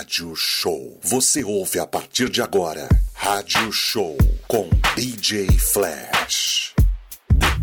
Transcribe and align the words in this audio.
Rádio 0.00 0.34
Show. 0.34 0.98
Você 1.02 1.44
ouve 1.44 1.78
a 1.78 1.86
partir 1.86 2.30
de 2.30 2.40
agora. 2.40 2.88
Rádio 3.12 3.70
Show 3.70 4.16
com 4.48 4.66
DJ 4.96 5.46
Flash. 5.58 6.72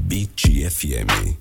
Beat 0.01 0.43
FM. 0.69 1.35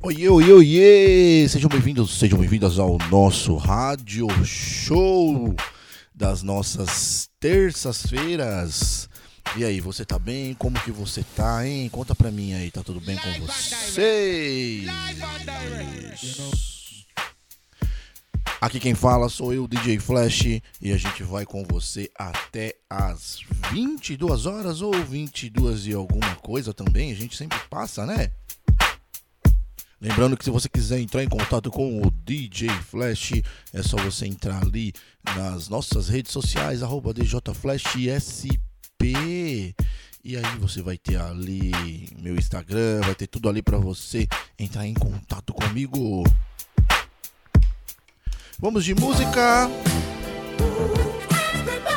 Oiê, 0.00 0.28
oiê, 0.28 0.52
oiê! 0.52 1.48
Sejam 1.48 1.68
bem-vindos, 1.68 2.16
sejam 2.20 2.38
bem-vindas 2.38 2.78
ao 2.78 2.98
nosso 3.10 3.56
Rádio 3.56 4.28
Show 4.44 5.52
das 6.14 6.40
nossas 6.40 7.28
terças-feiras. 7.40 9.08
E 9.56 9.64
aí, 9.64 9.80
você 9.80 10.04
tá 10.04 10.20
bem? 10.20 10.54
Como 10.54 10.78
que 10.82 10.92
você 10.92 11.24
tá, 11.34 11.66
hein? 11.66 11.88
Conta 11.88 12.14
pra 12.14 12.30
mim 12.30 12.54
aí, 12.54 12.70
tá 12.70 12.84
tudo 12.84 13.00
bem 13.00 13.16
com 13.16 13.44
vocês? 13.44 14.86
Aqui 18.62 18.78
quem 18.78 18.94
fala 18.94 19.28
sou 19.28 19.52
eu, 19.52 19.66
DJ 19.66 19.98
Flash, 19.98 20.44
e 20.80 20.92
a 20.92 20.96
gente 20.96 21.24
vai 21.24 21.44
com 21.44 21.64
você 21.64 22.08
até 22.16 22.76
as 22.88 23.40
22 23.72 24.46
horas 24.46 24.80
ou 24.80 24.92
22 24.92 25.88
e 25.88 25.92
alguma 25.92 26.36
coisa 26.36 26.72
também, 26.72 27.10
a 27.10 27.14
gente 27.16 27.36
sempre 27.36 27.58
passa, 27.68 28.06
né? 28.06 28.30
Lembrando 30.00 30.36
que 30.36 30.44
se 30.44 30.50
você 30.52 30.68
quiser 30.68 31.00
entrar 31.00 31.24
em 31.24 31.28
contato 31.28 31.72
com 31.72 32.02
o 32.02 32.10
DJ 32.24 32.68
Flash, 32.68 33.32
é 33.72 33.82
só 33.82 33.96
você 33.96 34.26
entrar 34.26 34.62
ali 34.62 34.92
nas 35.24 35.68
nossas 35.68 36.08
redes 36.08 36.30
sociais, 36.30 36.84
arroba 36.84 37.12
DJFlashSP. 37.12 38.54
E 40.24 40.36
aí 40.36 40.58
você 40.60 40.80
vai 40.82 40.96
ter 40.96 41.16
ali 41.16 41.72
meu 42.16 42.36
Instagram, 42.36 43.00
vai 43.00 43.16
ter 43.16 43.26
tudo 43.26 43.48
ali 43.48 43.60
para 43.60 43.78
você 43.78 44.28
entrar 44.56 44.86
em 44.86 44.94
contato 44.94 45.52
comigo. 45.52 46.22
Vamos 48.62 48.84
de 48.84 48.94
música. 48.94 49.68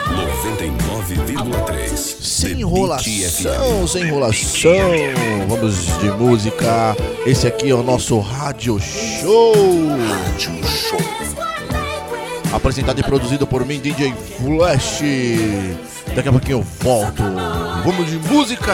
99,3. 0.09 1.95
Sem 1.95 2.61
enrolação, 2.61 3.87
sem 3.87 4.01
enrolação. 4.01 4.71
Vamos 5.47 5.85
de 5.99 6.09
música. 6.09 6.97
Esse 7.23 7.45
aqui 7.45 7.69
é 7.69 7.75
o 7.75 7.83
nosso 7.83 8.17
Rádio 8.17 8.79
Show. 8.79 9.53
Rádio 10.09 10.67
Show. 10.67 10.99
Apresentado 12.51 12.99
e 12.99 13.03
produzido 13.03 13.45
por 13.45 13.63
mim, 13.63 13.79
DJ 13.79 14.15
Flash. 14.15 15.01
Daqui 16.15 16.29
a 16.29 16.31
pouquinho 16.31 16.57
eu 16.57 16.63
volto. 16.81 17.21
Vamos 17.83 18.09
de 18.09 18.17
música. 18.17 18.73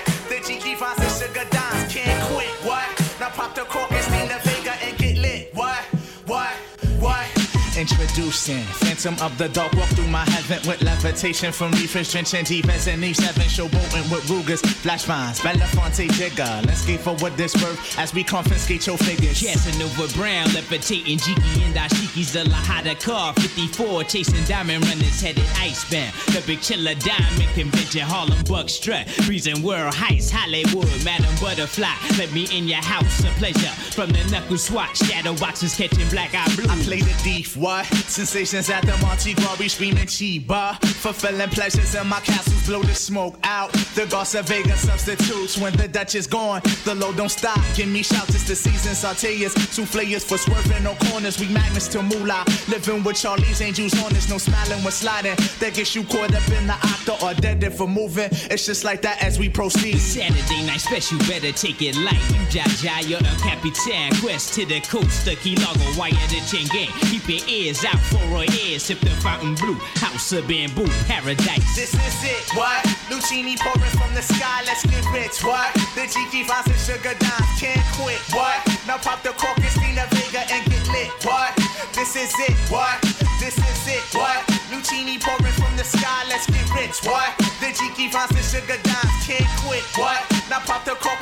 Introducing 8.11 8.63
Phantom 8.63 9.15
of 9.21 9.37
the 9.37 9.47
Dark, 9.47 9.71
walk 9.71 9.87
through 9.89 10.07
my 10.07 10.25
heaven 10.31 10.59
with 10.67 10.81
levitation 10.81 11.53
from 11.53 11.71
reefers, 11.71 12.11
drenching 12.11 12.43
defense 12.43 12.85
and 12.89 13.01
E7, 13.01 13.31
showboating 13.47 14.11
with 14.11 14.29
Rugers, 14.29 14.59
flash 14.59 15.05
vines, 15.05 15.39
Belafonte 15.39 16.09
Jigger. 16.11 16.67
Let's 16.67 16.81
skate 16.81 16.99
for 16.99 17.15
what 17.15 17.37
this 17.37 17.55
worth 17.55 17.97
as 17.97 18.13
we 18.13 18.25
confiscate 18.25 18.85
your 18.85 18.97
figures. 18.97 19.41
Casanova 19.41 20.13
Brown, 20.13 20.45
levitating 20.53 21.19
Jiki 21.19 21.61
and 21.65 21.75
Ashiki's 21.75 22.33
the 22.33 22.39
Lahada 22.39 22.99
car. 23.01 23.33
54, 23.35 24.03
chasing 24.03 24.43
diamond 24.43 24.85
runners 24.87 25.21
headed 25.21 25.45
icebound. 25.57 26.11
The 26.35 26.43
big 26.45 26.59
chiller 26.59 26.95
diamond 26.95 27.49
convention, 27.53 28.01
Harlem 28.01 28.43
Buck 28.43 28.67
strut. 28.67 29.07
Reason 29.29 29.63
world 29.63 29.93
heights, 29.93 30.29
Hollywood, 30.29 30.89
Madam 31.05 31.33
Butterfly. 31.39 31.87
Let 32.17 32.33
me 32.33 32.45
in 32.51 32.67
your 32.67 32.83
house, 32.83 33.21
a 33.21 33.31
pleasure. 33.39 33.71
From 33.95 34.09
the 34.09 34.21
knuckle 34.29 34.57
swatch, 34.57 34.97
shadow 34.97 35.33
boxes 35.35 35.77
catching 35.77 36.09
black 36.09 36.35
eye 36.35 36.53
blue. 36.57 36.69
I 36.69 36.75
play 36.83 36.99
the 36.99 37.13
thief, 37.23 37.55
what? 37.55 37.87
Sensations 38.11 38.69
at 38.69 38.81
the 38.81 38.97
Monte 38.97 39.33
Gras, 39.35 39.55
screaming 39.67 40.05
Chiba. 40.05 40.75
Fulfilling 40.83 41.49
pleasures 41.49 41.95
in 41.95 42.05
my 42.07 42.19
castles, 42.19 42.67
blow 42.67 42.81
the 42.83 42.93
smoke 42.93 43.39
out. 43.43 43.71
The 43.95 44.05
Garza 44.05 44.43
Vega 44.43 44.75
substitutes 44.75 45.57
when 45.57 45.73
the 45.77 45.87
Dutch 45.87 46.15
is 46.15 46.27
gone. 46.27 46.61
The 46.83 46.93
load 46.93 47.15
don't 47.15 47.29
stop, 47.29 47.57
give 47.73 47.87
me 47.87 48.03
shouts, 48.03 48.35
it's 48.35 48.43
the 48.43 48.55
season. 48.55 48.91
Sauteas, 48.91 49.55
souffleurs 49.71 50.25
for 50.25 50.37
swerving 50.37 50.83
no 50.83 50.93
corners. 51.07 51.39
We 51.39 51.47
magnets 51.53 51.87
to 51.89 52.03
moolah. 52.03 52.43
Living 52.67 53.01
with 53.01 53.15
Charlie's 53.15 53.61
angels 53.61 53.93
on 54.03 54.13
us, 54.13 54.29
no 54.29 54.37
smiling 54.37 54.83
when 54.83 54.91
sliding. 54.91 55.37
That 55.59 55.73
gets 55.73 55.95
you 55.95 56.03
caught 56.03 56.35
up 56.35 56.47
in 56.49 56.67
the 56.67 56.73
octa 56.73 57.23
or 57.23 57.33
dead 57.39 57.63
if 57.63 57.77
for 57.77 57.87
moving. 57.87 58.27
It's 58.51 58.65
just 58.65 58.83
like 58.83 59.01
that 59.03 59.23
as 59.23 59.39
we 59.39 59.47
proceed. 59.47 59.99
Saturday 59.99 60.65
night 60.67 60.81
special, 60.81 61.17
better 61.19 61.53
take 61.53 61.81
it 61.81 61.95
light. 61.95 62.21
You 62.29 62.59
Jaja, 62.59 63.07
you're 63.07 63.19
the 63.19 63.39
Capitan. 63.41 64.11
Quest 64.19 64.53
to 64.55 64.65
the 64.65 64.81
coast, 64.81 65.23
the 65.23 65.35
Key 65.37 65.55
Largo, 65.55 65.97
wire 65.97 66.11
the 66.27 66.43
chain 66.51 66.67
gang. 66.67 66.91
Keep 67.09 67.29
your 67.29 67.47
ears 67.47 67.85
out 67.85 67.90
for 67.99 68.21
our 68.35 68.45
ears. 68.63 68.83
Sip 68.83 68.99
the 68.99 69.09
fountain 69.21 69.55
blue, 69.55 69.75
house 69.99 70.31
of 70.31 70.47
bamboo, 70.47 70.87
paradise. 71.07 71.75
This 71.75 71.93
is 71.93 72.19
it, 72.23 72.45
what? 72.55 72.83
Lucini 73.09 73.57
pouring 73.59 73.91
from 73.97 74.13
the 74.13 74.21
sky, 74.21 74.63
let's 74.65 74.85
get 74.85 75.03
rich, 75.11 75.43
what? 75.43 75.73
The 75.95 76.07
Jiki 76.07 76.47
Vines 76.47 76.67
and 76.67 76.79
Sugar 76.79 77.15
Dimes 77.19 77.51
can't 77.59 77.81
quit, 77.99 78.21
what? 78.31 78.59
Now 78.87 78.97
pop 78.97 79.23
the 79.23 79.31
cork 79.35 79.57
the 79.57 80.07
Vega 80.15 80.41
and 80.49 80.63
get 80.65 80.87
lit, 80.89 81.11
what? 81.25 81.53
This 81.93 82.15
is 82.15 82.33
it, 82.47 82.55
what? 82.71 83.01
This 83.39 83.57
is 83.57 83.81
it, 83.87 84.03
what? 84.15 84.39
Lucini 84.71 85.19
pouring 85.19 85.53
from 85.53 85.75
the 85.77 85.83
sky, 85.83 86.23
let's 86.29 86.47
get 86.47 86.65
rich, 86.73 86.97
what? 87.03 87.29
The 87.59 87.69
Jiki 87.75 88.11
Vines 88.11 88.31
and 88.31 88.45
Sugar 88.45 88.79
Dimes 88.81 89.17
can't 89.27 89.47
quit, 89.61 89.83
what? 89.97 90.21
Now 90.49 90.59
pop 90.59 90.85
the 90.85 90.95
cork 90.95 91.19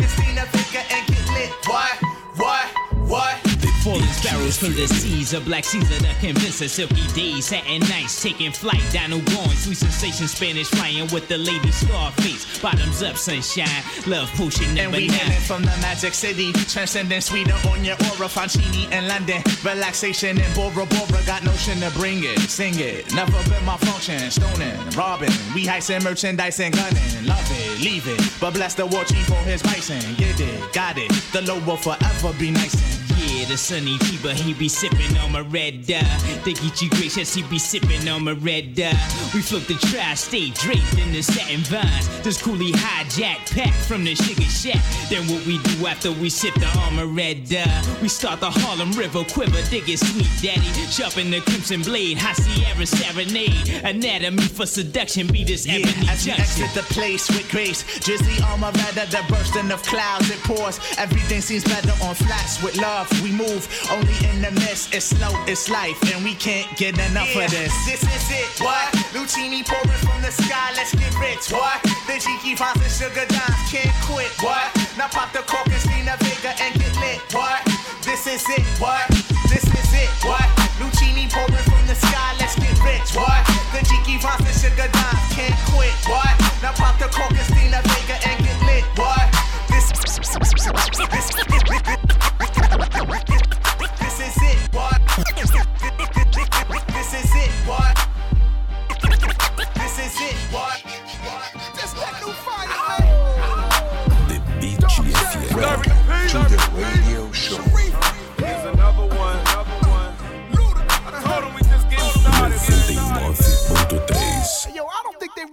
Sparrows 4.39 4.57
from 4.57 4.73
the 4.73 4.87
seas 4.87 5.33
of 5.33 5.43
Black 5.43 5.65
Caesar, 5.65 5.99
the 5.99 6.15
convincer, 6.21 6.69
silky 6.69 7.05
days, 7.13 7.47
satin 7.47 7.81
nights, 7.89 8.23
taking 8.23 8.53
flight, 8.53 8.81
Dino 8.91 9.19
going, 9.19 9.57
sweet 9.57 9.75
sensation, 9.75 10.27
Spanish 10.27 10.67
flying 10.69 11.07
with 11.11 11.27
the 11.27 11.37
lady 11.37 11.71
Scarface, 11.71 12.59
bottoms 12.61 13.03
up, 13.03 13.17
sunshine, 13.17 13.83
love 14.07 14.29
potion 14.35 14.65
And 14.69 14.77
number 14.77 14.97
we 14.97 15.07
nine. 15.07 15.17
hailing 15.17 15.41
from 15.41 15.63
the 15.63 15.75
magic 15.81 16.13
city, 16.13 16.53
transcending 16.53 17.19
Sweden 17.19 17.53
on 17.67 17.83
your 17.83 17.95
aura, 18.15 18.29
Fancini 18.29 18.89
and 18.91 19.09
London. 19.09 19.43
Relaxation 19.63 20.39
in 20.39 20.53
Bora 20.53 20.85
Bora, 20.85 21.21
got 21.25 21.43
notion 21.43 21.77
to 21.81 21.91
bring 21.91 22.23
it, 22.23 22.39
sing 22.39 22.75
it. 22.77 23.13
Never 23.13 23.43
been 23.49 23.65
my 23.65 23.75
function, 23.75 24.31
stoning, 24.31 24.77
robbing. 24.95 25.35
We 25.53 25.65
heisting 25.65 26.01
merchandise 26.03 26.61
and 26.61 26.73
gunning, 26.73 27.25
love 27.25 27.43
it, 27.51 27.81
leave 27.83 28.07
it. 28.07 28.21
But 28.39 28.53
bless 28.53 28.73
the 28.73 28.85
war 28.85 29.03
chief 29.03 29.25
for 29.27 29.43
his 29.43 29.61
bison, 29.61 29.99
get 30.15 30.39
it, 30.39 30.73
got 30.73 30.97
it. 30.97 31.11
The 31.33 31.41
low 31.41 31.59
will 31.65 31.77
forever 31.77 32.31
be 32.39 32.51
nice 32.51 32.73
and 32.73 32.98
the 33.49 33.57
sunny 33.57 33.97
Tiba, 33.97 34.33
he 34.33 34.53
be 34.53 34.69
sipping 34.69 35.17
on 35.17 35.31
my 35.31 35.39
red 35.39 35.79
uh, 35.89 35.99
dye. 35.99 36.17
They 36.45 36.53
get 36.53 36.81
you 36.83 36.89
gracious, 36.91 37.33
he 37.33 37.41
be 37.43 37.57
sipping 37.57 38.07
on 38.07 38.23
my 38.23 38.33
red 38.33 38.75
dye. 38.75 38.91
We 39.33 39.41
float 39.41 39.67
the 39.67 39.73
tri-state 39.73 40.53
draped 40.53 40.93
in 40.99 41.11
the 41.11 41.23
satin 41.23 41.61
vines. 41.61 42.07
This 42.21 42.39
coolie 42.39 42.71
hijack 42.71 43.49
pack 43.51 43.73
from 43.73 44.03
the 44.03 44.13
sugar 44.13 44.43
shack. 44.43 44.77
Then 45.09 45.25
what 45.27 45.43
we 45.47 45.57
do 45.57 45.87
after 45.87 46.11
we 46.11 46.29
sip 46.29 46.53
the 46.55 46.67
armor 46.85 47.07
red 47.07 47.49
dye? 47.49 47.65
We 48.03 48.07
start 48.07 48.39
the 48.39 48.51
Harlem 48.51 48.91
River 48.91 49.23
quiver, 49.23 49.61
dig 49.71 49.89
it 49.89 49.97
sweet 49.97 50.29
daddy. 50.41 50.69
Sharpen 50.91 51.31
the 51.31 51.41
crimson 51.41 51.81
blade, 51.81 52.19
high 52.19 52.33
Sierra 52.33 52.85
serenade. 52.85 53.81
Anatomy 53.83 54.43
for 54.43 54.67
seduction, 54.67 55.25
be 55.25 55.43
this 55.43 55.65
Yeah, 55.65 55.77
ebony 55.77 56.07
as 56.07 56.23
we 56.23 56.33
junction. 56.33 56.63
exit 56.63 56.73
the 56.75 56.93
place 56.93 57.27
with 57.29 57.49
grace, 57.49 57.81
drizzly 57.99 58.37
armor 58.45 58.71
rather 58.75 59.05
the 59.07 59.25
bursting 59.27 59.71
of 59.71 59.81
clouds 59.81 60.29
it 60.29 60.37
pours. 60.43 60.79
Everything 60.99 61.41
seems 61.41 61.63
better 61.63 61.93
on 62.05 62.13
flats 62.13 62.61
with 62.61 62.77
love. 62.77 63.09
We 63.23 63.38
move. 63.39 63.63
Only 63.87 64.11
in 64.27 64.43
the 64.43 64.51
mist, 64.67 64.91
it's 64.93 65.15
slow, 65.15 65.31
it's 65.47 65.71
life, 65.71 65.95
and 66.11 66.19
we 66.23 66.35
can't 66.35 66.67
get 66.75 66.99
enough 66.99 67.31
of 67.31 67.47
this. 67.47 67.71
This 67.87 68.03
is 68.03 68.27
it, 68.35 68.51
what? 68.59 68.91
Lucini 69.15 69.63
pouring 69.63 70.03
from 70.03 70.19
the 70.21 70.31
sky, 70.31 70.75
let's 70.75 70.91
get 70.91 71.15
rich, 71.15 71.47
what? 71.47 71.79
The 72.05 72.19
Jiki 72.19 72.59
Fonts 72.59 72.83
and 72.83 72.91
Sugar 72.91 73.25
Dimes 73.31 73.63
can't 73.71 73.95
quit, 74.03 74.29
what? 74.43 74.67
Now 74.99 75.07
pop 75.07 75.31
the 75.31 75.39
cork 75.47 75.71
and 75.71 75.79
Stina 75.79 76.19
Vega 76.19 76.51
and 76.59 76.75
get 76.75 76.93
lit, 76.99 77.23
what? 77.31 77.63
This 78.03 78.27
is 78.27 78.43
it, 78.51 78.67
what? 78.83 79.07
This 79.47 79.63
is 79.63 79.91
it, 79.95 80.11
what? 80.27 80.45
Lucini 80.77 81.31
pouring 81.31 81.63
from 81.63 81.83
the 81.87 81.95
sky, 81.95 82.35
let's 82.43 82.59
get 82.59 82.75
rich, 82.83 83.15
what? 83.15 83.41
The 83.71 83.79
Jiki 83.87 84.19
Fonts 84.19 84.43
and 84.43 84.57
Sugar 84.59 84.91
Dimes 84.91 85.25
can't 85.31 85.55
quit, 85.71 85.95
what? 86.11 86.35
Now 86.59 86.75
pop 86.75 86.99
the 86.99 87.07
cork 87.07 87.31
and 87.31 87.47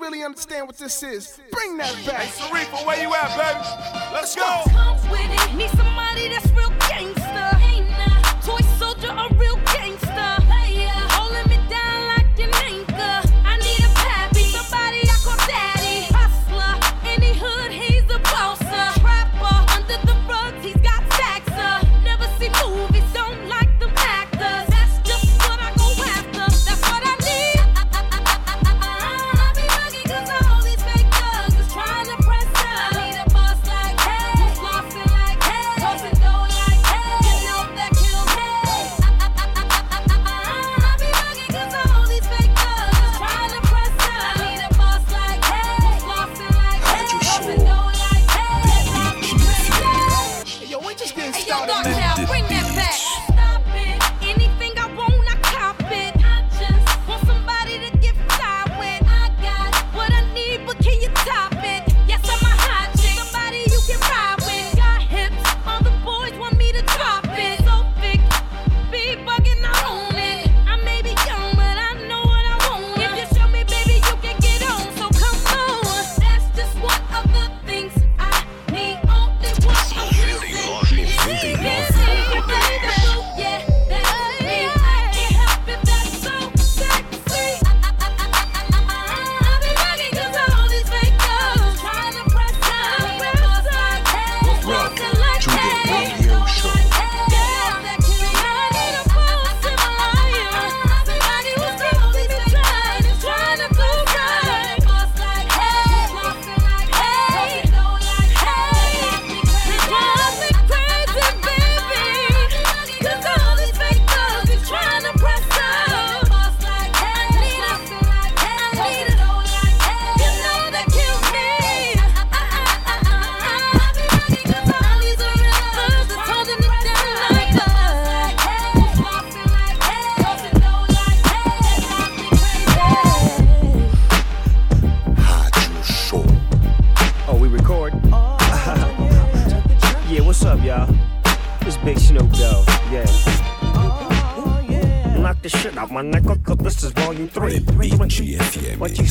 really 0.06 0.22
understand 0.22 0.68
what 0.68 0.78
this 0.78 1.02
is. 1.02 1.40
Bring 1.50 1.76
that 1.78 1.92
back. 2.06 2.28
Sarifa, 2.28 2.86
where 2.86 3.00
you 3.02 3.12
at, 3.12 3.30
baby? 3.36 4.12
Let's 4.12 4.36
go. 4.36 4.62
comes 4.70 5.02
with 5.10 5.20
it. 5.20 5.54
Need 5.56 5.70
somebody 5.70 6.28
that's 6.28 6.48
real 6.52 6.70
gangster. 6.88 7.48
Ain't 7.60 7.90
nah. 7.90 8.40
Toy 8.40 8.62
soldier, 8.78 9.10
a 9.10 9.34
real 9.34 9.56
gangster. 9.74 10.65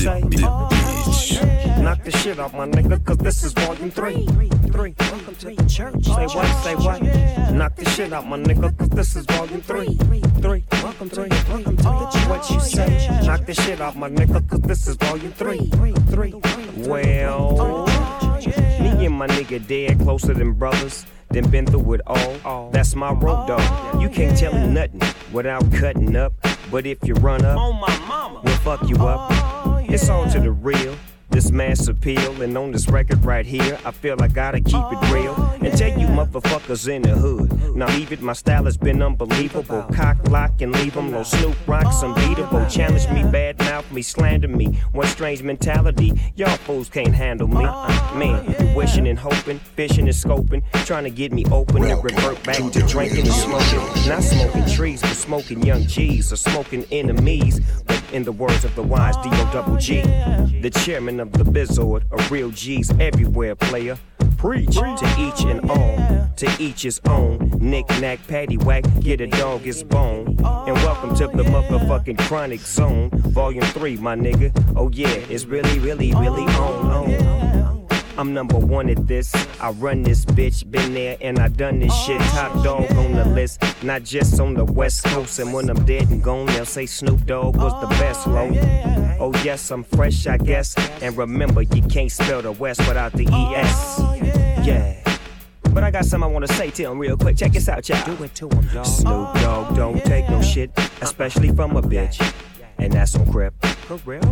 Say? 0.06 0.22
Knock 1.82 2.04
the 2.04 2.12
shit 2.12 2.40
out 2.40 2.54
my 2.54 2.68
nigga, 2.68 3.04
cause 3.04 3.18
this 3.18 3.44
is 3.44 3.54
volume 3.54 3.90
three. 3.90 4.26
Three. 4.72 4.94
Welcome 5.00 5.36
to 5.36 5.46
the 5.56 5.66
church. 5.66 6.06
Say 6.06 6.26
what? 6.26 6.64
Say 6.64 6.76
what? 6.76 7.02
Knock 7.54 7.76
the 7.76 7.90
shit 7.90 8.14
out 8.14 8.28
my 8.28 8.38
nigga, 8.38 8.78
cause 8.78 8.90
this 8.90 9.16
is 9.16 9.26
volume 9.26 9.62
three. 9.62 9.96
Three. 10.42 10.64
Welcome 10.72 11.10
to 11.10 11.16
the 11.16 11.46
welcome 11.50 11.78
to 11.78 11.84
the 11.84 12.10
church. 12.14 12.30
What 12.30 12.50
you 12.52 12.60
say? 12.60 13.22
Knock 13.26 13.46
the 13.46 13.54
shit 13.54 13.82
out 13.82 13.96
my 13.96 14.10
nigga, 14.10 14.48
cause 14.48 14.62
this 14.62 14.88
is 14.88 14.96
volume 14.96 15.32
three. 15.34 15.66
Three. 16.14 16.34
Well, 16.88 17.88
me 18.80 19.06
and 19.06 19.16
my 19.16 19.28
nigga 19.28 19.66
dead 19.68 20.00
closer 20.00 20.34
than 20.34 20.54
brothers. 20.54 21.06
Then 21.30 21.50
been 21.50 21.66
through 21.66 21.94
it 21.94 22.02
all. 22.06 22.70
That's 22.70 22.96
my 22.96 23.12
road 23.12 23.48
dog. 23.48 24.02
You 24.02 24.10
can't 24.10 24.38
tell 24.38 24.54
me 24.54 24.68
nothing 24.68 25.02
without 25.34 25.72
cutting 25.74 26.16
up. 26.16 26.34
But 26.72 26.86
if 26.86 27.00
you 27.04 27.16
run 27.16 27.44
up, 27.44 27.58
we'll 28.44 28.56
fuck 28.58 28.88
you 28.88 28.98
up. 28.98 29.55
It's 29.88 30.10
on 30.10 30.30
to 30.32 30.40
the 30.40 30.52
real. 30.52 30.98
This 31.36 31.52
mass 31.52 31.90
appeal, 31.90 32.42
and 32.42 32.58
on 32.58 32.72
this 32.72 32.88
record 32.88 33.26
right 33.26 33.46
here, 33.46 33.78
I 33.84 33.92
feel 33.92 34.16
I 34.22 34.30
gotta 34.30 34.62
keep 34.62 34.86
it 34.90 35.12
real 35.14 35.36
and 35.62 35.78
tell 35.78 35.90
you 35.90 36.08
motherfuckers 36.08 36.88
in 36.88 37.02
the 37.02 37.10
hood. 37.10 37.76
Now 37.76 37.88
leave 37.88 38.14
it, 38.14 38.22
my 38.22 38.32
style 38.32 38.64
has 38.64 38.78
been 38.78 39.02
unbelievable. 39.02 39.84
Cock, 39.94 40.16
lock, 40.30 40.62
and 40.62 40.72
leave 40.72 40.96
'em 40.96 41.12
low. 41.12 41.24
Snoop 41.24 41.58
rocks 41.68 42.02
unbeatable. 42.04 42.66
Challenge 42.68 43.10
me, 43.10 43.30
bad 43.30 43.60
mouth 43.60 43.92
me, 43.92 44.02
slander 44.02 44.48
me. 44.48 44.80
One 44.94 45.08
strange 45.08 45.44
mentality, 45.44 46.14
y'all 46.36 46.56
fools 46.56 46.88
can't 46.88 47.14
handle 47.14 47.50
me. 47.50 47.66
Man, 48.16 48.56
you 48.58 48.74
wishing 48.74 49.06
and 49.06 49.20
hoping, 49.20 49.60
fishing 49.76 50.08
and 50.08 50.16
scoping, 50.16 50.64
trying 50.86 51.04
to 51.04 51.10
get 51.10 51.34
me 51.34 51.44
open 51.52 51.84
and 51.84 52.02
revert 52.02 52.42
back 52.46 52.64
to 52.72 52.82
drinking 52.88 53.26
and 53.26 53.36
smoking. 53.36 53.82
Not 54.08 54.24
smoking 54.24 54.66
trees, 54.74 55.02
but 55.02 55.18
smoking 55.18 55.64
young 55.64 55.86
G's 55.86 56.32
or 56.32 56.38
smoking 56.38 56.86
enemies. 56.94 57.60
But 57.86 58.02
in 58.14 58.24
the 58.24 58.32
words 58.32 58.64
of 58.64 58.74
the 58.76 58.84
wise 58.84 59.18
D.O. 59.18 59.50
Double 59.52 59.76
G, 59.76 60.02
the 60.62 60.72
chairman 60.74 61.20
of 61.20 61.25
the 61.32 61.44
Bizord, 61.44 62.04
a 62.12 62.34
real 62.34 62.52
G's 62.52 62.92
everywhere 63.00 63.56
player. 63.56 63.98
Preach 64.38 64.76
to 64.76 65.16
each 65.18 65.44
and 65.46 65.70
all, 65.70 66.30
to 66.38 66.56
each 66.60 66.84
his 66.84 67.02
own. 67.06 67.52
Knick 67.60 67.88
knack, 68.02 68.20
patty 68.28 68.58
whack, 68.58 68.84
get 69.00 69.22
a 69.22 69.28
dog 69.28 69.62
his 69.62 69.84
bone. 69.84 70.28
And 70.28 70.76
welcome 70.78 71.16
to 71.16 71.28
the 71.28 71.44
motherfucking 71.44 72.20
chronic 72.20 72.60
zone, 72.60 73.10
volume 73.12 73.66
three, 73.66 73.98
my 73.98 74.16
nigga. 74.16 74.52
Oh 74.76 74.90
yeah, 74.92 75.08
it's 75.08 75.46
really, 75.46 75.80
really, 75.80 76.14
really 76.14 76.44
on, 76.44 76.92
on. 76.92 77.45
I'm 78.18 78.34
number 78.34 78.58
one 78.58 78.90
at 78.90 79.08
this. 79.08 79.34
I 79.60 79.72
run 79.72 80.04
this 80.04 80.24
bitch, 80.24 80.70
been 80.72 80.94
there 80.94 81.18
and 81.20 81.38
I 81.38 81.50
done 81.50 81.80
this 81.80 81.94
shit. 82.04 82.22
Oh, 82.22 82.32
Top 82.36 82.64
dog 82.64 82.92
on 82.94 83.12
the 83.14 83.26
list, 83.26 83.62
not 83.84 84.04
just 84.04 84.40
on 84.40 84.54
the 84.54 84.64
West 84.64 85.04
Coast. 85.06 85.40
And 85.40 85.54
when 85.54 85.70
I'm 85.70 85.84
dead 85.86 86.10
and 86.10 86.24
gone, 86.24 86.46
they'll 86.48 86.66
say 86.66 86.86
Snoop 86.86 87.26
Dogg 87.26 87.58
was 87.58 87.74
the 87.82 87.88
best. 87.88 88.28
Oh, 88.28 89.18
oh 89.20 89.34
yes, 89.44 89.70
I'm 89.70 89.84
fresh, 89.84 90.28
I 90.28 90.38
guess. 90.38 90.76
And 91.02 91.18
remember, 91.18 91.62
you 91.62 91.82
can't 91.84 92.12
spell 92.12 92.42
the 92.42 92.54
West 92.54 92.80
without 92.88 93.12
the 93.12 93.26
ES. 93.26 93.96
Oh, 94.00 94.14
yeah. 94.64 95.02
But 95.74 95.84
I 95.84 95.92
got 95.92 96.06
something 96.06 96.30
I 96.30 96.32
wanna 96.32 96.48
say 96.48 96.72
to 96.72 96.84
him 96.84 97.00
real 97.00 97.18
quick. 97.18 97.36
Check 97.36 97.52
this 97.52 97.68
out, 97.68 97.88
y'all. 97.90 98.16
Do 98.16 98.24
it 98.24 98.34
to 98.36 98.48
him, 98.48 98.68
dog. 98.74 98.86
Snoop 98.86 99.34
Dogg 99.36 99.76
don't 99.76 100.02
take 100.06 100.30
no 100.30 100.42
shit, 100.42 100.72
especially 101.02 101.54
from 101.54 101.76
a 101.76 101.82
bitch. 101.82 102.22
And 102.78 102.94
that's 102.94 103.16
on 103.16 103.30
crip. 103.30 103.54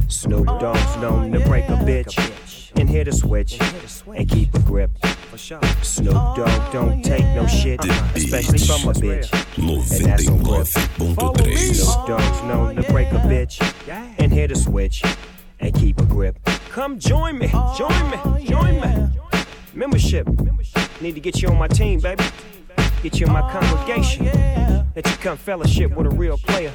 Snoop 0.07 0.45
Dogg's 0.45 0.97
known 0.97 1.33
to 1.33 1.39
break 1.41 1.65
a 1.65 1.73
bitch 1.73 2.62
and 2.75 2.89
hit 2.89 3.07
a 3.07 3.11
switch 3.11 3.59
and 4.07 4.29
keep 4.29 4.53
a 4.53 4.59
grip. 4.59 4.91
Snoop 5.35 6.13
oh, 6.15 6.33
Dogg 6.35 6.73
don't 6.73 7.03
take 7.03 7.25
no 7.35 7.47
shit, 7.47 7.83
especially 8.15 8.59
from 8.59 8.89
a 8.89 8.93
bitch. 8.93 9.31
And 9.57 10.05
that's 10.05 10.27
on 10.27 10.43
what 10.43 10.67
Snoop 10.67 12.07
Dogg's 12.07 12.43
known 12.43 12.75
to 12.75 12.83
break 12.91 13.11
a 13.11 13.21
oh, 13.21 13.27
bitch 13.27 13.59
and 14.19 14.31
hit 14.31 14.51
a 14.51 14.55
switch 14.55 15.03
and 15.59 15.73
keep 15.73 15.99
a 15.99 16.05
grip. 16.05 16.37
Come 16.69 16.99
join 16.99 17.37
me, 17.37 17.49
oh, 17.53 17.75
join 17.77 18.09
me, 18.09 18.45
join 18.45 18.79
me. 18.81 19.09
Membership, 19.73 20.27
need 21.01 21.15
to 21.15 21.21
get 21.21 21.41
you 21.41 21.49
on 21.49 21.57
my 21.57 21.67
team, 21.67 21.99
baby. 21.99 22.23
Get 23.01 23.19
you 23.19 23.25
in 23.27 23.33
my 23.33 23.41
congregation. 23.51 24.25
Let 24.95 25.05
you 25.05 25.17
come 25.17 25.37
fellowship 25.37 25.95
with 25.95 26.07
a 26.07 26.11
real 26.11 26.37
player. 26.37 26.71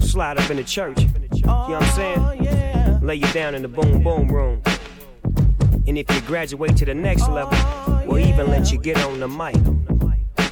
Slide 0.00 0.38
up 0.38 0.50
in 0.50 0.58
the 0.58 0.64
church. 0.64 1.00
You 1.00 1.42
know 1.42 1.66
what 1.68 1.82
I'm 1.82 1.90
saying? 1.92 3.00
Lay 3.00 3.16
you 3.16 3.26
down 3.32 3.54
in 3.54 3.62
the 3.62 3.68
boom 3.68 4.02
boom 4.02 4.28
room. 4.28 4.62
And 5.86 5.98
if 5.98 6.10
you 6.14 6.20
graduate 6.22 6.76
to 6.76 6.84
the 6.84 6.94
next 6.94 7.28
level, 7.28 7.56
we'll 8.06 8.18
even 8.18 8.48
let 8.48 8.70
you 8.70 8.78
get 8.78 8.98
on 9.04 9.20
the 9.20 9.28
mic 9.28 9.56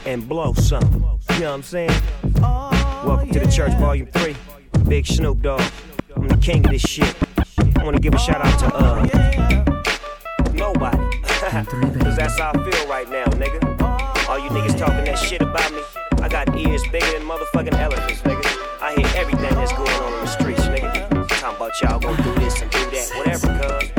and 0.06 0.28
blow 0.28 0.54
some. 0.54 0.82
You 1.32 1.40
know 1.40 1.50
what 1.50 1.54
I'm 1.54 1.62
saying? 1.62 2.02
Welcome 2.40 3.30
to 3.30 3.40
the 3.40 3.50
Church 3.50 3.72
Volume 3.74 4.06
3. 4.06 4.34
Big 4.88 5.06
Snoop 5.06 5.42
Dogg. 5.42 5.62
I'm 6.16 6.28
the 6.28 6.36
king 6.38 6.64
of 6.64 6.72
this 6.72 6.82
shit. 6.82 7.14
I 7.76 7.84
want 7.84 7.96
to 7.96 8.02
give 8.02 8.14
a 8.14 8.18
shout 8.18 8.40
out 8.44 8.58
to, 8.60 8.74
uh, 8.74 10.52
nobody. 10.52 10.98
Because 11.92 12.16
that's 12.16 12.38
how 12.38 12.50
I 12.50 12.70
feel 12.70 12.88
right 12.88 13.08
now, 13.08 13.24
nigga. 13.26 14.28
All 14.28 14.38
you 14.38 14.50
niggas 14.50 14.78
talking 14.78 15.04
that 15.04 15.18
shit 15.18 15.40
about 15.40 15.72
me. 15.72 15.80
I 16.20 16.28
got 16.28 16.54
ears 16.56 16.82
bigger 16.92 17.10
than 17.12 17.22
motherfucking 17.22 17.78
elephants, 17.78 18.20
nigga. 18.22 18.82
I 18.82 18.94
hear 18.96 19.06
everything 19.16 19.54
that's 19.54 19.72
going 19.72 19.88
on 19.88 20.12
in 20.14 20.20
the 20.20 20.26
streets, 20.26 20.62
nigga. 20.62 21.08
Talking 21.28 21.56
about 21.56 21.80
y'all 21.80 21.98
gonna 22.00 22.22
do 22.22 22.34
this 22.40 22.60
and 22.60 22.70
do 22.70 22.78
that, 22.90 23.10
whatever, 23.16 23.80
cuz. 23.80 23.97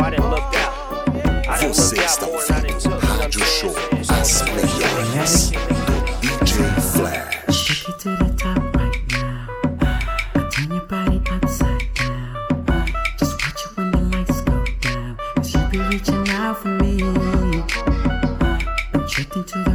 I 0.00 0.10
didn't 0.10 0.30
look 0.30 0.40
out. 0.40 1.08
I 1.48 1.60
didn't 1.60 1.76
look 1.76 1.98
out 1.98 2.22
more 2.22 2.42
than 2.46 2.56
I 2.56 2.60
didn't 2.60 2.86
look. 2.86 3.02
Hide 3.02 3.34
your 3.34 3.46
shore. 3.46 3.76
I 3.92 4.22
smell 4.22 4.56
your. 4.56 5.52
DJ 6.30 6.54
Flash. 6.92 7.68
Take 7.68 7.88
it 7.88 7.98
to 8.00 8.08
the 8.16 8.34
top. 8.36 8.74
Reaching 15.90 16.28
out 16.30 16.58
for 16.58 16.68
me, 16.68 17.02
uh, 17.02 17.66
I'm 18.94 19.08
tricked 19.08 19.36
into 19.36 19.58
the 19.62 19.73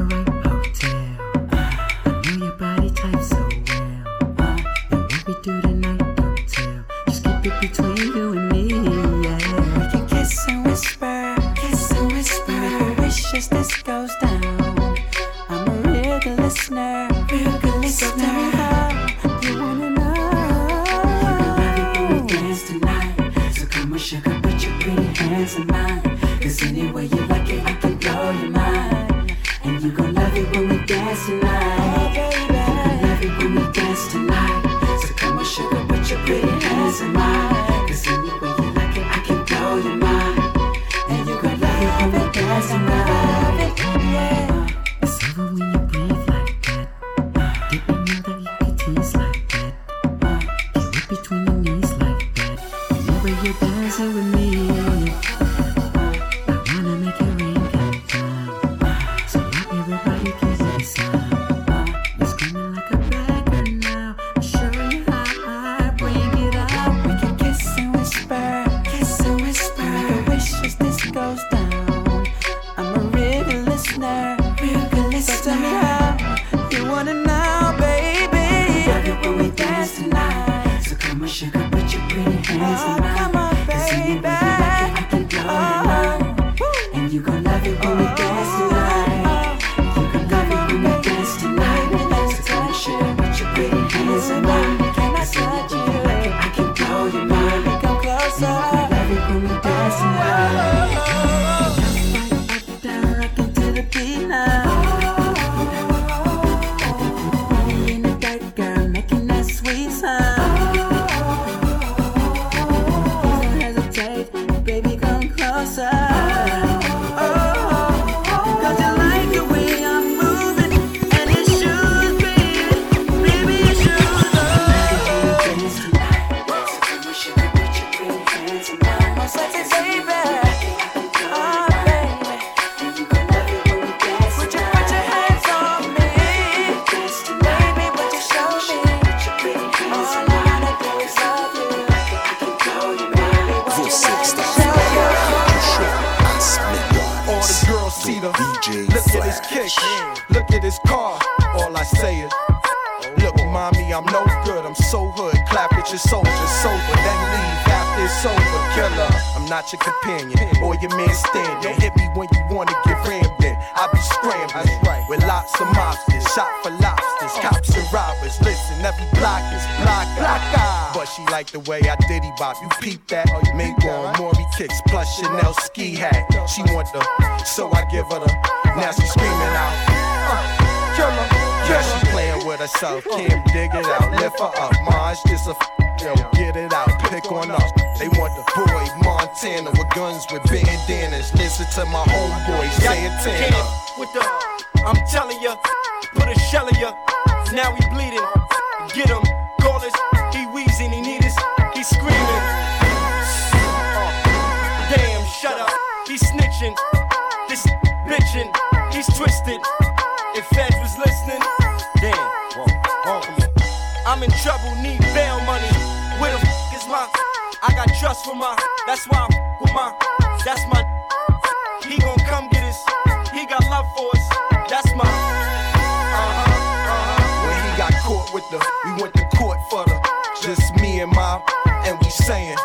and 231.89 231.98
we 232.00 232.10
saying, 232.12 232.58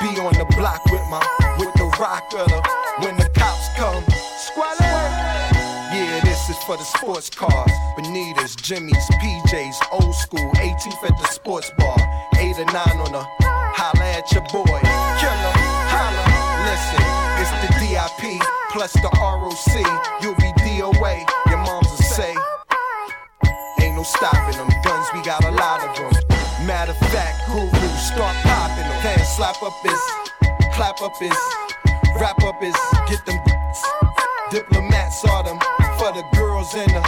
be 0.00 0.20
on 0.20 0.34
the 0.34 0.44
block 0.56 0.84
with 0.92 1.00
my, 1.08 1.24
with 1.58 1.72
the 1.80 1.88
rock 1.98 2.28
of 2.36 2.50
when 3.02 3.16
the 3.16 3.28
cops 3.32 3.68
come, 3.74 4.04
squalor. 4.36 4.92
Yeah, 5.96 6.20
this 6.24 6.50
is 6.50 6.58
for 6.64 6.76
the 6.76 6.84
sports 6.84 7.30
cars, 7.30 7.72
Bonitas, 7.96 8.60
Jimmy's, 8.60 9.08
PJs, 9.22 9.76
old 9.92 10.14
school, 10.14 10.52
18th 10.56 11.04
at 11.08 11.16
the 11.16 11.28
sports 11.32 11.70
bar, 11.78 11.96
eight 12.36 12.58
or 12.58 12.66
nine 12.66 13.00
on 13.00 13.12
the, 13.12 13.24
holla 13.40 14.04
at 14.04 14.30
your 14.32 14.44
boy, 14.52 14.80
killer, 15.24 15.54
holla. 15.88 16.24
Listen, 16.68 17.00
it's 17.40 17.52
the 17.64 17.70
DIP 17.80 18.42
plus 18.72 18.92
the 18.92 19.08
ROC. 19.16 20.22
You'll 20.22 20.36
be 20.36 20.55
clap 30.96 31.10
up 31.10 31.16
his, 31.18 31.32
wrap 32.20 32.42
up 32.42 32.60
his, 32.60 32.74
get 33.08 33.24
them. 33.26 33.36
Diplomats 34.50 35.24
are 35.24 35.42
them 35.42 35.58
for 35.98 36.12
the 36.12 36.24
girls 36.34 36.74
in 36.74 36.86
the. 36.88 37.02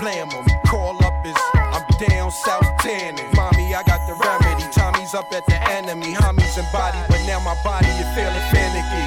Blam 0.00 0.30
'em. 0.30 0.46
Call 0.66 0.96
up 1.04 1.26
is 1.26 1.34
I'm 1.54 1.82
down 1.98 2.30
south 2.30 2.66
tanning. 2.80 3.30
Mommy, 3.34 3.74
I 3.74 3.82
got 3.82 4.00
the 4.06 4.14
remedy. 4.14 4.64
Tommy's 4.72 5.12
up 5.14 5.26
at 5.32 5.44
the 5.46 5.58
enemy. 5.70 6.14
Homies 6.14 6.56
and 6.56 6.70
body, 6.72 6.98
but 7.08 7.20
now 7.26 7.40
my 7.40 7.56
body 7.64 7.88
is 7.88 8.06
feeling 8.14 8.46
finicky. 8.52 9.04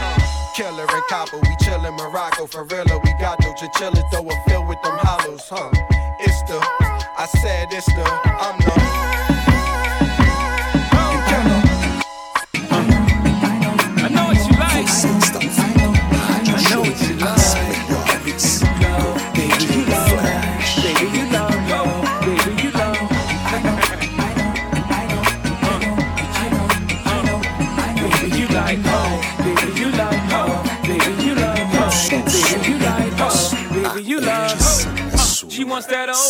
Killer 0.56 0.86
and 0.90 1.04
copper, 1.10 1.38
we 1.38 1.56
chillin' 1.64 1.96
Morocco 1.98 2.46
for 2.46 2.66
real. 2.66 3.00
We 3.06 3.14
got 3.20 3.40
no 3.42 3.54
chinchillas, 3.54 4.04
though 4.12 4.22
we're 4.22 4.44
filled 4.48 4.68
with 4.68 4.82
them 4.84 4.98
hollows, 4.98 5.48
huh? 5.48 5.72
It's 6.20 6.42
the, 6.44 6.60
I 7.18 7.26
said 7.42 7.70
it's 7.72 7.86
the. 7.86 8.21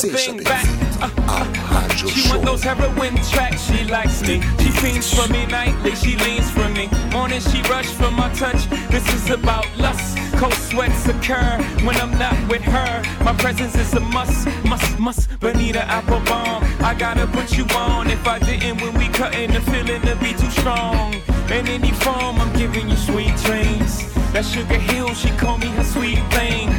Back. 0.10 0.66
Uh, 1.02 1.10
uh, 1.28 1.88
She 1.96 2.30
want 2.30 2.44
those 2.46 2.62
heroin 2.62 3.16
tracks. 3.32 3.64
She 3.64 3.86
likes 3.86 4.22
me. 4.22 4.40
She 4.60 4.70
fiends 4.70 5.12
for 5.12 5.28
me 5.34 5.48
nightly. 5.48 5.96
She 5.96 6.16
leans 6.18 6.52
for 6.52 6.70
me. 6.70 6.90
Morning 7.12 7.40
she 7.40 7.62
rush 7.64 7.88
for 7.88 8.12
my 8.12 8.32
touch. 8.34 8.70
This 8.92 9.08
is 9.12 9.32
about 9.32 9.66
lust. 9.80 10.18
Cold 10.38 10.54
sweats 10.54 11.08
occur 11.08 11.58
when 11.84 11.96
I'm 11.98 12.12
not 12.20 12.36
with 12.50 12.62
her. 12.62 13.04
My 13.24 13.34
presence 13.34 13.76
is 13.76 13.94
a 13.96 14.00
must, 14.00 14.48
must, 14.64 15.00
must. 15.00 15.40
Bonita 15.40 15.84
Applebaum. 15.86 16.64
I 16.82 16.94
gotta 16.94 17.26
put 17.26 17.58
you 17.58 17.66
on. 17.76 18.12
If 18.12 18.28
I 18.28 18.38
didn't, 18.38 18.80
when 18.82 18.94
we 18.94 19.08
cutting, 19.08 19.52
the 19.52 19.62
feeling 19.62 20.02
to 20.04 20.16
be 20.18 20.34
too 20.34 20.52
strong. 20.52 21.16
In 21.50 21.68
any 21.68 21.92
form, 21.92 22.40
I'm 22.40 22.54
giving 22.54 22.90
you 22.90 22.96
sweet 22.98 23.36
dreams. 23.38 24.14
That 24.34 24.46
sugar 24.46 24.78
hill, 24.78 25.16
she 25.16 25.30
call 25.32 25.58
me 25.58 25.68
her 25.70 25.84
sweet 25.84 26.20
thing. 26.32 26.70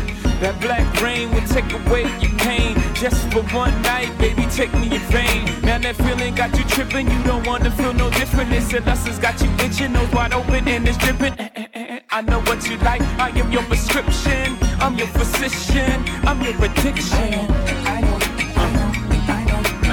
That 0.40 0.60
black 0.60 0.86
rain 1.00 1.30
will 1.32 1.46
take 1.48 1.72
away 1.72 2.02
your 2.20 2.32
pain. 2.38 2.81
Just 3.02 3.32
for 3.32 3.42
one 3.52 3.82
night, 3.82 4.16
baby, 4.16 4.46
take 4.46 4.72
me 4.74 4.86
in 4.94 5.00
vain. 5.10 5.44
Now 5.62 5.76
that 5.78 5.96
feeling 5.96 6.36
got 6.36 6.56
you 6.56 6.62
tripping, 6.62 7.10
you 7.10 7.22
don't 7.24 7.44
wanna 7.44 7.72
feel 7.72 7.92
no 7.92 8.08
different. 8.10 8.50
This 8.50 8.70
has 8.70 9.18
got 9.18 9.42
you 9.42 9.50
itching, 9.58 9.92
nose 9.92 10.08
wide 10.12 10.32
open 10.32 10.68
and 10.68 10.86
it's 10.86 10.96
dripping. 10.98 11.34
Eh, 11.36 11.48
eh, 11.56 11.66
eh. 11.74 12.00
I 12.12 12.22
know 12.22 12.40
what 12.42 12.64
you 12.68 12.76
like. 12.76 13.02
I 13.18 13.30
am 13.30 13.50
your 13.50 13.64
prescription. 13.64 14.56
I'm 14.78 14.94
your 14.94 15.08
physician. 15.08 16.04
I'm 16.22 16.40
your 16.42 16.54
addiction. 16.64 17.50
I 17.90 18.00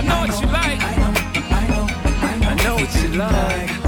know 0.05 0.19
what 0.21 0.39
you 0.39 0.47
like. 0.47 0.79
I 2.45 2.53
know 2.63 2.75
what 2.75 2.93
you 3.01 3.09
like. 3.17 3.78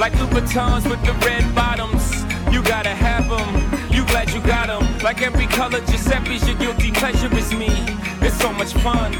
Like 0.00 0.14
Louboutins 0.14 0.88
with 0.88 1.04
the 1.04 1.12
red 1.26 1.44
bottoms. 1.54 2.24
You 2.50 2.62
gotta 2.62 2.88
have 2.88 3.28
them, 3.28 3.52
you 3.92 4.02
glad 4.06 4.30
you 4.30 4.40
got 4.40 4.68
them. 4.68 4.98
Like 5.00 5.20
every 5.20 5.46
color 5.46 5.80
Giuseppe's, 5.80 6.48
your 6.48 6.56
guilty 6.56 6.90
pleasure 6.90 7.28
is 7.36 7.52
me. 7.52 7.68
It's 8.22 8.40
so 8.40 8.50
much 8.54 8.72
fun, 8.72 9.12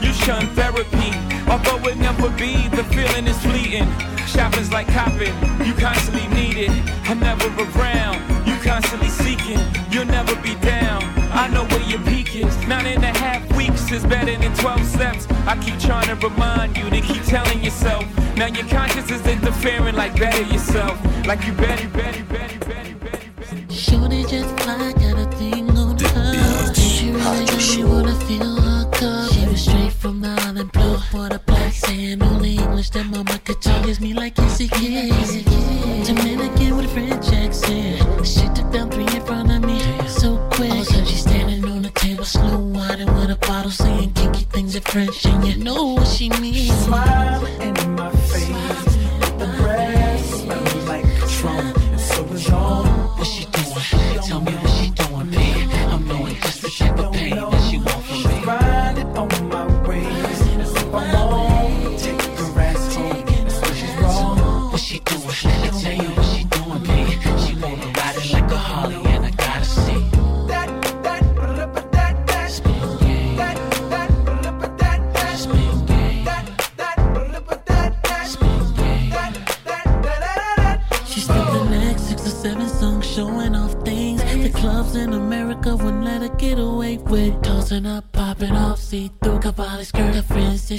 you 0.00 0.12
shun 0.12 0.46
therapy. 0.54 1.10
Although 1.50 1.88
it 1.88 1.98
never 1.98 2.30
be, 2.30 2.68
the 2.68 2.84
feeling 2.84 3.26
is 3.26 3.36
fleeting. 3.42 3.88
Shopping's 4.28 4.70
like 4.70 4.86
copping, 4.86 5.34
you 5.66 5.74
constantly 5.74 6.28
need 6.28 6.56
it. 6.56 6.70
I'm 7.10 7.18
never 7.18 7.48
around, 7.74 8.22
you 8.46 8.54
constantly 8.62 9.08
seeking. 9.08 9.58
You'll 9.90 10.06
never 10.06 10.36
be 10.36 10.54
down. 10.60 11.02
I 11.32 11.48
know 11.48 11.64
where 11.64 11.82
your 11.82 12.00
peak 12.02 12.36
is. 12.36 12.56
Nine 12.68 12.86
and 12.86 13.02
a 13.02 13.18
half 13.18 13.42
weeks 13.56 13.90
is 13.90 14.04
better 14.06 14.36
than 14.36 14.54
12 14.54 14.84
steps. 14.84 15.26
I 15.48 15.58
keep 15.58 15.80
trying 15.80 16.06
to 16.06 16.14
remind 16.14 16.76
you 16.76 16.88
to 16.90 17.00
keep 17.00 17.24
telling 17.24 17.60
yourself. 17.64 18.04
Now 18.38 18.46
your 18.46 18.68
conscience 18.68 19.10
is 19.10 19.26
interfering 19.26 19.96
like 19.96 20.16
better 20.16 20.42
yourself. 20.42 20.96
Like 21.26 21.44
you 21.44 21.52
better, 21.54 21.88
better, 21.88 22.22
better, 22.26 22.58
better, 22.60 22.94
better. 22.94 23.72
Shorty 23.74 24.22
just 24.26 24.56
fly, 24.60 24.92
got 24.92 25.18
a 25.18 25.26
thing 25.36 25.68
on 25.76 25.98
her. 25.98 26.72
She 26.72 27.10
really 27.10 27.46
got 27.46 27.76
me 27.76 27.82
wanna 27.82 28.14
feel 28.26 28.60
her 28.60 28.90
cup. 28.92 29.32
She 29.32 29.44
was 29.44 29.60
straight 29.62 29.92
from 29.92 30.20
the 30.20 30.28
island 30.28 30.70
blue, 30.70 30.98
for 31.10 31.28
the 31.28 31.40
black 31.46 31.72
sand. 31.72 32.22
Only 32.22 32.54
English 32.54 32.90
that 32.90 33.06
mama 33.06 33.40
could 33.44 33.60
talk 33.60 33.88
is 33.88 34.00
me 34.00 34.14
like 34.14 34.36
Kissy 34.36 34.70
Kiss. 34.70 35.07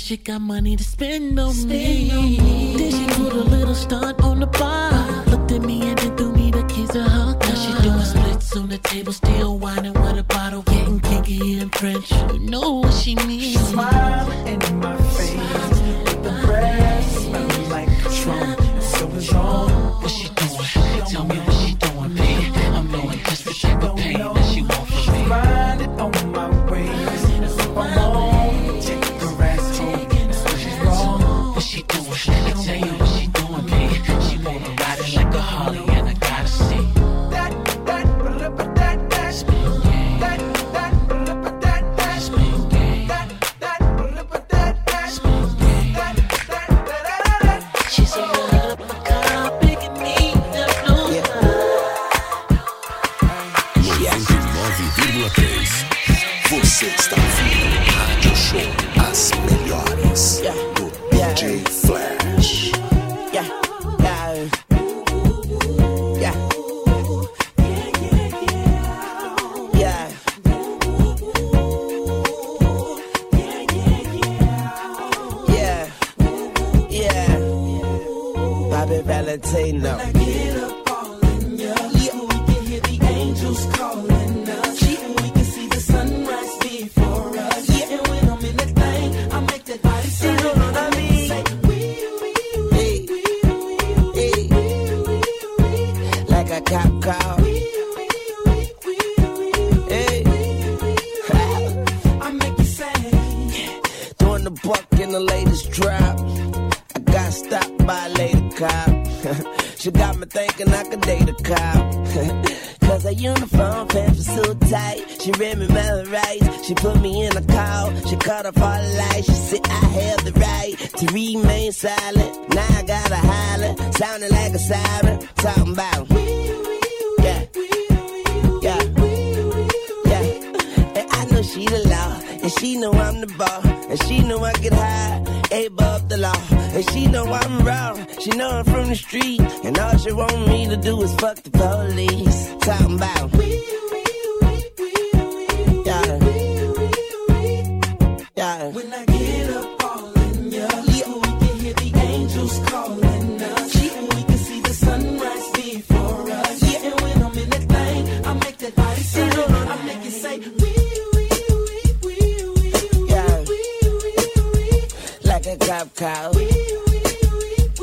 she 0.10 0.18
got 0.18 0.42
money 0.42 0.76
to 0.76 0.84
spend. 0.84 0.99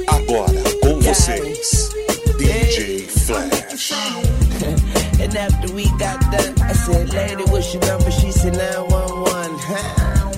Agora 0.06 0.52
com 0.82 1.00
vocês, 1.00 1.88
DJ 2.36 2.98
Flash. 3.08 3.94
And 5.18 5.34
after 5.34 5.72
we 5.72 5.86
got 5.96 6.20
done, 6.30 6.54
I 6.60 6.74
said, 6.74 7.08
Lady, 7.14 7.44
what's 7.44 7.72
your 7.72 7.82
number? 7.86 8.10
She 8.10 8.32
said, 8.32 8.52
911. 8.52 9.58
Huh? 9.62 10.32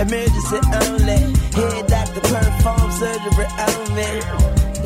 Emergency 0.00 0.56
only. 0.88 1.36
Head 1.52 1.86
doctor 1.86 2.20
perform 2.20 2.90
surgery 2.92 3.46
only. 3.68 4.22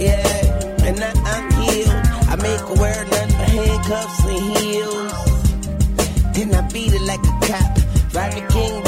Yeah, 0.02 0.82
and 0.82 0.98
now 0.98 1.12
I'm 1.26 1.48
healed. 1.62 1.94
I 2.26 2.34
make 2.42 2.58
her 2.58 2.74
wear 2.74 3.04
nothing 3.04 3.38
but 3.38 3.48
handcuffs 3.54 4.24
and 4.24 4.58
heels. 4.58 5.12
Then 6.34 6.52
I 6.56 6.62
beat 6.72 6.92
it 6.92 7.02
like 7.02 7.20
a 7.22 7.34
cop. 7.46 7.78
Rodney 8.12 8.42
King, 8.50 8.82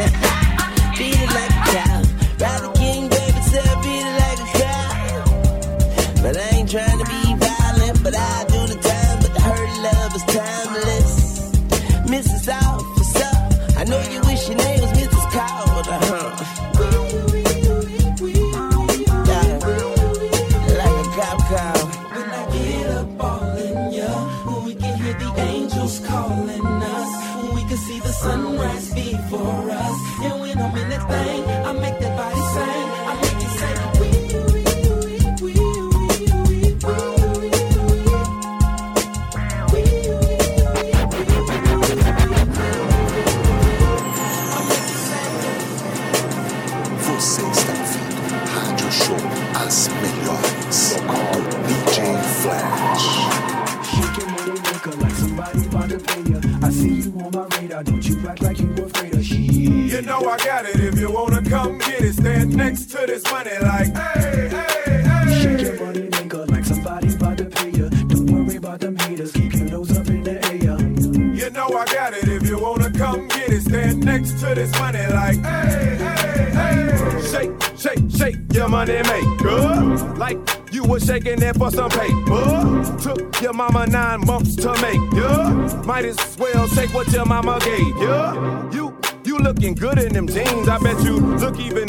yeah. 0.00 0.20
taking 81.20 81.40
that 81.40 81.56
for 81.56 81.70
some 81.70 81.90
paper. 81.90 82.98
Took 83.02 83.40
your 83.40 83.52
mama 83.52 83.86
nine 83.86 84.20
months 84.26 84.56
to 84.56 84.72
make. 84.80 85.00
Yeah. 85.12 85.82
Might 85.84 86.04
as 86.04 86.36
well 86.38 86.66
take 86.68 86.92
what 86.94 87.12
your 87.12 87.26
mama 87.26 87.58
gave. 87.60 87.96
Yeah. 87.98 88.70
You 88.72 88.96
you 89.24 89.38
looking 89.38 89.74
good 89.74 89.98
in 89.98 90.12
them 90.12 90.26
jeans. 90.26 90.68
I 90.68 90.78
bet 90.78 91.02
you 91.04 91.18
look 91.18 91.58
even 91.58 91.79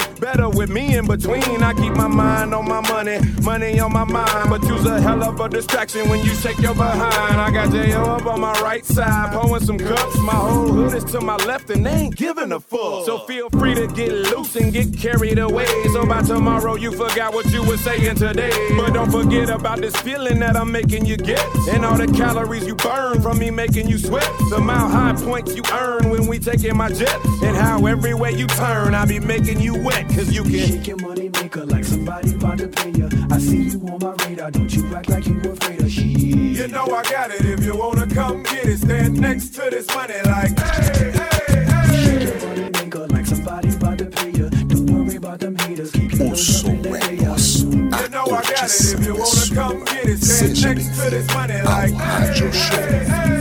with 0.62 0.70
me 0.70 0.96
in 0.96 1.08
between. 1.08 1.64
I 1.64 1.74
keep 1.74 1.94
my 1.94 2.08
mind 2.08 2.54
on 2.54 2.68
my 2.68 2.82
money, 2.82 3.20
money 3.42 3.80
on 3.80 3.92
my 3.92 4.04
mind. 4.04 4.50
But 4.50 4.62
you's 4.64 4.86
a 4.86 5.02
hell 5.02 5.24
of 5.24 5.40
a 5.40 5.50
distraction 5.50 6.08
when 6.08 6.24
you 6.24 6.34
shake 6.36 6.60
your 6.60 6.76
behind. 6.76 7.42
I 7.42 7.50
got 7.50 7.72
J.O. 7.72 8.04
up 8.04 8.28
on 8.28 8.42
my 8.42 8.54
right 8.62 8.86
side, 8.86 9.34
pouring 9.34 9.64
some 9.64 9.80
cups. 9.80 10.18
My 10.20 10.34
whole 10.34 10.68
hood 10.68 10.94
is 10.94 11.04
to 11.06 11.22
my 11.22 11.38
left, 11.38 11.72
and 11.72 11.84
they 11.84 11.92
ain't 11.92 12.16
giving 12.16 12.52
a 12.52 12.60
fuck. 12.60 13.06
So 13.06 13.20
feel 13.20 13.50
free 13.50 13.74
to 13.74 13.88
get 13.88 14.12
loose 14.12 14.56
and 14.56 14.72
get 14.72 14.96
carried 14.96 15.40
away. 15.40 15.66
So 15.94 16.06
by 16.06 16.22
tomorrow, 16.22 16.76
you 16.76 16.92
forgot 16.92 17.34
what 17.34 17.52
you 17.52 17.64
were 17.64 17.78
saying 17.78 18.18
today. 18.18 18.52
But 18.78 18.94
don't 18.94 19.12
forget 19.12 19.50
about 19.50 19.80
this 19.80 19.96
feeling 19.96 20.40
that 20.42 20.56
I'm 20.56 20.72
making 20.72 21.08
you 21.08 21.18
get. 21.18 21.44
And 21.70 21.84
all 21.84 21.98
the 21.98 22.08
calories 22.08 22.68
you 22.68 22.76
burn 22.76 23.20
from 23.20 23.40
me 23.40 23.50
making 23.50 23.88
you 23.88 23.98
sweat. 23.98 24.30
The 24.52 24.60
mile 24.60 24.90
high 24.90 25.14
points 25.14 25.56
you 25.56 25.64
earn 25.74 26.12
when 26.12 26.28
we 26.28 26.38
taking 26.38 26.78
my 26.78 26.90
jet. 26.90 27.18
And 27.42 27.58
how 27.58 27.88
every 27.88 28.14
way 28.14 28.34
you 28.34 28.46
turn, 28.46 28.94
I 28.94 29.06
be 29.06 29.20
making 29.20 29.60
you 29.60 29.74
wet. 29.84 30.08
Cause 30.10 30.32
you 30.32 30.51
can. 30.52 30.68
Shake 30.68 30.88
your 30.88 30.98
money 30.98 31.30
maker 31.30 31.66
like 31.66 31.86
somebody 31.86 32.34
about 32.34 32.58
to 32.60 32.68
pay 32.68 32.92
ya. 32.92 33.08
I 33.32 33.40
see 33.40 33.70
you 33.70 33.80
on 33.88 34.00
my 34.00 34.26
radar, 34.26 34.52
don't 34.52 34.74
you 34.74 34.96
act 34.96 35.10
like 35.10 35.26
you 35.26 35.40
afraid 35.40 35.82
of 35.82 35.92
shit. 35.92 36.06
You 36.06 36.68
know 36.68 36.86
I 36.86 37.04
got 37.04 37.32
it. 37.32 37.46
If 37.46 37.64
you 37.64 37.76
wanna 37.76 38.08
come 38.08 38.44
get 38.44 38.66
it, 38.66 38.78
stand 38.78 39.20
next 39.20 39.50
to 39.56 39.70
this 39.70 39.88
money 39.96 40.16
like, 40.26 40.60
hey, 40.60 41.12
hey, 41.12 41.12
hey. 41.12 42.04
Shake 42.04 42.42
your 42.42 42.50
money 42.50 42.70
maker 42.70 43.08
like 43.08 43.26
somebody 43.26 43.70
about 43.70 43.98
to 44.00 44.06
pay 44.06 44.32
ya. 44.32 44.50
Don't 44.50 44.86
worry 44.88 45.16
about 45.16 45.40
them 45.40 45.58
haters, 45.58 45.92
keep 45.92 46.12
your 46.14 46.30
nose 46.30 46.64
up 46.66 46.72
in 46.72 46.82
the 46.82 46.90
air. 46.90 47.12
You 48.02 48.10
know 48.10 48.24
I 48.26 48.42
got 48.42 48.70
it. 48.70 48.94
If 48.94 49.06
you 49.06 49.16
wanna 49.16 49.56
come 49.56 49.84
get 49.86 50.06
it, 50.08 50.22
stand 50.22 50.62
next 50.64 51.02
to 51.02 51.10
this 51.10 51.28
money 51.34 51.62
like, 51.62 51.92
hey, 51.94 52.50
hey, 52.52 53.06
hey. 53.06 53.32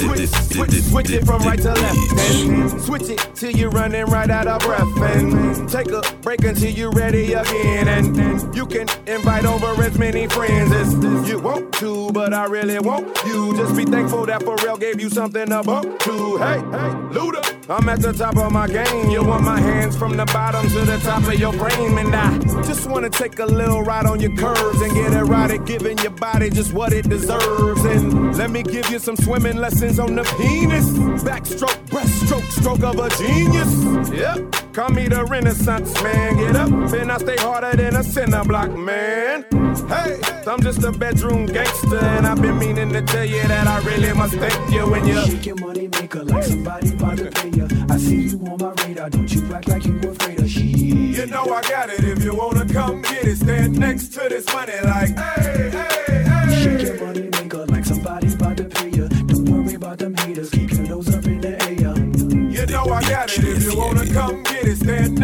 Switch, 0.00 0.30
switch, 0.30 0.82
switch 0.82 1.10
it 1.10 1.24
from 1.24 1.42
right 1.42 1.58
to 1.58 1.72
left. 1.72 2.18
And 2.18 2.80
switch 2.82 3.08
it 3.10 3.29
till 3.40 3.52
you're 3.52 3.70
running 3.70 4.04
right 4.04 4.28
out 4.28 4.46
of 4.46 4.60
breath. 4.60 4.86
And 5.16 5.68
take 5.68 5.90
a 5.90 6.02
break 6.20 6.44
until 6.44 6.70
you're 6.70 6.92
ready 6.92 7.32
again. 7.32 7.88
And 7.88 8.54
you 8.54 8.66
can 8.66 8.86
invite 9.06 9.46
over 9.46 9.82
as 9.82 9.98
many 9.98 10.26
friends 10.28 10.72
as 10.72 11.28
you 11.28 11.40
want 11.40 11.72
to. 11.74 12.12
But 12.12 12.34
I 12.34 12.44
really 12.44 12.78
want 12.78 13.06
you. 13.24 13.56
Just 13.56 13.74
be 13.74 13.84
thankful 13.84 14.26
that 14.26 14.42
Pharrell 14.42 14.78
gave 14.78 15.00
you 15.00 15.08
something 15.08 15.46
to 15.48 15.62
bump 15.62 15.98
to. 16.00 16.36
Hey, 16.36 16.58
hey, 16.58 16.92
Luda. 17.16 17.40
I'm 17.70 17.88
at 17.88 18.02
the 18.02 18.12
top 18.12 18.36
of 18.36 18.52
my 18.52 18.66
game. 18.66 19.10
You 19.10 19.24
want 19.24 19.44
my 19.44 19.60
hands 19.60 19.96
from 19.96 20.16
the 20.16 20.26
bottom 20.26 20.68
to 20.68 20.80
the 20.80 20.98
top 20.98 21.22
of 21.22 21.38
your 21.38 21.52
frame. 21.54 21.96
And 21.98 22.14
I 22.14 22.38
just 22.64 22.90
wanna 22.90 23.08
take 23.08 23.38
a 23.38 23.46
little 23.46 23.82
ride 23.82 24.06
on 24.06 24.20
your 24.20 24.36
curves 24.36 24.82
and 24.82 24.92
get 24.92 25.14
at 25.14 25.66
giving 25.66 25.96
your 25.98 26.10
body 26.10 26.50
just 26.50 26.72
what 26.72 26.92
it 26.92 27.08
deserves. 27.08 27.84
And 27.84 28.36
let 28.36 28.50
me 28.50 28.62
give 28.62 28.90
you 28.90 28.98
some 28.98 29.16
swimming 29.16 29.56
lessons 29.56 29.98
on 29.98 30.14
the 30.16 30.24
penis. 30.36 30.86
Backstroke, 31.22 31.80
breaststroke, 31.86 32.50
stroke 32.50 32.82
of 32.82 32.98
a 32.98 33.08
genius. 33.16 33.29
Yep. 33.30 34.72
Call 34.72 34.90
me 34.90 35.08
the 35.08 35.24
Renaissance 35.24 35.94
man. 36.02 36.36
Get 36.36 36.56
up, 36.56 36.68
and 36.70 37.10
I 37.10 37.18
stay 37.18 37.36
harder 37.36 37.76
than 37.76 37.96
a 37.96 38.04
cinder 38.04 38.44
block 38.44 38.70
man. 38.70 39.44
Hey, 39.88 40.20
I'm 40.46 40.60
just 40.62 40.82
a 40.84 40.92
bedroom 40.92 41.46
gangster, 41.46 41.98
and 41.98 42.26
I've 42.26 42.40
been 42.40 42.58
meaning 42.58 42.92
to 42.92 43.02
tell 43.02 43.24
you 43.24 43.42
that 43.42 43.66
I 43.66 43.78
really 43.80 44.12
must 44.12 44.34
thank 44.34 44.72
you 44.72 44.88
when 44.90 45.06
you. 45.06 45.20
Shake 45.24 45.46
your 45.46 45.56
money 45.56 45.88
maker 45.88 46.24
like 46.24 46.44
somebody 46.44 46.92
about 46.92 47.18
to 47.18 47.30
pay 47.30 47.48
ya. 47.50 47.66
I 47.88 47.96
see 47.98 48.28
you 48.28 48.38
on 48.46 48.58
my 48.58 48.84
radar, 48.84 49.10
don't 49.10 49.32
you 49.32 49.54
act 49.54 49.68
like 49.68 49.84
you 49.84 49.98
afraid 49.98 50.38
of 50.40 50.48
shit. 50.48 50.64
You 50.64 51.26
know 51.26 51.44
I 51.44 51.62
got 51.62 51.90
it. 51.90 52.04
If 52.04 52.22
you 52.24 52.34
wanna 52.34 52.66
come 52.66 53.02
get 53.02 53.24
it, 53.24 53.36
stand 53.36 53.78
next 53.78 54.08
to 54.14 54.28
this 54.28 54.46
money 54.52 54.72
like, 54.84 55.16
hey, 55.18 55.70
hey, 55.70 55.70
hey. 55.70 55.99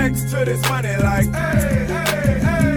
Next 0.09 0.31
to 0.31 0.45
this 0.45 0.62
money 0.69 0.97
like, 0.99 1.27
hey, 1.35 1.87
hey, 1.88 2.38
hey. 2.38 2.75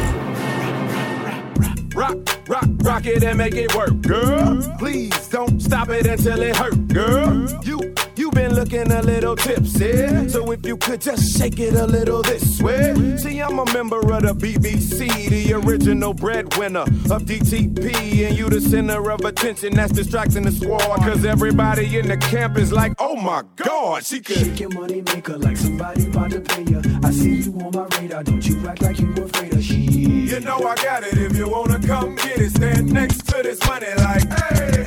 Rock, 1.94 2.16
rock, 2.48 2.68
rock 2.78 3.06
it 3.06 3.22
and 3.22 3.36
make 3.36 3.54
it 3.54 3.74
work, 3.74 4.00
girl. 4.00 4.62
Please 4.78 5.28
don't 5.28 5.60
stop 5.60 5.90
it 5.90 6.06
until 6.06 6.40
it 6.40 6.56
hurt, 6.56 6.88
girl. 6.88 7.46
You, 7.62 7.80
you 7.82 7.94
been 8.34 8.54
looking 8.54 8.90
a 8.90 9.00
little 9.02 9.36
tipsy, 9.36 10.28
so 10.28 10.50
if 10.50 10.66
you 10.66 10.76
could 10.76 11.00
just 11.00 11.38
shake 11.38 11.58
it 11.60 11.74
a 11.74 11.86
little 11.86 12.22
this 12.22 12.60
way. 12.60 13.16
See, 13.16 13.40
I'm 13.40 13.58
a 13.58 13.64
member 13.72 14.00
of 14.00 14.22
the 14.22 14.34
BBC, 14.34 15.28
the 15.28 15.54
original 15.54 16.12
breadwinner 16.12 16.82
of 16.82 17.22
DTP, 17.24 18.26
and 18.26 18.36
you 18.36 18.48
the 18.48 18.60
center 18.60 19.10
of 19.10 19.20
attention 19.20 19.74
that's 19.74 19.92
distracting 19.92 20.44
the 20.44 20.52
squad. 20.52 20.98
Cause 21.00 21.24
everybody 21.24 21.98
in 21.98 22.08
the 22.08 22.16
camp 22.16 22.58
is 22.58 22.72
like, 22.72 22.92
oh 22.98 23.16
my 23.16 23.42
god, 23.56 24.04
she 24.04 24.20
could. 24.20 24.38
Shake 24.38 24.60
your 24.60 24.70
money 24.70 25.02
maker 25.02 25.38
like 25.38 25.56
somebody 25.56 26.06
about 26.06 26.30
to 26.32 26.40
pay 26.40 26.62
ya. 26.64 26.80
I 27.02 27.10
see 27.10 27.36
you 27.36 27.52
on 27.60 27.70
my 27.72 27.86
radar, 27.98 28.24
don't 28.24 28.44
you 28.46 28.68
act 28.68 28.82
like 28.82 28.98
you 28.98 29.12
afraid 29.12 29.54
of 29.54 29.62
shit. 29.62 29.78
You 29.78 30.40
know 30.40 30.58
I 30.58 30.74
got 30.76 31.04
it. 31.04 31.16
If 31.16 31.36
you 31.36 31.48
wanna 31.48 31.78
come 31.86 32.16
get 32.16 32.40
it, 32.40 32.50
stand 32.50 32.92
next 32.92 33.26
to 33.28 33.42
this 33.42 33.64
money 33.66 33.86
like, 33.98 34.26
hey, 34.28 34.83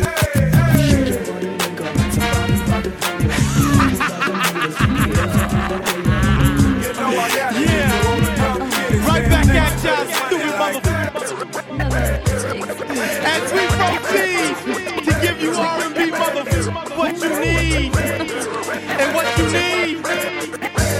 R&B 15.58 16.12
motherfuckers 16.12 16.98
what 16.98 17.22
you 17.22 17.30
need. 17.39 17.96
And 17.96 19.15
what 19.15 19.38
you 19.38 19.46
need 19.52 19.98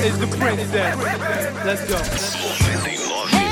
is 0.06 0.18
the 0.20 0.28
princess. 0.38 0.96
Let's 1.66 1.84
go. 1.88 1.98
I've 3.34 3.47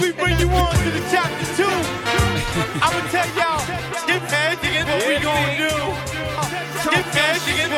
we 0.00 0.12
bring 0.12 0.38
you 0.38 0.48
on 0.50 0.74
to 0.74 0.90
the 0.90 1.00
chapter 1.10 1.46
two, 1.56 1.76
I'ma 2.82 3.00
tell 3.10 3.28
y'all, 3.36 3.60
get 4.06 4.22
mad 4.30 4.58
again 4.58 4.86
what 4.86 5.06
we 5.06 5.18
gonna 5.22 5.56
do. 5.56 5.72
Get 6.90 7.06
mad 7.14 7.36
again 7.36 7.70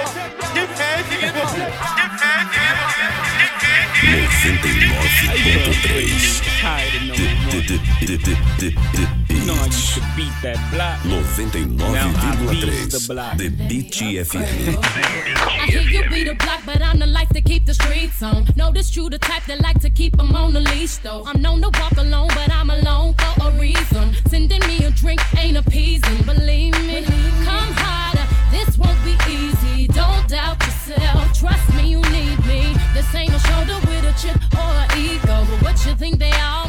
get 0.55 0.69
mad 0.79 1.01
again 1.07 1.33
get 1.33 1.39
mad 1.39 1.39
again 1.39 1.39
what, 1.39 1.55
get 1.97 2.13
mad 2.19 2.55
again 6.89 7.17
what 9.29 9.38
know 9.49 9.55
I 9.55 9.69
beat 10.15 10.37
that 10.43 10.59
block. 10.71 11.01
99,3 11.09 13.39
The 13.39 13.49
Beat 13.67 13.91
GFM. 13.91 14.79
I 14.85 15.67
hear 15.67 15.81
you 15.81 16.07
beat 16.11 16.25
the 16.25 16.35
block, 16.35 16.61
but 16.67 16.83
I'm 16.83 16.99
the 16.99 17.07
life 17.07 17.31
to 17.31 17.41
keep 17.41 17.65
the 17.65 17.73
streets 17.73 18.23
on. 18.23 18.47
No, 18.57 18.71
this 18.71 18.95
the 18.95 19.19
type 19.19 19.47
that 19.47 19.63
like 19.63 19.81
to 19.81 19.89
keep 19.89 20.19
them 20.19 20.37
on 20.37 20.53
the 20.53 20.61
leash, 20.61 20.99
though. 20.99 21.25
I'm 21.25 21.41
known 21.41 21.63
to 21.63 21.71
walk 21.81 21.97
alone, 21.97 22.29
but 22.29 22.53
I'm 22.53 22.69
alone 22.69 23.15
for 23.15 23.49
a 23.49 23.53
reason. 23.53 24.15
Sending 24.29 24.61
me 24.67 24.85
a 24.85 24.91
drink 24.91 25.23
ain't 25.39 25.57
appeasing, 25.57 26.23
believe 26.25 26.75
me. 26.87 27.07
Come 27.49 27.73
harder, 27.81 28.27
this 28.51 28.77
won't 28.77 29.03
be 29.03 29.17
easy. 29.33 29.89
Don't 29.89 30.29
doubt 30.29 30.63
yourself, 30.67 31.33
trust 31.39 31.73
me, 31.75 31.89
you 31.93 32.03
need 32.13 32.39
me. 32.45 32.77
This 32.93 33.15
ain't 33.15 33.33
a 33.33 33.39
shoulder 33.39 33.81
with 33.87 34.05
a 34.05 34.13
chip 34.21 34.37
or 34.61 34.75
an 34.83 34.91
ego, 34.99 35.47
but 35.49 35.63
what 35.63 35.87
you 35.87 35.95
think 35.95 36.19
they 36.19 36.33
are. 36.33 36.68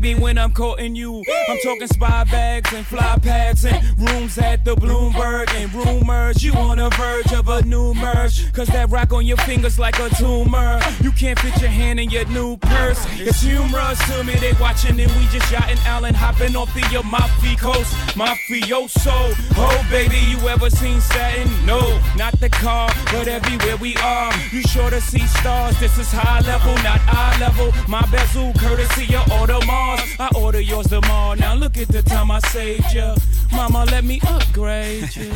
baby, 0.00 0.14
when 0.20 0.38
I'm 0.38 0.52
courting 0.52 0.96
you. 0.96 1.23
I'm 1.46 1.58
talking 1.58 1.86
spy 1.88 2.24
bags 2.24 2.72
and 2.72 2.86
fly 2.86 3.18
pads 3.20 3.66
and 3.66 3.98
rooms 3.98 4.38
at 4.38 4.64
the 4.64 4.74
Bloomberg 4.74 5.50
and 5.54 5.72
rumors. 5.74 6.42
You 6.42 6.54
on 6.54 6.78
the 6.78 6.88
verge 6.90 7.32
of 7.32 7.48
a 7.48 7.62
new 7.62 7.92
merge. 7.94 8.50
Cause 8.52 8.68
that 8.68 8.90
rock 8.90 9.12
on 9.12 9.26
your 9.26 9.36
finger's 9.38 9.78
like 9.78 9.98
a 9.98 10.08
tumor. 10.16 10.80
You 11.02 11.12
can't 11.12 11.38
fit 11.38 11.60
your 11.60 11.70
hand 11.70 12.00
in 12.00 12.08
your 12.08 12.24
new 12.26 12.56
purse. 12.56 13.04
It's 13.18 13.42
humorous 13.42 13.98
to 14.08 14.24
me. 14.24 14.36
They 14.36 14.52
watching 14.54 14.98
and 14.98 15.12
we 15.16 15.26
just 15.26 15.50
yachting 15.52 15.78
Allen 15.84 16.14
hopping 16.14 16.56
off 16.56 16.72
the 16.72 16.86
your 16.90 17.04
mafia 17.04 17.56
coast. 17.56 17.92
Mafioso. 18.16 19.34
Oh, 19.56 19.86
baby, 19.90 20.16
you 20.16 20.38
ever 20.48 20.70
seen 20.70 21.00
Saturn? 21.00 21.50
No, 21.66 22.00
not 22.16 22.40
the 22.40 22.48
car, 22.48 22.90
but 23.12 23.28
everywhere 23.28 23.76
we 23.76 23.96
are. 23.96 24.32
You 24.50 24.62
sure 24.62 24.88
to 24.88 25.00
see 25.00 25.26
stars. 25.26 25.78
This 25.78 25.98
is 25.98 26.10
high 26.10 26.40
level, 26.40 26.74
not 26.82 27.00
eye 27.06 27.36
level. 27.38 27.72
My 27.86 28.02
bezel, 28.10 28.52
courtesy 28.54 29.14
of 29.14 29.24
Audemars. 29.26 30.18
I 30.18 30.30
order 30.36 30.60
yours 30.60 30.86
tomorrow 30.86 31.33
now 31.34 31.54
look 31.54 31.76
at 31.78 31.88
the 31.88 32.02
time 32.02 32.30
I 32.30 32.40
saved 32.40 32.94
ya. 32.94 33.16
Mama, 33.52 33.84
let 33.86 34.04
me 34.04 34.20
upgrade 34.26 35.14
you. 35.16 35.32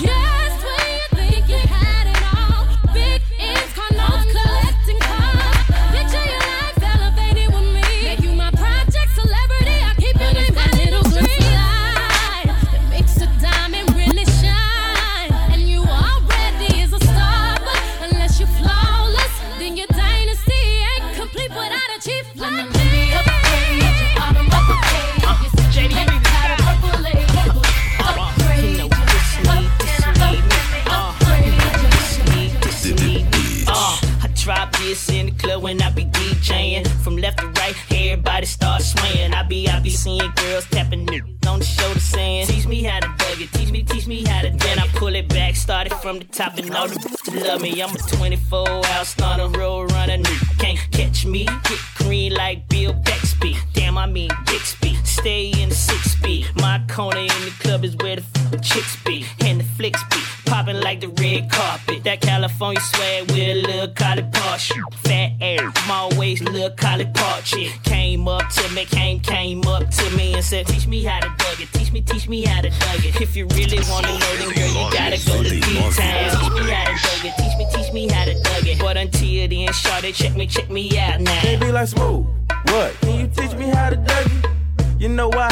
yeah. 0.00 0.43
smooth. 81.86 82.26
What? 82.66 82.92
Can 83.00 83.20
you 83.20 83.28
teach 83.28 83.56
me 83.56 83.66
how 83.68 83.90
to 83.90 83.96
dougie? 83.96 85.00
You 85.00 85.08
know 85.08 85.28
why? 85.28 85.50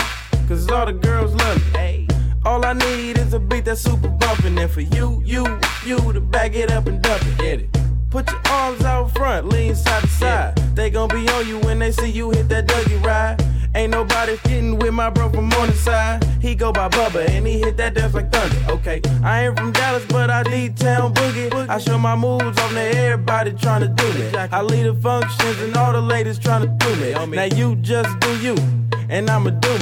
Cause 0.49 0.69
all 0.71 0.87
the 0.87 0.93
girls 0.93 1.35
love 1.35 1.75
me. 1.75 2.09
All 2.45 2.65
I 2.65 2.73
need 2.73 3.19
is 3.19 3.33
a 3.33 3.39
beat 3.39 3.65
that's 3.65 3.81
super 3.81 4.09
bumpin'. 4.09 4.59
And 4.59 4.71
for 4.71 4.81
you, 4.81 5.23
you, 5.25 5.47
you 5.87 6.13
to 6.13 6.21
back 6.21 6.55
it 6.55 6.71
up 6.73 6.87
and 6.87 7.01
dump 7.01 7.23
it. 7.27 7.39
Get 7.39 7.61
it. 7.61 7.77
Put 8.11 8.31
your 8.31 8.41
arms 8.51 8.83
out 8.85 9.15
front, 9.15 9.49
lean 9.49 9.75
side 9.75 10.03
to 10.03 10.09
side. 10.09 10.57
They 10.75 10.91
gon' 10.91 11.09
be 11.09 11.27
on 11.29 11.47
you 11.47 11.59
when 11.61 11.79
they 11.79 11.93
see 11.93 12.11
you 12.11 12.31
hit 12.31 12.49
that 12.51 12.67
Dougie 12.67 13.03
ride. 13.03 13.43
Ain't 13.75 13.91
nobody 13.91 14.37
fitting 14.37 14.79
with 14.79 14.93
my 14.93 15.09
bro 15.09 15.31
from 15.31 15.51
on 15.55 15.69
the 15.69 15.75
side. 15.75 16.23
He 16.43 16.55
go 16.55 16.73
by 16.73 16.91
Bubba 16.91 17.27
and 17.31 17.47
he 17.47 17.59
hit 17.59 17.79
that 17.79 17.95
dance 17.95 18.13
like 18.13 18.31
thunder. 18.31 18.73
Okay, 18.73 19.01
I 19.23 19.47
ain't 19.47 19.59
from 19.59 19.73
Dallas, 19.73 20.05
but 20.09 20.31
I 20.31 20.43
need 20.43 20.77
town 20.77 21.15
boogie. 21.15 21.69
I 21.71 21.79
show 21.79 21.97
my 21.97 22.15
moves 22.15 22.59
on 22.61 22.75
to 22.75 22.81
everybody 22.81 23.53
trying 23.53 23.81
to 23.81 23.89
do 23.89 24.07
it. 24.21 24.35
I 24.35 24.61
lead 24.61 24.85
the 24.85 24.95
functions 24.95 25.61
and 25.61 25.75
all 25.77 25.82
ladies 26.25 26.39
tryna 26.39 26.69
do 26.79 26.91
me. 26.97 27.37
Now 27.37 27.45
you 27.57 27.75
just 27.77 28.21
do 28.21 28.31
you, 28.39 28.55
and 29.09 29.29
I'ma 29.29 29.51
do 29.51 29.73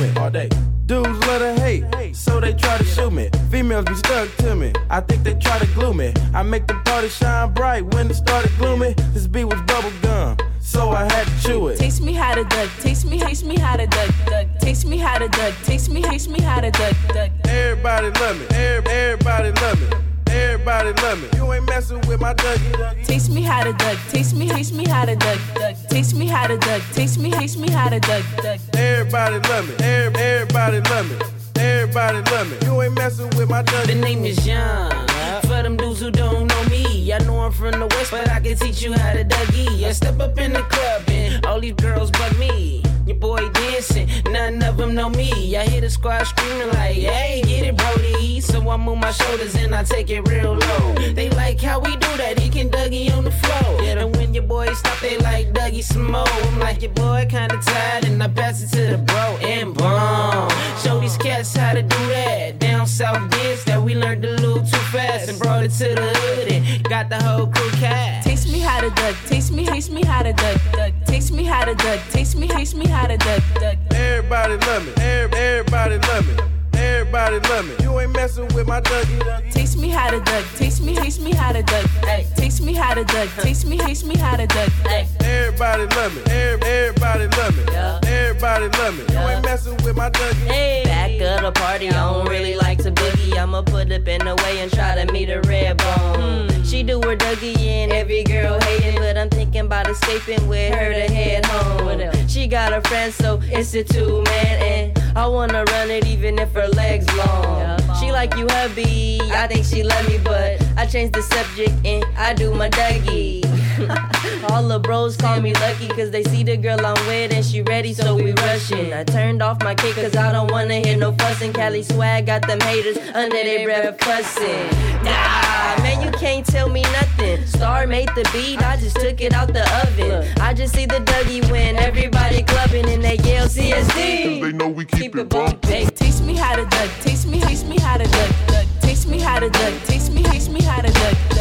She 102.91 102.97
got 102.97 103.09
a 103.09 103.13
friend, 103.13 103.15
so 103.15 103.41
it's 103.57 103.75
a 103.75 103.85
two 103.85 104.23
man, 104.25 104.63
and 104.63 105.17
I 105.17 105.27
wanna 105.29 105.63
run 105.65 105.91
it 105.91 106.07
even 106.07 106.41
if 106.41 106.53
her 106.55 106.67
legs 106.69 107.07
long. 107.17 107.79
She 108.01 108.11
like 108.11 108.35
you, 108.37 108.49
hubby. 108.51 109.21
I 109.33 109.47
think 109.47 109.65
she 109.65 109.85
love 109.85 110.09
me, 110.09 110.19
but 110.19 110.61
I 110.77 110.87
changed 110.87 111.15
the 111.15 111.23
subject 111.23 111.73
and 111.85 112.05
I 112.17 112.35
do 112.35 112.53
my 112.53 112.69
Dougie. 112.69 113.60
All 114.51 114.67
the 114.67 114.79
bros 114.79 115.17
call 115.17 115.41
me 115.41 115.55
lucky 115.55 115.89
cause 115.89 116.11
they 116.11 116.23
see 116.25 116.43
the 116.43 116.57
girl 116.57 116.85
I'm 116.85 116.95
with 117.07 117.33
and 117.33 117.45
she 117.45 117.63
ready, 117.63 117.95
so 117.95 118.15
we 118.15 118.33
rushing. 118.33 118.93
I 118.93 119.05
turned 119.05 119.43
off 119.43 119.63
my 119.63 119.75
kick 119.75 119.95
cause 119.95 120.17
I 120.17 120.33
don't 120.33 120.51
wanna 120.51 120.81
hear 120.81 120.97
no 120.97 121.13
fussing. 121.13 121.53
Cali 121.53 121.83
swag 121.83 122.27
got 122.27 122.47
them 122.47 122.61
haters 122.61 122.99
under 123.15 123.43
their 123.43 123.65
breath 123.65 123.99
cussing. 123.99 124.67
Nah, 125.03 125.83
man, 125.83 126.03
you 126.03 126.11
can't 126.19 126.45
tell 126.45 126.69
me 126.69 126.83
nothing. 126.83 127.47
Star 127.47 127.87
made 127.87 128.09
the 128.11 128.29
beat, 128.33 128.61
I 128.63 128.77
just 128.77 128.97
took 128.97 129.21
it 129.23 129.33
out 129.33 129.53
the 129.53 129.63
oven. 129.83 130.29
I 130.41 130.53
just 130.53 130.75
see 130.75 130.85
the 130.85 130.99
Dougie 130.99 131.51
win, 131.51 131.77
everybody 131.77 132.43
clubbing 132.43 132.87
and 132.87 133.03
they 133.03 133.17
yell 133.17 133.47
CSD. 133.47 134.43
They 134.43 134.53
know 134.53 134.69
we 134.69 134.85
keep, 134.85 135.17
it 135.17 135.29
bumping. 135.29 135.89
Teach 135.89 136.21
me 136.21 136.35
how 136.35 136.55
to 136.57 136.67
duck, 136.67 136.91
teach 137.01 137.25
me, 137.25 137.41
taste 137.41 137.67
me 137.67 137.79
how 137.79 137.97
to 137.97 138.05
duck, 138.05 138.31
duck. 138.47 138.67
Taste 138.83 139.09
me 139.09 139.21
how 139.21 139.39
to 139.39 139.49
duck, 139.49 139.75
teach 139.87 140.11
me, 140.11 140.23
taste 140.25 140.51
me 140.51 140.61
how 140.63 140.83
to 140.83 140.93
duck, 140.93 141.17
duck. 141.31 141.40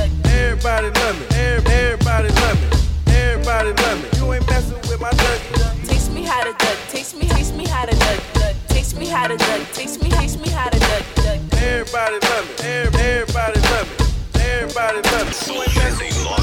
Everybody 0.61 0.99
love 0.99 1.17
me, 1.17 1.25
Every- 1.37 1.73
everybody 1.73 2.29
love 2.41 2.59
me, 2.59 2.67
everybody 3.15 3.71
love 3.81 4.03
me. 4.03 4.09
You 4.19 4.33
ain't 4.33 4.45
messing 4.49 4.75
with 4.89 4.99
my 4.99 5.09
Dougie. 5.11 5.87
Taste 5.87 6.11
me 6.11 6.23
how 6.23 6.43
to 6.43 6.51
duck, 6.51 6.77
taste 6.89 7.15
me, 7.15 7.29
taste 7.29 7.55
me 7.55 7.65
how 7.65 7.85
to 7.85 7.95
duck, 7.95 8.19
duck. 8.33 8.55
Taste 8.67 8.97
me 8.97 9.05
how 9.07 9.27
to 9.27 9.37
duck, 9.37 9.61
taste 9.71 10.03
me, 10.03 10.09
taste 10.09 10.37
me 10.41 10.49
how 10.49 10.67
to 10.67 10.77
duck, 10.77 11.03
duck. 11.15 11.39
Everybody 11.53 12.19
love 12.27 12.45
me, 12.59 12.67
everybody 12.67 13.59
love 13.71 13.87
me, 13.87 14.41
everybody 14.51 15.01
love 15.11 15.27
me. 15.47 15.53
You 15.55 15.61
ain't 15.61 15.75
messing 15.75 16.07
with 16.07 16.25
my 16.25 16.38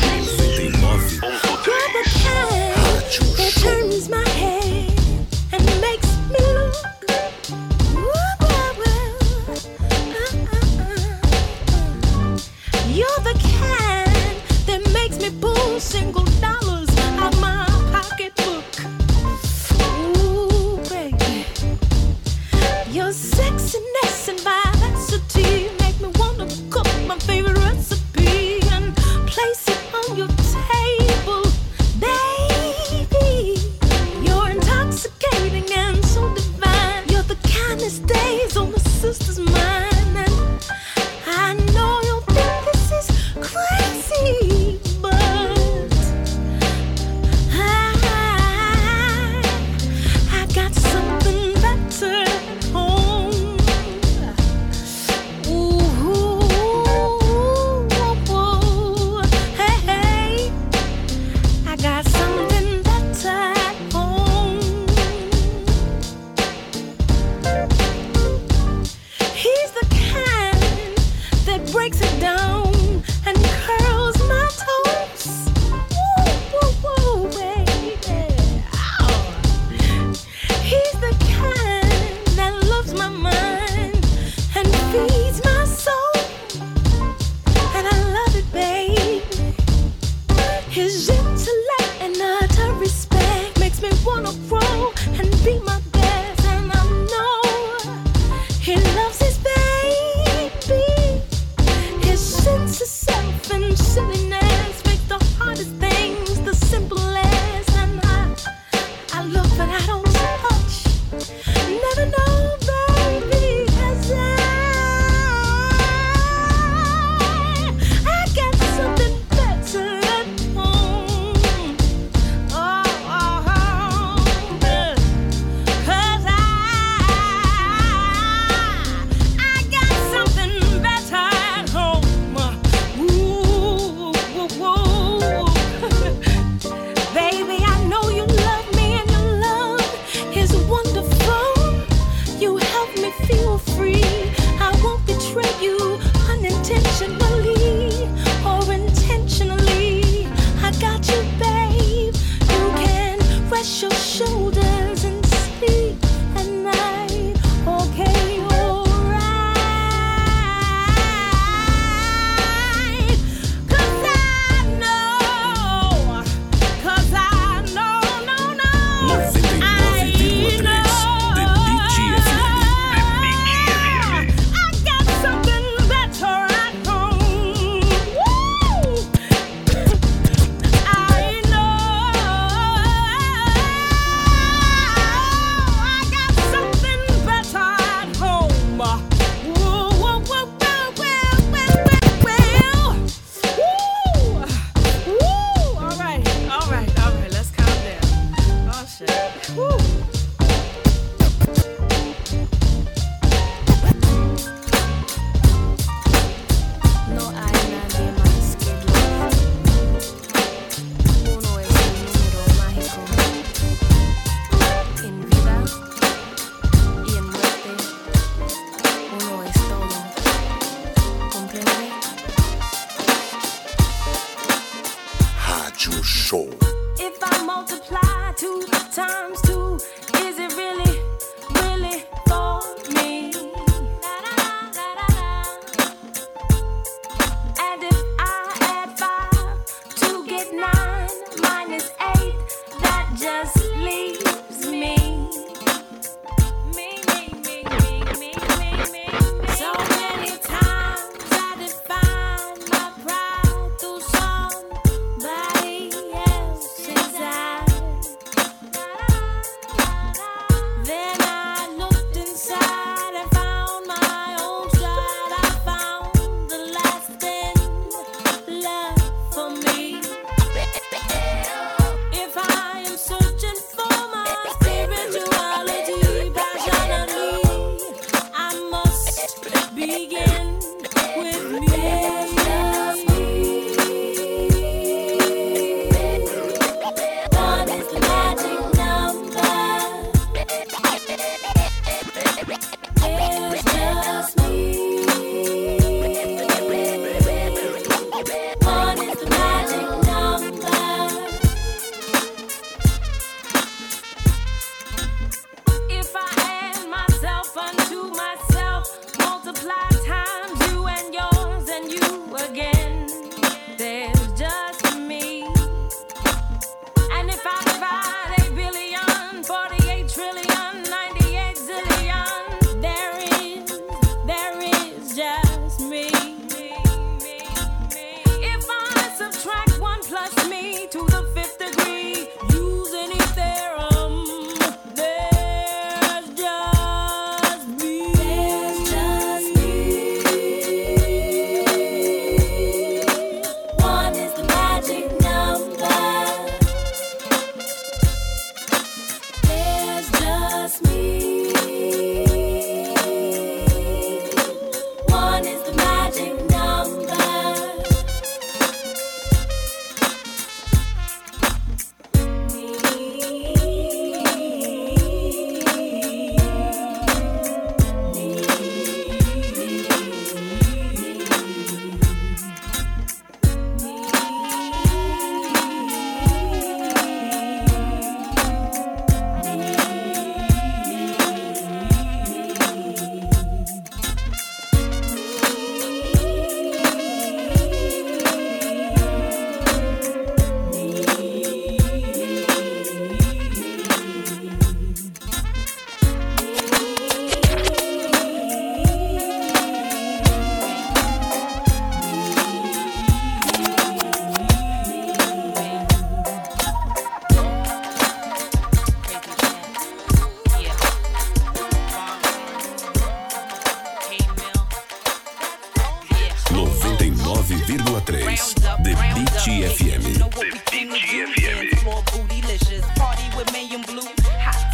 de 418.05 418.13
BGFM. 418.13 418.83
De 418.83 418.95
BGFM. 418.95 420.07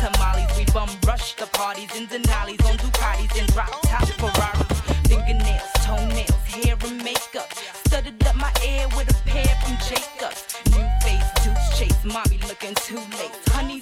tamales. 0.03 0.51
We 0.57 0.65
bum 0.73 0.89
rush 1.07 1.35
the 1.37 1.47
parties 1.53 1.95
in 1.97 2.07
Denali's 2.09 2.65
on 2.69 2.77
Ducatis 2.79 3.39
and 3.39 3.49
drop 3.53 3.71
top 3.83 4.09
Fingernails, 5.09 5.71
toenails, 5.85 6.45
hair 6.53 6.77
and 6.83 6.99
makeup. 7.05 7.49
Studded 7.87 8.27
up 8.27 8.37
my 8.37 8.51
with 8.97 9.11
a 9.11 9.19
pair 9.29 9.55
from 9.63 9.77
Jacobs. 9.89 10.43
New 10.71 10.87
face, 11.03 11.29
chase, 11.79 12.05
mommy 12.05 12.39
looking 12.49 12.75
too 12.75 13.03
late. 13.19 13.35
Honey 13.49 13.82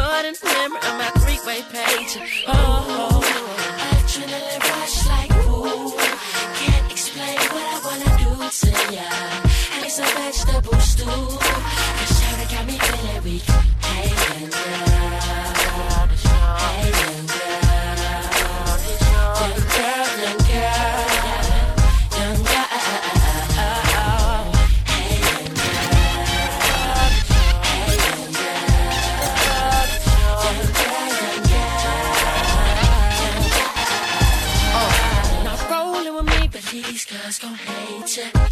it 0.00 0.38
memory 0.44 0.78
of 0.88 0.94
my 0.96 1.10
three-way 1.20 1.60
page. 1.72 2.18
Oh, 2.46 2.52
oh, 2.52 3.08
oh. 3.12 3.40
adrenaline 3.92 4.62
rush 4.70 5.06
like 5.12 5.32
ooh. 5.46 5.92
Can't 6.60 6.90
explain 6.90 7.38
what 7.54 7.66
I 7.74 7.78
wanna 7.86 8.10
do 8.22 8.30
to 8.60 8.70
ya. 8.94 9.08
I 9.72 9.80
need 9.82 9.90
some 9.90 10.12
vegetable 10.16 10.80
stew. 10.80 11.04
Cause 11.04 12.50
got 12.52 12.66
me 12.66 12.78
feeling 12.78 13.22
weak. 13.24 13.46
Hey, 13.88 14.08
young 14.24 14.50
girl. 14.50 15.30
Hey, 16.58 16.90
young 17.00 17.26
girl. 17.26 17.49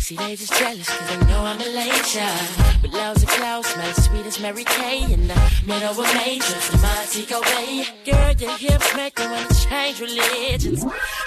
See, 0.09 0.16
they 0.16 0.36
just 0.36 0.54
jealous 0.54 0.88
cause 0.88 1.09
they 1.11 1.26
know 1.26 1.44
I'm 1.44 1.61
a 1.61 1.66
later. 1.66 2.32
With 2.80 2.94
loads 2.94 3.22
of 3.22 3.28
clothes, 3.28 3.66
sweet 4.06 4.24
as 4.24 4.40
Mary 4.40 4.64
Kay 4.64 5.02
in 5.02 5.28
the 5.28 5.36
middle 5.66 5.90
of 5.90 6.14
major. 6.14 6.46
The 6.72 6.78
Montego 6.80 7.42
Bay. 7.42 7.84
Girl, 8.06 8.32
your 8.32 8.56
hips 8.56 8.96
make 8.96 9.18
me 9.18 9.26
wanna 9.26 9.54
change 9.68 10.00
religions. 10.00 10.82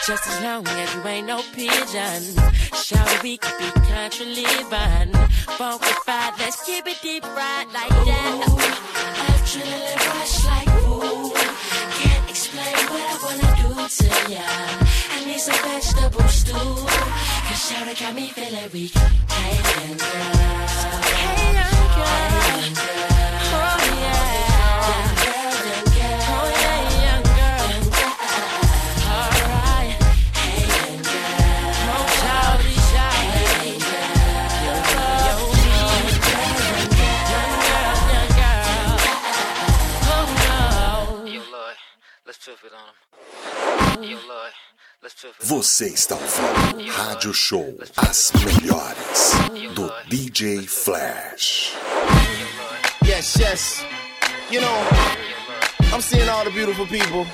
Just 0.08 0.28
as 0.28 0.42
long 0.42 0.68
as 0.68 0.96
you 0.96 1.02
ain't 1.06 1.28
no 1.28 1.44
pigeon. 1.54 2.24
Shall 2.74 3.22
we 3.22 3.38
could 3.38 3.56
be 3.60 3.70
country 3.82 4.26
living. 4.26 5.14
Funkified, 5.62 6.40
let's 6.40 6.66
keep 6.66 6.88
it 6.88 6.98
deep 7.04 7.24
right 7.24 7.68
like 7.72 7.90
that. 7.90 8.42
Adrenaline 9.30 10.08
rush 10.10 10.44
like 10.44 10.70
ooh. 10.88 11.31
Explain 12.54 12.86
what 12.90 13.02
I 13.02 13.18
wanna 13.24 13.50
do 13.56 13.70
to 13.88 14.32
ya. 14.34 14.44
I 14.44 15.26
need 15.26 15.40
some 15.40 15.56
vegetable 15.64 16.28
stew. 16.28 16.54
Cause 16.54 17.72
Shawty 17.72 17.98
got 17.98 18.14
me 18.14 18.28
feeling 18.28 18.70
weak. 18.74 18.92
Hey, 18.92 19.88
young 19.88 19.98
girl. 19.98 20.12
Hey, 21.02 21.54
young 21.56 22.74
girl. 22.74 23.11
Você 45.40 45.88
está 45.88 46.16
ouvindo 46.16 46.92
Rádio 46.92 47.34
Show 47.34 47.78
As 47.96 48.32
Melhores 48.34 49.32
do 49.74 49.92
DJ 50.08 50.68
Flash. 50.68 51.74
Yes, 53.06 53.36
yes. 53.40 53.86
You 54.50 54.62
know, 54.62 54.88
I'm 55.94 56.02
seeing 56.02 56.28
all 56.30 56.44
the 56.44 56.52
beautiful 56.52 56.86
people. 56.88 57.26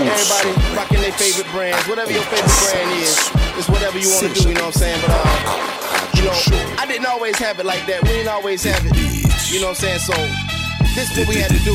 Everybody 0.00 0.76
rocking 0.76 1.00
their 1.00 1.12
favorite 1.12 1.50
brands. 1.52 1.86
Whatever 1.86 2.12
your 2.12 2.22
favorite 2.22 2.72
brand 2.72 2.90
is, 3.02 3.30
it's 3.56 3.68
whatever 3.68 3.98
you 3.98 4.08
want 4.08 4.34
to 4.34 4.42
do, 4.42 4.48
you 4.48 4.54
know 4.54 4.66
what 4.66 4.76
I'm 4.76 4.80
saying? 4.80 5.00
But, 5.02 5.10
uh, 5.12 6.10
you 6.14 6.22
know, 6.24 6.76
I 6.78 6.86
didn't 6.86 7.06
always 7.06 7.36
have 7.38 7.60
it 7.60 7.66
like 7.66 7.86
that. 7.86 8.02
We 8.02 8.08
didn't 8.08 8.32
always 8.32 8.64
have 8.64 8.84
it. 8.84 8.96
You 9.52 9.60
know 9.60 9.68
what 9.68 9.82
I'm 9.82 9.98
saying? 9.98 9.98
So, 10.00 10.49
this 11.00 11.12
is 11.12 11.18
what 11.18 11.28
we 11.28 11.40
had 11.40 11.50
to 11.50 11.58
do 11.64 11.72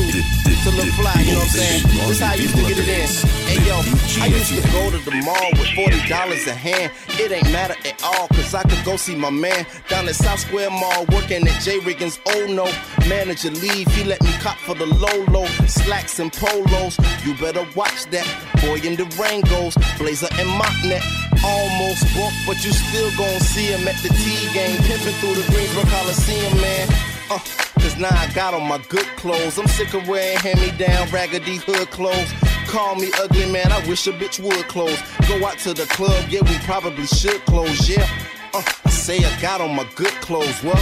to 0.62 0.70
look 0.74 0.86
fly, 0.94 1.14
you 1.22 1.32
know 1.32 1.38
what 1.38 1.50
I'm 1.50 1.58
saying? 1.58 1.82
This 2.06 2.20
how 2.20 2.30
I 2.30 2.34
used 2.34 2.54
to 2.54 2.62
get 2.62 2.78
it 2.78 2.86
in. 2.86 3.06
Hey 3.46 3.58
yo, 3.66 3.78
I 4.22 4.26
used 4.26 4.54
to 4.54 4.62
go 4.70 4.90
to 4.90 4.98
the 4.98 5.22
mall 5.22 5.50
with 5.58 5.70
$40 5.74 6.46
a 6.46 6.54
hand. 6.54 6.92
It 7.18 7.30
ain't 7.30 7.50
matter 7.50 7.74
at 7.86 8.02
all, 8.02 8.28
cause 8.28 8.54
I 8.54 8.62
could 8.62 8.84
go 8.84 8.96
see 8.96 9.16
my 9.16 9.30
man 9.30 9.66
down 9.88 10.08
at 10.08 10.14
South 10.14 10.40
Square 10.40 10.70
Mall 10.70 11.06
working 11.10 11.46
at 11.46 11.60
J. 11.62 11.78
Riggings. 11.80 12.20
Oh 12.26 12.46
no, 12.46 12.66
manager 13.08 13.50
leave, 13.50 13.86
he 13.94 14.04
let 14.04 14.22
me 14.22 14.30
cop 14.38 14.58
for 14.58 14.74
the 14.74 14.86
low 14.86 15.18
low, 15.30 15.46
slacks 15.66 16.20
and 16.20 16.32
polos. 16.32 16.98
You 17.24 17.34
better 17.34 17.66
watch 17.74 18.06
that. 18.10 18.26
Boy 18.62 18.78
in 18.86 18.94
the 18.94 19.06
Rangos, 19.18 19.74
blazer 19.98 20.28
and 20.38 20.48
mock 20.50 20.74
net. 20.84 21.02
Almost 21.44 22.06
broke, 22.14 22.38
but 22.46 22.58
you 22.64 22.72
still 22.72 23.10
gon' 23.18 23.40
see 23.40 23.66
him 23.66 23.86
at 23.86 23.98
the 24.02 24.08
T 24.08 24.52
game, 24.54 24.78
pimping 24.82 25.14
through 25.18 25.34
the 25.34 25.46
Greensboro 25.50 25.84
Coliseum, 25.90 26.60
man. 26.60 27.15
Uh, 27.28 27.38
Cause 27.80 27.96
now 27.98 28.08
I 28.10 28.30
got 28.34 28.54
on 28.54 28.66
my 28.68 28.78
good 28.88 29.06
clothes. 29.16 29.58
I'm 29.58 29.66
sick 29.66 29.94
of 29.94 30.08
wearing 30.08 30.38
hand 30.38 30.60
me 30.60 30.70
down 30.78 31.08
raggedy 31.10 31.56
hood 31.56 31.90
clothes. 31.90 32.32
Call 32.66 32.94
me 32.96 33.10
ugly, 33.20 33.50
man. 33.50 33.72
I 33.72 33.86
wish 33.88 34.06
a 34.06 34.12
bitch 34.12 34.40
would 34.40 34.68
close. 34.68 35.00
Go 35.28 35.44
out 35.46 35.58
to 35.58 35.74
the 35.74 35.86
club, 35.86 36.28
yeah, 36.28 36.40
we 36.42 36.56
probably 36.64 37.06
should 37.06 37.40
close, 37.46 37.88
yeah. 37.88 38.08
Uh, 38.54 38.62
I 38.84 38.90
say 38.90 39.24
I 39.24 39.40
got 39.40 39.60
on 39.60 39.74
my 39.74 39.86
good 39.94 40.12
clothes, 40.20 40.62
what? 40.62 40.80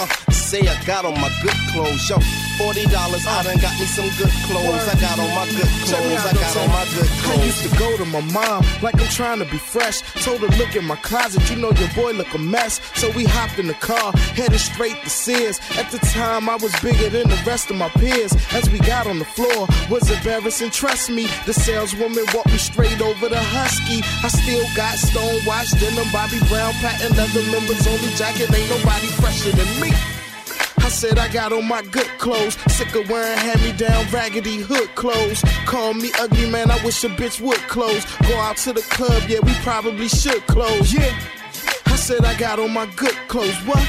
Uh, 0.00 0.06
say 0.30 0.60
I 0.66 0.84
got 0.84 1.04
on 1.04 1.20
my 1.20 1.30
good 1.42 1.56
clothes, 1.72 2.08
yo. 2.08 2.51
Forty 2.62 2.86
dollars. 2.86 3.26
I 3.26 3.42
done 3.42 3.58
got 3.58 3.74
me 3.78 3.86
some 3.86 4.08
good 4.18 4.30
clothes. 4.46 4.86
I 4.86 4.94
got 5.02 5.18
on 5.18 5.30
my 5.34 5.46
good 5.50 5.72
clothes. 5.82 6.22
I 6.22 6.32
got 6.32 6.56
on 6.56 6.68
my 6.70 6.84
good 6.94 7.10
clothes. 7.22 7.42
I 7.42 7.44
used 7.44 7.62
to 7.66 7.70
go 7.78 7.96
to 7.96 8.04
my 8.06 8.20
mom 8.32 8.64
like 8.82 9.00
I'm 9.00 9.08
trying 9.08 9.40
to 9.40 9.44
be 9.44 9.58
fresh. 9.58 10.02
Told 10.24 10.40
her, 10.40 10.52
look 10.58 10.76
in 10.76 10.84
my 10.84 10.96
closet, 10.96 11.42
you 11.50 11.56
know 11.56 11.72
your 11.72 11.92
boy 11.94 12.12
look 12.12 12.32
a 12.34 12.38
mess. 12.38 12.80
So 12.94 13.10
we 13.10 13.24
hopped 13.24 13.58
in 13.58 13.66
the 13.66 13.74
car, 13.74 14.12
headed 14.38 14.60
straight 14.60 14.96
to 15.02 15.10
Sears. 15.10 15.60
At 15.76 15.90
the 15.90 15.98
time, 16.14 16.48
I 16.48 16.56
was 16.56 16.72
bigger 16.80 17.08
than 17.10 17.28
the 17.28 17.42
rest 17.46 17.70
of 17.70 17.76
my 17.76 17.88
peers. 18.00 18.32
As 18.52 18.70
we 18.70 18.78
got 18.78 19.06
on 19.06 19.18
the 19.18 19.24
floor, 19.24 19.66
was 19.90 20.10
embarrassing. 20.10 20.70
Trust 20.70 21.10
me, 21.10 21.26
the 21.46 21.52
saleswoman 21.52 22.24
walked 22.34 22.52
me 22.52 22.58
straight 22.58 23.00
over 23.00 23.28
the 23.28 23.42
Husky. 23.54 24.00
I 24.24 24.28
still 24.28 24.64
got 24.76 24.94
stone 24.98 25.40
watch, 25.46 25.70
denim, 25.80 26.08
Bobby 26.12 26.38
Brown, 26.48 26.72
patent 26.74 27.16
leather 27.16 27.44
members 27.50 27.86
only 27.86 28.12
jacket. 28.14 28.54
Ain't 28.54 28.70
nobody 28.70 29.08
fresher 29.20 29.50
than 29.50 29.68
me. 29.80 29.90
I 30.92 30.94
said 30.94 31.18
I 31.18 31.32
got 31.32 31.54
on 31.54 31.66
my 31.66 31.80
good 31.80 32.06
clothes. 32.18 32.54
Sick 32.70 32.94
of 32.94 33.08
wearing 33.08 33.38
hand-me-down 33.38 34.10
raggedy 34.12 34.58
hood 34.58 34.94
clothes. 34.94 35.42
Call 35.64 35.94
me 35.94 36.12
ugly, 36.20 36.50
man. 36.50 36.70
I 36.70 36.76
wish 36.84 37.02
a 37.02 37.08
bitch 37.08 37.40
would 37.40 37.56
close. 37.66 38.04
Go 38.28 38.36
out 38.36 38.58
to 38.58 38.74
the 38.74 38.82
club, 38.82 39.22
yeah, 39.26 39.38
we 39.42 39.54
probably 39.64 40.06
should 40.06 40.46
close. 40.46 40.92
Yeah. 40.92 41.10
I 41.86 41.96
said 41.96 42.26
I 42.26 42.36
got 42.36 42.60
on 42.60 42.74
my 42.74 42.84
good 42.94 43.16
clothes. 43.26 43.56
What? 43.64 43.82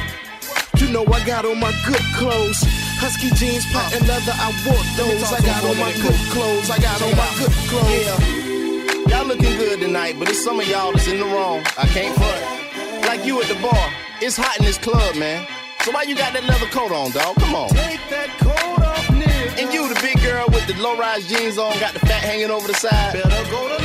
You 0.78 0.88
know 0.94 1.04
I 1.12 1.20
got 1.26 1.44
on 1.44 1.60
my 1.60 1.76
good 1.86 2.02
clothes. 2.16 2.64
Husky 3.04 3.36
jeans, 3.36 3.66
patent 3.74 4.08
leather, 4.08 4.32
I 4.40 4.56
wore 4.64 4.80
those. 4.96 5.28
I 5.28 5.42
got 5.44 5.62
on 5.66 5.78
my 5.78 5.92
good 6.00 6.22
clothes. 6.32 6.70
I 6.70 6.80
got 6.80 7.02
on 7.02 7.12
my 7.20 7.30
good 7.38 7.52
clothes. 7.68 8.00
Yeah. 8.00 9.18
Y'all 9.18 9.28
looking 9.28 9.58
good 9.58 9.82
tonight, 9.82 10.16
but 10.18 10.30
it's 10.30 10.42
some 10.42 10.58
of 10.58 10.70
y'all 10.70 10.94
that's 10.94 11.08
in 11.08 11.20
the 11.20 11.26
wrong. 11.26 11.66
I 11.78 11.86
can't 11.88 12.16
front. 12.16 13.06
Like 13.06 13.26
you 13.26 13.42
at 13.42 13.50
the 13.50 13.62
bar. 13.62 13.92
It's 14.22 14.38
hot 14.38 14.58
in 14.58 14.64
this 14.64 14.78
club, 14.78 15.18
man. 15.18 15.46
So 15.82 15.92
why 15.92 16.04
you 16.04 16.16
got 16.16 16.34
that 16.34 16.44
leather 16.46 16.68
coat 16.68 16.92
on, 16.92 17.12
dog? 17.12 17.36
Come 17.38 17.56
on. 17.56 17.70
Take 17.70 18.00
that 18.10 18.30
coat 18.40 18.86
off, 18.86 19.08
nigga. 19.08 19.62
And 19.62 19.74
you, 19.74 19.94
the 19.94 20.00
big 20.02 20.22
girl 20.22 20.46
with 20.48 20.66
the 20.68 20.82
low-rise 20.82 21.28
jeans 21.28 21.58
on, 21.58 21.78
got 21.80 21.94
the 21.94 22.00
fat 22.00 22.24
hanging 22.24 22.52
over 22.52 22.68
the 22.68 22.74
side. 22.74 23.14
Better 23.14 23.52
go 23.52 23.78
to. 23.78 23.83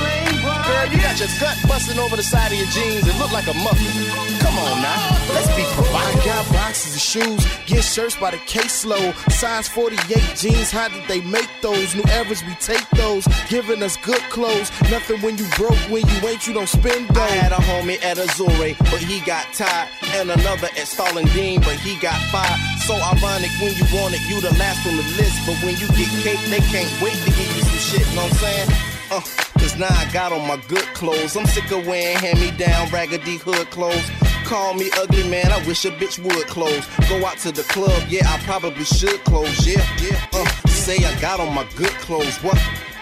Girl, 0.68 0.86
you 0.92 1.00
got 1.00 1.18
your 1.18 1.32
gut 1.40 1.56
busting 1.66 1.98
over 1.98 2.14
the 2.14 2.22
side 2.22 2.52
of 2.52 2.58
your 2.58 2.68
jeans. 2.68 3.08
It 3.08 3.16
look 3.16 3.32
like 3.32 3.48
a 3.48 3.54
muffin. 3.54 3.88
Come 4.44 4.58
on 4.60 4.82
now. 4.84 5.18
Let's 5.32 5.48
be 5.56 5.64
I 5.64 6.12
got 6.26 6.44
boxes 6.52 6.94
of 6.94 7.00
shoes, 7.00 7.40
get 7.64 7.82
shirts 7.82 8.16
by 8.16 8.32
the 8.32 8.36
caseload. 8.44 9.16
Size 9.32 9.66
48 9.66 10.36
jeans, 10.36 10.70
how 10.70 10.88
did 10.88 11.08
they 11.08 11.22
make 11.22 11.48
those? 11.62 11.94
New 11.94 12.04
eras, 12.12 12.44
we 12.44 12.52
take 12.60 12.84
those. 12.90 13.26
Giving 13.48 13.82
us 13.82 13.96
good 13.96 14.20
clothes. 14.28 14.70
Nothing 14.90 15.22
when 15.22 15.38
you 15.38 15.46
broke, 15.56 15.80
when 15.88 16.06
you 16.06 16.28
ain't, 16.28 16.46
you 16.46 16.52
don't 16.52 16.68
spend 16.68 17.08
dough. 17.16 17.22
I 17.22 17.48
had 17.48 17.52
a 17.52 17.62
homie 17.64 17.96
at 18.04 18.18
Azure, 18.18 18.76
but 18.92 19.00
he 19.00 19.20
got 19.24 19.46
tired. 19.54 19.88
And 20.20 20.30
another 20.30 20.68
at 20.76 20.86
Stalin 20.86 21.24
Dean, 21.32 21.60
but 21.60 21.80
he 21.80 21.96
got 21.96 22.20
fired. 22.28 22.60
So 22.84 22.92
ironic 22.92 23.52
when 23.56 23.72
you 23.72 23.88
want 23.96 24.12
it, 24.12 24.20
you 24.28 24.38
the 24.42 24.52
last 24.60 24.86
on 24.86 24.96
the 24.96 25.08
list. 25.16 25.40
But 25.48 25.56
when 25.64 25.80
you 25.80 25.88
get 25.96 26.12
cake, 26.20 26.44
they 26.52 26.60
can't 26.68 26.92
wait 27.00 27.16
to 27.24 27.30
give 27.32 27.56
you 27.56 27.62
some 27.64 27.80
shit, 27.88 28.06
know 28.14 28.28
what 28.28 28.32
I'm 28.32 28.68
saying? 28.68 28.97
Uh, 29.10 29.20
cause 29.58 29.78
now 29.78 29.88
I 29.88 30.10
got 30.12 30.32
on 30.32 30.46
my 30.46 30.60
good 30.68 30.84
clothes. 30.92 31.34
I'm 31.34 31.46
sick 31.46 31.70
of 31.70 31.86
wearing 31.86 32.18
hand 32.18 32.40
me 32.40 32.50
down 32.50 32.90
raggedy 32.90 33.36
hood 33.36 33.70
clothes. 33.70 34.10
Call 34.44 34.74
me 34.74 34.90
ugly, 34.98 35.28
man. 35.30 35.50
I 35.50 35.64
wish 35.66 35.86
a 35.86 35.90
bitch 35.90 36.18
would 36.18 36.46
close. 36.46 36.86
Go 37.08 37.24
out 37.24 37.38
to 37.38 37.52
the 37.52 37.62
club, 37.64 38.02
yeah, 38.08 38.28
I 38.30 38.38
probably 38.40 38.84
should 38.84 39.24
close, 39.24 39.66
yeah, 39.66 39.84
yeah. 40.00 40.20
Uh, 40.32 40.44
say 40.68 40.96
I 41.04 41.18
got 41.20 41.40
on 41.40 41.54
my 41.54 41.66
good 41.76 41.92
clothes, 42.04 42.36
what? 42.42 42.60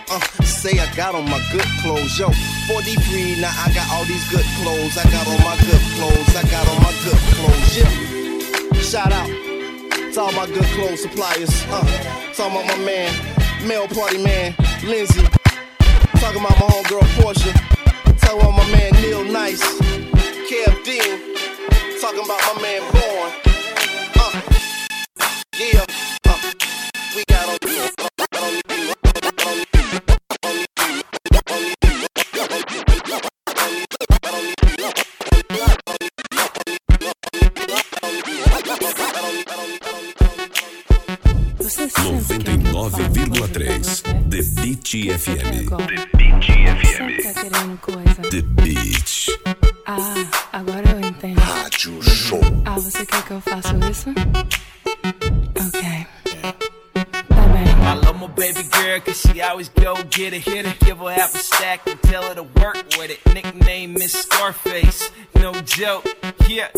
Uh, 0.09 0.21
say 0.45 0.79
I 0.79 0.87
got 0.95 1.17
on 1.17 1.25
my 1.25 1.43
good 1.51 1.67
clothes, 1.83 2.17
yo. 2.19 2.31
43, 2.71 3.41
now 3.41 3.51
I 3.51 3.73
got 3.75 3.91
all 3.91 4.05
these 4.05 4.31
good 4.31 4.47
clothes. 4.63 4.97
I 4.97 5.03
got 5.11 5.27
on 5.27 5.43
my 5.43 5.59
good 5.67 5.83
clothes. 5.99 6.37
I 6.37 6.43
got 6.51 6.69
on 6.69 6.83
my 6.83 6.95
good 7.03 7.23
clothes, 7.35 7.77
yeah. 7.79 8.81
Shout 8.81 9.13
out 9.13 9.27
to 10.15 10.21
all 10.21 10.33
my 10.33 10.47
good 10.47 10.71
clothes 10.79 11.03
suppliers. 11.03 11.51
Uh, 11.67 11.83
talking 12.33 12.55
about 12.55 12.79
my 12.79 12.85
man, 12.85 13.67
male 13.67 13.89
party 13.89 14.23
man, 14.23 14.55
Lindsay. 14.85 15.27
Talking 16.27 16.41
about 16.41 16.59
my 16.59 16.67
homegirl 16.67 17.23
Portia. 17.23 17.53
Talking 18.19 18.41
about 18.41 18.57
my 18.57 18.71
man 18.73 18.93
Neil 19.01 19.25
Nice, 19.27 19.63
Kev 20.51 20.85
Dean. 20.85 21.21
Talking 22.01 22.25
about 22.25 22.43
my 22.53 22.63
man 22.63 22.83
Born. 22.91 23.31
Uh, 24.19 24.43
yeah. 25.57 25.85
Uh, 26.27 26.53
we 27.15 27.23
got 27.29 27.49
on. 27.49 27.67
Você 30.43 30.66
The 44.55 44.63
Beat 44.63 45.19
FM. 45.19 45.67
The 45.67 46.07
Beat 46.17 46.47
você 46.47 47.23
tá 47.23 47.33
FM. 47.33 47.51
querendo 47.51 47.79
coisa. 47.81 48.23
The 48.31 48.43
Beat. 48.43 49.29
Ah, 49.87 49.99
agora 50.53 50.91
eu 50.91 51.01
entendo. 51.01 51.39
Rádio 51.41 52.03
Show. 52.03 52.41
Ah, 52.65 52.75
você 52.79 53.05
quer 53.07 53.23
que 53.25 53.31
eu 53.33 53.41
faça 53.41 53.75
isso? 53.91 54.11
Ok. 55.57 56.07
I 57.89 57.95
love 58.05 58.19
my 58.21 58.29
baby 58.29 58.63
girl 58.73 59.01
cause 59.01 59.21
she 59.21 59.41
always 59.41 59.69
go 59.69 59.95
get 60.11 60.33
it. 60.33 60.45
Get 60.49 60.67
it. 60.67 60.79
Give 60.85 60.99
her 60.99 61.11
half 61.13 61.35
a 61.35 61.39
stack 61.39 61.87
and 61.89 62.01
tell 62.03 62.23
her 62.23 62.35
to 62.35 62.43
work 62.61 62.77
with 62.99 63.11
it. 63.11 63.21
Nickname 63.33 63.95
Miss 63.95 64.13
Scarface, 64.13 65.11
no 65.35 65.53
joke. 65.63 66.05
Yeah, 66.49 66.69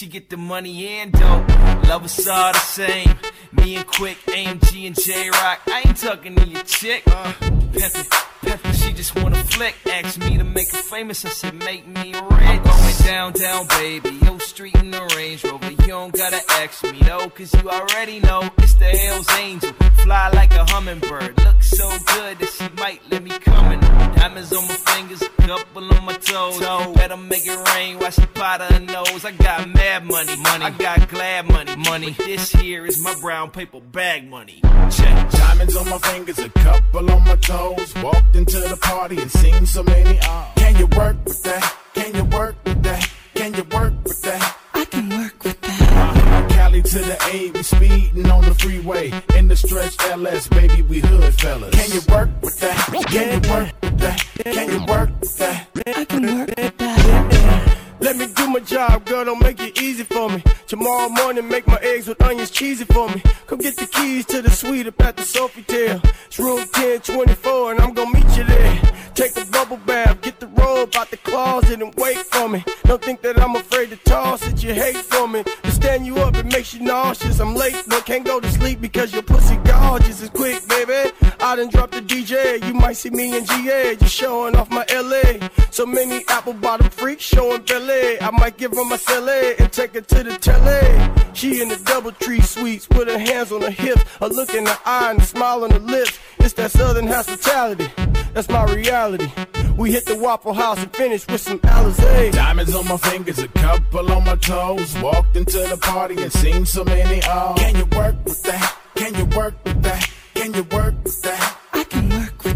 she 0.00 0.06
get 0.06 0.30
the 0.30 0.36
money 0.38 0.88
and 0.88 1.12
dope. 1.12 1.46
Love 1.86 2.04
us 2.04 2.26
all 2.26 2.54
the 2.54 2.58
same. 2.58 3.18
Me 3.52 3.76
and 3.76 3.86
Quick, 3.86 4.16
AMG 4.28 4.86
and 4.86 4.98
J 4.98 5.28
Rock. 5.28 5.60
I 5.66 5.82
ain't 5.86 5.96
talking 5.98 6.34
to 6.36 6.48
your 6.48 6.62
chick. 6.62 7.04
Pepper, 7.04 8.04
Pepper, 8.40 8.72
she 8.72 8.94
just 8.94 9.14
wanna 9.16 9.44
flick. 9.44 9.74
Asked 9.92 10.20
me 10.20 10.38
to 10.38 10.44
make 10.44 10.70
her 10.70 10.78
famous. 10.78 11.22
I 11.26 11.28
said, 11.28 11.54
make 11.54 11.86
me 11.86 12.14
rich. 12.14 12.22
I'm 12.40 12.62
going 12.62 12.96
down, 13.04 13.32
down, 13.34 13.66
baby. 13.68 14.18
Yo, 14.24 14.38
street 14.38 14.74
in 14.76 14.90
the 14.90 15.02
Range 15.14 15.44
Rover. 15.44 15.70
You 15.70 15.76
don't 15.76 16.14
gotta 16.14 16.40
ask 16.48 16.82
me 16.82 16.98
though, 17.00 17.28
cause 17.28 17.52
you 17.52 17.68
already 17.68 18.20
know 18.20 18.48
it's 18.56 18.72
the 18.72 18.86
Hell's 18.86 19.28
Angel. 19.38 19.74
Fly 20.02 20.30
like 20.30 20.54
a 20.54 20.64
hummingbird. 20.64 21.36
Look 21.44 21.62
so 21.62 21.86
good 21.90 22.38
that 22.38 22.48
she 22.56 22.80
might 22.80 23.02
let 23.10 23.22
me 23.22 23.32
come 23.38 23.72
in. 23.72 23.80
Diamonds 23.80 24.50
on 24.54 24.66
my 24.66 24.74
fingers, 24.74 25.22
couple 25.40 25.92
on 25.94 26.04
my 26.04 26.14
toes. 26.14 26.58
Better 26.94 27.16
make 27.16 27.46
it 27.46 27.74
rain 27.74 27.98
while 27.98 28.10
she 28.10 28.24
pot 28.26 28.62
her 28.62 28.80
nose. 28.80 29.24
I 29.24 29.32
got 29.32 29.68
mad 29.68 29.89
money, 29.98 30.36
money. 30.36 30.64
I 30.64 30.70
got 30.70 31.08
glad 31.08 31.48
money, 31.48 31.76
money. 31.76 32.14
But 32.16 32.26
this 32.26 32.52
here 32.52 32.86
is 32.86 33.02
my 33.02 33.14
brown 33.20 33.50
paper 33.50 33.80
bag 33.80 34.28
money. 34.28 34.60
Check. 34.90 35.30
Diamonds 35.30 35.76
on 35.76 35.88
my 35.88 35.98
fingers, 35.98 36.38
a 36.38 36.48
couple 36.48 37.10
on 37.10 37.24
my 37.24 37.36
toes. 37.36 37.92
Walked 37.96 38.36
into 38.36 38.60
the 38.60 38.76
party 38.80 39.20
and 39.20 39.30
seen 39.30 39.66
so 39.66 39.82
many. 39.82 40.18
Oh. 40.22 40.52
Can 40.56 40.76
you 40.76 40.86
work 40.96 41.16
with 41.24 41.42
that? 41.42 41.76
Can 41.94 42.14
you 42.14 42.24
work 42.24 42.56
with 42.64 42.82
that? 42.84 43.10
Can 43.34 43.54
you 43.54 43.64
work 43.64 43.94
with 44.04 44.22
that? 44.22 44.56
I 44.74 44.84
can 44.84 45.08
work 45.10 45.44
with 45.44 45.60
that. 45.60 45.80
Uh, 45.92 46.48
Cali 46.54 46.82
to 46.82 46.98
the 46.98 47.18
A, 47.32 47.50
we 47.50 47.62
speeding 47.62 48.30
on 48.30 48.44
the 48.44 48.54
freeway. 48.54 49.12
In 49.36 49.48
the 49.48 49.56
stretch 49.56 49.96
LS, 50.04 50.46
baby, 50.48 50.82
we 50.82 51.00
hood 51.00 51.34
fellas. 51.34 51.74
Can 51.74 51.90
you 51.90 52.02
work 52.08 52.30
with 52.42 52.60
that? 52.60 52.76
Can 53.08 53.42
you 53.42 53.50
work 53.50 53.72
with 53.82 53.98
that? 53.98 54.26
Can 54.44 54.70
you 54.70 54.86
work 54.86 55.10
with 55.20 55.36
that? 55.38 55.68
I 55.96 56.04
can 56.04 56.38
work 56.38 56.48
with 56.56 56.78
that. 56.78 57.76
Let 58.00 58.16
me 58.16 58.26
do 58.34 58.48
my 58.48 58.60
job, 58.60 59.04
girl, 59.04 59.26
don't 59.26 59.42
make 59.42 59.60
it 59.60 59.78
easy 59.80 60.04
for 60.04 60.30
me. 60.30 60.42
Tomorrow 60.66 61.10
morning, 61.10 61.46
make 61.48 61.66
my 61.66 61.78
eggs 61.82 62.08
with 62.08 62.20
onions 62.22 62.50
cheesy 62.50 62.84
for 62.86 63.08
me. 63.10 63.22
Come 63.46 63.58
get 63.58 63.76
the 63.76 63.86
keys 63.86 64.24
to 64.26 64.40
the 64.40 64.50
suite 64.50 64.86
up 64.86 65.02
at 65.02 65.16
the 65.16 65.22
Sofitel. 65.22 66.02
It's 66.26 66.38
room 66.38 66.58
1024, 66.58 67.72
and 67.72 67.80
I'm 67.80 67.92
gonna 67.92 68.10
meet 68.10 68.36
you 68.38 68.44
there. 68.44 68.80
Take 69.14 69.36
a 69.36 69.44
bubble 69.50 69.76
bath, 69.76 70.22
get 70.22 70.40
the 70.40 70.46
robe 70.46 70.96
out 70.96 71.10
the 71.10 71.18
closet, 71.18 71.82
and 71.82 71.94
wait 71.96 72.16
for 72.16 72.48
me. 72.48 72.64
Don't 72.84 73.02
think 73.02 73.20
that 73.20 73.38
I'm 73.38 73.54
afraid 73.54 73.90
to 73.90 73.96
toss 73.96 74.46
it, 74.46 74.62
you 74.62 74.72
hate 74.72 74.96
for 74.96 75.28
me. 75.28 75.42
To 75.42 75.70
stand 75.70 76.06
you 76.06 76.16
up, 76.18 76.34
it 76.36 76.46
makes 76.46 76.72
you 76.72 76.80
nauseous. 76.80 77.38
I'm 77.38 77.54
late, 77.54 77.84
but 77.86 78.06
can't 78.06 78.24
go 78.24 78.40
to 78.40 78.50
sleep 78.50 78.80
because 78.80 79.12
your 79.12 79.22
pussy 79.22 79.56
gorgeous. 79.64 80.22
It's 80.22 80.30
quick, 80.30 80.66
baby. 80.68 81.12
I 81.40 81.56
done 81.56 81.68
dropped 81.68 81.92
the 81.92 82.00
DJ. 82.00 82.66
You 82.66 82.72
might 82.74 82.96
see 82.96 83.10
me 83.10 83.36
in 83.36 83.44
GA, 83.44 83.96
just 83.96 84.14
showing 84.14 84.56
off 84.56 84.70
my 84.70 84.86
LA. 84.90 85.48
So 85.70 85.84
many 85.84 86.24
apple 86.28 86.54
bottom 86.54 86.88
freaks 86.90 87.24
showing 87.24 87.62
belly. 87.62 87.89
I 87.90 88.30
might 88.32 88.56
give 88.56 88.72
her 88.72 88.84
my 88.84 88.96
celly 88.96 89.58
and 89.58 89.72
take 89.72 89.94
her 89.94 90.00
to 90.00 90.22
the 90.22 90.36
telly. 90.38 91.34
She 91.34 91.62
in 91.62 91.68
the 91.68 91.80
double 91.84 92.12
tree 92.12 92.40
suites 92.40 92.88
with 92.90 93.08
her 93.08 93.18
hands 93.18 93.52
on 93.52 93.62
her 93.62 93.70
hips, 93.70 94.04
a 94.20 94.28
look 94.28 94.54
in 94.54 94.66
her 94.66 94.78
eye 94.84 95.10
and 95.10 95.20
a 95.20 95.24
smile 95.24 95.64
on 95.64 95.70
her 95.70 95.78
lips. 95.78 96.18
It's 96.38 96.54
that 96.54 96.70
southern 96.70 97.06
hospitality. 97.06 97.90
That's 98.34 98.48
my 98.48 98.64
reality. 98.72 99.30
We 99.76 99.92
hit 99.92 100.04
the 100.06 100.18
Waffle 100.18 100.52
House 100.52 100.78
and 100.82 100.94
finish 100.94 101.26
with 101.26 101.40
some 101.40 101.58
Alizé. 101.60 102.32
Diamonds 102.32 102.74
on 102.74 102.86
my 102.86 102.96
fingers, 102.96 103.38
a 103.38 103.48
couple 103.48 104.12
on 104.12 104.24
my 104.24 104.36
toes. 104.36 104.96
Walked 105.00 105.36
into 105.36 105.58
the 105.58 105.76
party 105.76 106.22
and 106.22 106.32
seen 106.32 106.66
so 106.66 106.84
many. 106.84 107.20
Oh. 107.24 107.54
Can 107.56 107.76
you 107.76 107.86
work 107.96 108.16
with 108.24 108.42
that? 108.44 108.76
Can 108.94 109.14
you 109.14 109.24
work 109.36 109.54
with 109.64 109.82
that? 109.82 110.10
Can 110.34 110.54
you 110.54 110.62
work 110.64 110.94
with 111.02 111.22
that? 111.22 111.56
I 111.72 111.84
can 111.84 112.08
work 112.10 112.44
with 112.44 112.49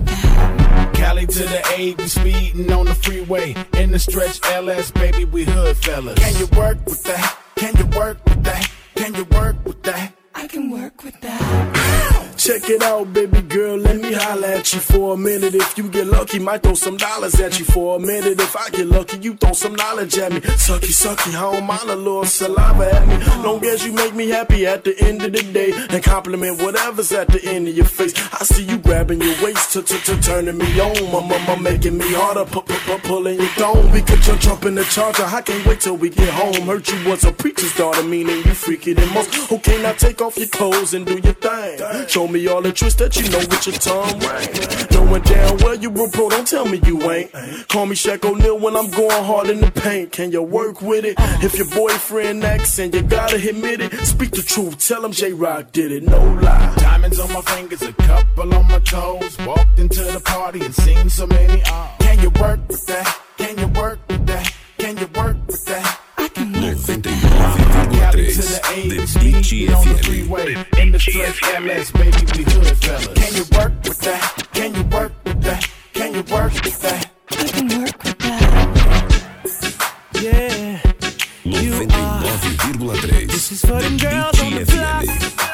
that. 1.27 1.35
Cali 1.35 1.37
to 1.37 1.45
the 1.45 1.75
A, 1.77 1.95
we 1.95 2.09
speeding 2.09 2.73
on 2.73 2.87
the 2.87 2.95
freeway. 2.95 3.55
In 3.75 3.91
the 3.91 3.99
stretch 3.99 4.41
LS, 4.45 4.91
baby, 4.91 5.25
we 5.25 5.45
hood 5.45 5.77
fellas. 5.77 6.19
Can 6.19 6.37
you 6.37 6.47
work 6.57 6.79
with 6.87 7.03
that? 7.05 7.39
Can 7.57 7.77
you 7.77 7.87
work 7.99 8.25
with 8.25 8.45
that? 8.45 8.71
Can 8.97 9.15
you 9.15 9.25
work 9.25 9.57
with 9.65 9.83
that? 9.83 10.13
I 10.35 10.45
I 10.45 10.47
can 10.47 10.71
work 10.71 11.03
with 11.05 11.21
that. 11.21 12.24
Check 12.45 12.69
it 12.69 12.83
out, 12.83 13.11
baby 13.15 13.41
girl, 13.41 13.79
let 13.79 13.97
me 13.97 14.13
holla 14.13 14.57
at 14.59 14.71
you 14.75 14.79
for 14.79 15.15
a 15.15 15.17
minute. 15.17 15.55
If 15.55 15.79
you 15.79 15.89
get 15.89 16.07
lucky, 16.07 16.39
might 16.39 16.63
throw 16.63 16.75
some 16.75 16.99
dollars 16.99 17.41
at 17.41 17.59
you 17.59 17.65
for 17.65 17.97
a 17.97 17.99
minute. 17.99 18.39
If 18.39 18.55
I 18.55 18.69
get 18.69 18.87
lucky, 18.87 19.17
you 19.17 19.35
throw 19.35 19.53
some 19.53 19.75
knowledge 19.75 20.19
at 20.19 20.31
me. 20.31 20.41
Sucky, 20.41 20.93
sucky, 20.93 21.31
I 21.35 21.41
don't 21.53 21.65
mind 21.65 21.89
a 21.89 21.97
little 21.97 22.27
saliva 22.27 22.97
at 22.97 23.09
me. 23.09 23.17
Long 23.43 23.65
as 23.65 23.87
you 23.87 23.95
make 23.95 24.15
me 24.15 24.29
happy 24.29 24.67
at 24.67 24.85
the 24.85 24.95
end 25.01 25.23
of 25.23 25.33
the 25.33 25.43
day 25.55 25.73
and 25.89 26.05
compliment 26.05 26.61
whatever's 26.61 27.13
at 27.13 27.29
the 27.29 27.43
end 27.47 27.67
of 27.67 27.75
your 27.75 27.87
face. 27.87 28.13
I 28.35 28.45
see 28.45 28.65
you 28.65 28.77
grabbing 28.77 29.23
your 29.23 29.43
waist 29.43 29.73
to 29.73 29.83
to 29.83 29.99
to 30.05 30.21
turning 30.21 30.59
me 30.59 30.79
on. 30.81 31.13
My 31.13 31.27
mama 31.27 31.63
making 31.63 31.97
me 31.97 32.13
harder, 32.13 32.45
pu- 32.45 32.61
pu- 32.61 32.75
pu- 32.75 33.09
pulling 33.09 33.39
your 33.39 33.49
thong. 33.57 33.91
We 33.91 34.03
could 34.03 34.21
jump 34.21 34.43
jump 34.43 34.67
in 34.67 34.75
the 34.75 34.85
charger. 34.85 35.25
I 35.25 35.41
can't 35.41 35.65
wait 35.65 35.81
till 35.81 35.97
we 35.97 36.11
get 36.11 36.29
home. 36.29 36.67
Heard 36.67 36.87
you 36.91 37.09
was 37.09 37.25
a 37.25 37.33
preacher's 37.33 37.75
daughter, 37.75 38.03
meaning 38.03 38.37
you 38.45 38.53
freaky 38.53 38.93
than 38.93 39.09
most. 39.15 39.51
Okay, 39.51 39.81
now 39.81 39.93
take 39.93 40.21
off 40.21 40.37
your 40.37 40.49
clothes 40.49 40.93
and 40.93 41.07
do 41.07 41.15
your 41.15 41.33
thing. 41.33 42.07
Show 42.07 42.29
me 42.29 42.34
all 42.35 42.61
the 42.61 42.73
tricks 42.73 42.95
that 42.97 43.17
you 43.17 43.29
know 43.31 43.39
with 43.39 43.67
your 43.67 43.77
tongue 43.77 44.19
ring. 44.19 44.89
Knowing 44.91 45.23
damn 45.23 45.57
well 45.59 45.75
you 45.75 45.91
a 45.91 46.11
pro, 46.11 46.29
don't 46.29 46.47
tell 46.47 46.67
me 46.67 46.81
you 46.85 47.01
ain't. 47.11 47.31
Call 47.69 47.87
me 47.87 47.95
Shaq 47.95 48.25
O'Neal 48.25 48.59
when 48.59 48.77
I'm 48.77 48.91
going 48.91 49.25
hard 49.25 49.51
in 49.51 49.61
the 49.61 49.71
paint. 49.71 50.13
Can 50.13 50.33
you 50.33 50.43
work 50.43 50.83
with 50.83 51.05
it? 51.05 51.15
If 51.43 51.57
your 51.57 51.69
boyfriend 51.71 52.45
acts 52.45 52.79
and 52.79 52.93
you 52.95 53.03
gotta 53.03 53.37
admit 53.37 53.81
it, 53.81 53.93
speak 54.07 54.33
the 54.33 54.43
truth. 54.43 54.87
Tell 54.87 55.05
him 55.05 55.13
J 55.13 55.33
Rock 55.33 55.73
did 55.73 55.93
it, 55.93 56.03
no 56.03 56.19
lie. 56.43 56.75
Diamonds 56.77 57.21
on 57.21 57.33
my 57.33 57.41
fingers, 57.43 57.83
a 57.83 57.93
couple 57.93 58.55
on 58.55 58.69
my 58.69 58.79
toes. 58.81 59.37
Walked 59.47 59.79
into 59.79 60.03
the 60.03 60.21
party 60.21 60.65
and 60.65 60.75
seen 60.75 61.09
so 61.09 61.27
many. 61.27 61.63
Uh, 61.67 61.89
can 62.01 62.19
you 62.21 62.31
work 62.41 62.61
with 62.69 62.85
that? 62.87 63.21
Can 63.39 63.59
you 63.59 63.69
work 63.81 63.99
with 64.09 64.27
that? 64.27 64.55
Can 64.79 64.97
you 64.97 65.07
work 65.15 65.37
with 65.47 65.65
that? 65.67 65.84
99,3 68.61 69.11
The 69.13 69.21
Beat 69.21 69.69
FM. 69.69 70.79
In 70.81 70.93
the 70.93 70.99
stress 70.99 71.41
MS, 71.61 71.91
baby, 71.93 72.11
we 72.37 72.45
hood 72.45 72.77
fellas. 72.79 73.07
Can 73.09 73.35
you 73.35 73.45
work 73.57 73.73
with 73.85 74.01
that? 74.01 74.49
Can 74.53 74.75
you 74.75 74.83
work 74.85 75.13
with 75.25 75.43
that? 75.43 75.71
Can 75.93 76.15
you 76.15 76.23
work 76.23 76.53
with 76.65 76.81
that? 76.83 77.11
I 77.31 77.49
can 77.49 77.69
work 77.81 78.05
with 78.05 78.19
that. 78.19 78.95
Yeah. 80.23 80.81
99,3 81.45 83.27
This 83.27 83.53
is 83.53 83.61
for 83.61 83.81
them 83.81 83.97
girls 83.99 84.41
on 84.41 84.55
the 84.55 84.65
block. 84.65 85.05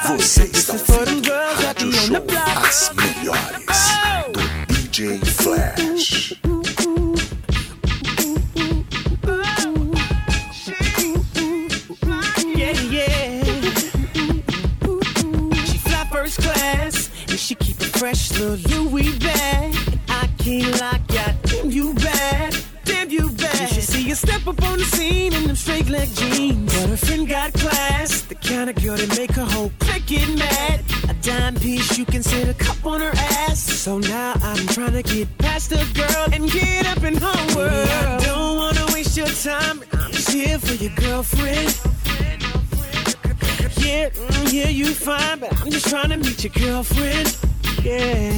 Você 0.07 0.45
está 0.45 0.75
is 0.75 0.83
for 0.83 1.01
ouvindo 1.01 1.33
Rádio 1.63 1.93
Show. 1.93 2.25
As 2.67 2.91
Melhores 2.95 3.69
oh. 4.05 4.33
do 4.33 4.75
DJ 4.75 5.25
Flash. 5.25 6.35
Fresh 18.01 18.33
little 18.33 18.87
Louis 18.87 19.19
bag. 19.19 19.75
I 20.09 20.27
can't 20.39 20.81
like 20.81 21.13
ya, 21.13 21.35
damn 21.43 21.71
you 21.71 21.93
bad, 21.93 22.57
damn 22.87 23.11
you 23.11 23.29
bad. 23.29 23.77
You 23.77 23.83
see 23.83 24.03
you 24.09 24.15
step 24.15 24.47
up 24.47 24.63
on 24.63 24.79
the 24.79 24.87
scene 24.87 25.35
in 25.35 25.47
them 25.47 25.55
straight 25.55 25.91
leg 25.91 26.09
jeans. 26.15 26.73
But 26.73 26.89
her 26.89 26.97
friend 26.97 27.29
got 27.29 27.53
class, 27.53 28.23
the 28.23 28.37
kind 28.37 28.71
of 28.71 28.83
girl 28.83 28.97
that 28.97 29.19
make 29.19 29.33
her 29.33 29.45
whole 29.45 29.71
clique 29.81 30.07
get 30.07 30.27
mad. 30.39 30.81
A 31.11 31.15
dime 31.21 31.57
piece, 31.57 31.99
you 31.99 32.07
can 32.07 32.23
sit 32.23 32.49
a 32.49 32.55
cup 32.55 32.87
on 32.87 33.03
her 33.03 33.13
ass. 33.15 33.61
So 33.61 33.99
now 33.99 34.33
I'm 34.45 34.67
trying 34.69 34.95
to 34.95 35.03
get 35.03 35.29
past 35.37 35.69
the 35.69 35.85
girl 35.93 36.25
and 36.33 36.51
get 36.51 36.87
up 36.87 37.05
in 37.05 37.17
her 37.19 37.55
world. 37.55 37.91
I 37.91 38.19
don't 38.25 38.57
wanna 38.57 38.87
waste 38.95 39.15
your 39.15 39.29
time, 39.29 39.85
I'm 39.93 40.11
just 40.11 40.31
here 40.31 40.59
for 40.59 40.73
your 40.83 40.95
girlfriend. 40.97 41.69
Yeah, 43.77 44.09
mm, 44.09 44.53
yeah, 44.53 44.69
you 44.69 44.87
fine, 44.95 45.41
but 45.41 45.55
I'm 45.61 45.71
just 45.71 45.89
trying 45.91 46.09
to 46.09 46.17
meet 46.17 46.43
your 46.45 46.53
girlfriend. 46.55 47.37
Yeah, 47.83 48.31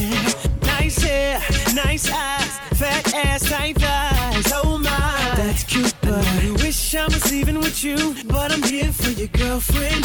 nice 0.63 1.03
hair, 1.03 1.41
nice 1.75 2.09
eyes, 2.09 2.59
fat 2.79 3.13
ass, 3.13 3.43
tight 3.51 3.77
thighs. 3.77 4.53
Oh 4.55 4.79
my, 4.79 5.35
that's 5.37 5.65
cute, 5.65 5.93
but 6.01 6.25
I 6.25 6.53
wish 6.63 6.95
I 6.95 7.07
was 7.07 7.29
leaving 7.33 7.59
with 7.59 7.83
you. 7.83 8.15
But 8.29 8.53
I'm 8.53 8.63
here 8.63 8.93
for 8.93 9.11
your 9.11 9.27
girlfriend. 9.29 10.05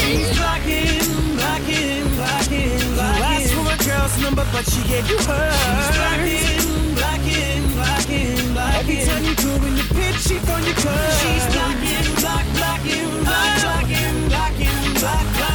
She's 0.00 0.30
blocking, 0.38 1.04
blocking, 1.36 2.08
blocking, 2.16 2.80
blocking. 2.96 3.28
Asked 3.28 3.52
for 3.52 3.68
a 3.68 3.76
girl's 3.84 4.16
number, 4.22 4.46
but 4.52 4.64
she 4.64 4.80
gave 4.88 5.06
you 5.10 5.18
hers. 5.18 5.54
She's 5.60 5.90
blocking, 6.00 6.94
blocking, 6.96 7.62
blocking, 7.76 8.52
blocking. 8.56 8.80
Every 8.80 8.98
time 9.04 9.24
you 9.24 9.34
go 9.36 9.52
in 9.68 9.74
the 9.76 9.84
pit, 9.94 10.14
she 10.16 10.36
on 10.48 10.64
your 10.64 10.74
curves. 10.80 11.20
She's 11.20 11.44
blocking, 11.52 12.08
block, 12.24 12.46
blocking, 12.56 13.08
block, 13.20 13.52
blocking, 13.60 14.28
blocking, 14.32 14.84
block, 14.96 15.26
blocking, 15.36 15.36
block, 15.36 15.49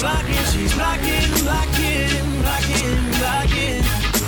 blocking. 0.00 0.44
She's 0.52 0.74
blocking, 0.74 1.30
blocking, 1.44 2.24
blocking, 2.40 2.96
blocking. 3.18 3.82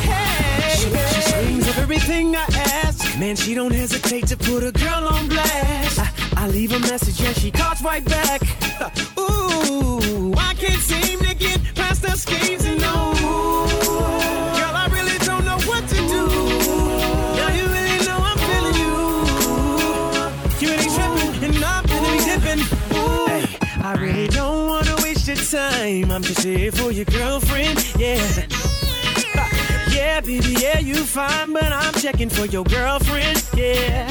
Hey, 0.04 0.76
she, 0.76 0.88
she 1.14 1.20
screams 1.30 1.68
of 1.68 1.78
everything 1.78 2.36
I 2.36 2.44
ask. 2.84 3.18
Man, 3.18 3.36
she 3.36 3.54
don't 3.54 3.72
hesitate 3.72 4.26
to 4.28 4.36
put 4.36 4.62
a 4.62 4.72
girl 4.72 5.08
on 5.08 5.28
blast. 5.28 5.98
I, 5.98 6.10
I 6.36 6.48
leave 6.48 6.72
a 6.72 6.78
message 6.80 7.20
and 7.26 7.36
she 7.36 7.50
calls 7.50 7.82
right 7.82 8.04
back. 8.04 8.42
Ooh, 9.18 10.34
I 10.36 10.54
can't 10.54 10.80
seem 10.80 11.20
to 11.20 11.34
get 11.34 11.60
past 11.74 12.02
the 12.02 12.16
schemes 12.16 12.64
and 12.64 12.80
no. 12.80 13.12
Girl, 14.58 14.74
I 14.84 14.88
really 14.92 15.18
don't 15.18 15.44
know 15.44 15.58
what 15.70 15.88
to 15.88 15.96
do. 15.96 16.26
Now 17.38 17.48
you 17.58 17.64
really 17.76 17.98
know 18.06 18.18
I'm 18.20 18.38
feeling 18.48 18.76
you. 18.82 18.94
You 20.60 20.68
really 20.74 20.90
tripping 20.96 21.54
and 21.54 21.64
I'm 21.64 21.84
really 21.86 22.18
dipping. 22.28 22.60
Ooh, 22.96 23.26
hey, 23.26 23.44
I 23.82 23.94
really 23.98 24.28
time. 25.52 26.10
I'm 26.10 26.22
just 26.22 26.42
here 26.42 26.72
for 26.72 26.90
your 26.92 27.04
girlfriend, 27.04 27.76
yeah. 27.98 28.46
Yeah, 29.90 30.20
baby, 30.22 30.56
yeah, 30.58 30.78
you 30.78 30.94
fine, 30.94 31.52
but 31.52 31.70
I'm 31.70 31.92
checking 31.92 32.30
for 32.30 32.46
your 32.46 32.64
girlfriend, 32.64 33.44
yeah. 33.54 34.08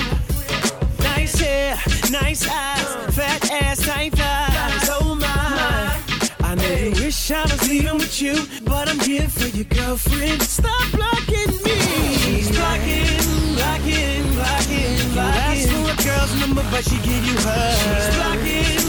Nice 1.00 1.40
hair, 1.40 1.80
nice 2.12 2.48
eyes, 2.48 3.16
fat 3.16 3.52
ass, 3.52 3.80
tight 3.80 4.14
thighs. 4.14 4.90
Oh 4.92 5.16
my, 5.16 6.48
I 6.48 6.54
know 6.54 6.76
you 6.76 6.92
wish 7.06 7.32
I 7.32 7.42
was 7.42 7.68
leaving 7.68 7.98
with 7.98 8.22
you, 8.22 8.36
but 8.64 8.88
I'm 8.88 9.00
here 9.00 9.28
for 9.28 9.48
your 9.48 9.66
girlfriend. 9.66 10.44
Stop 10.44 10.92
blocking 10.92 11.54
me. 11.66 11.78
She's 12.22 12.52
blocking, 12.52 13.08
blocking, 13.56 14.24
blocking, 14.38 15.14
blocking. 15.14 15.58
You 15.58 15.66
asked 15.66 15.70
for 15.72 15.90
a 15.90 16.06
girl's 16.06 16.40
number, 16.40 16.64
but 16.70 16.84
she 16.84 16.98
gave 16.98 17.26
you 17.26 17.38
hers. 17.38 17.80
She's 17.82 18.16
blocking, 18.16 18.81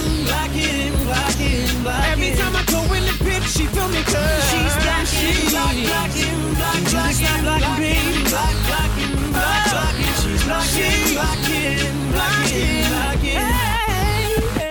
blocking. 1.82 2.12
Every 2.12 2.30
time 2.38 2.54
I 2.56 2.64
go 2.70 2.80
in 2.94 3.04
the 3.04 3.16
pit, 3.24 3.42
she 3.42 3.66
throw 3.66 3.88
me. 3.88 3.98
She's 3.98 4.74
blocking, 4.82 5.50
block, 5.50 5.76
blocking, 5.90 6.38
block, 6.54 6.80
blocking, 6.90 7.42
blocking, 7.42 8.24
block, 8.30 8.54
blocking, 8.66 9.12
block, 9.32 9.62
blocking. 9.70 10.14
She's 10.22 10.42
blocking, 10.46 11.14
blocking, 11.14 11.92
blocking, 12.12 12.88
blocking. 12.88 13.72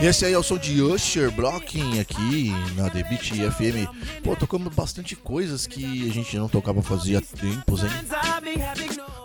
E 0.01 0.07
esse 0.07 0.26
aí 0.26 0.34
é 0.34 0.38
o 0.38 0.41
som 0.41 0.57
de 0.57 0.82
Usher 0.82 1.30
Blocking 1.30 1.99
aqui 1.99 2.51
na 2.76 2.89
The 2.89 3.03
Beat 3.03 3.34
FM. 3.51 3.86
Pô, 4.24 4.36
tocamos 4.36 4.74
bastante 4.74 5.16
coisas 5.16 5.68
que 5.68 6.09
a 6.09 6.12
gente 6.12 6.36
não 6.38 6.49
tocava 6.49 6.82
fazia 6.82 7.22
tempos, 7.22 7.84
hein? 7.84 7.89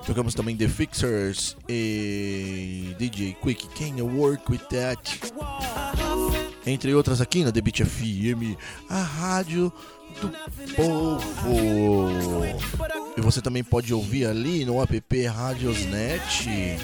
Tocamos 0.07 0.35
também 0.35 0.55
The 0.55 0.69
Fixers 0.69 1.57
e 1.67 2.95
DJ 2.99 3.39
Quick 3.41 3.69
Can 3.69 3.97
You 3.97 4.07
Work 4.07 4.53
With 4.53 4.61
That? 4.69 5.19
Entre 6.67 6.93
outras 6.93 7.21
aqui 7.21 7.45
na 7.45 7.53
Beat 7.53 7.85
FM, 7.85 8.59
a 8.89 9.01
rádio 9.01 9.73
do 10.21 10.29
povo. 10.75 12.43
E 13.17 13.21
você 13.21 13.41
também 13.41 13.63
pode 13.63 13.95
ouvir 13.95 14.27
ali 14.27 14.65
no 14.65 14.83
app 14.83 15.27
Radiosnet. 15.27 16.77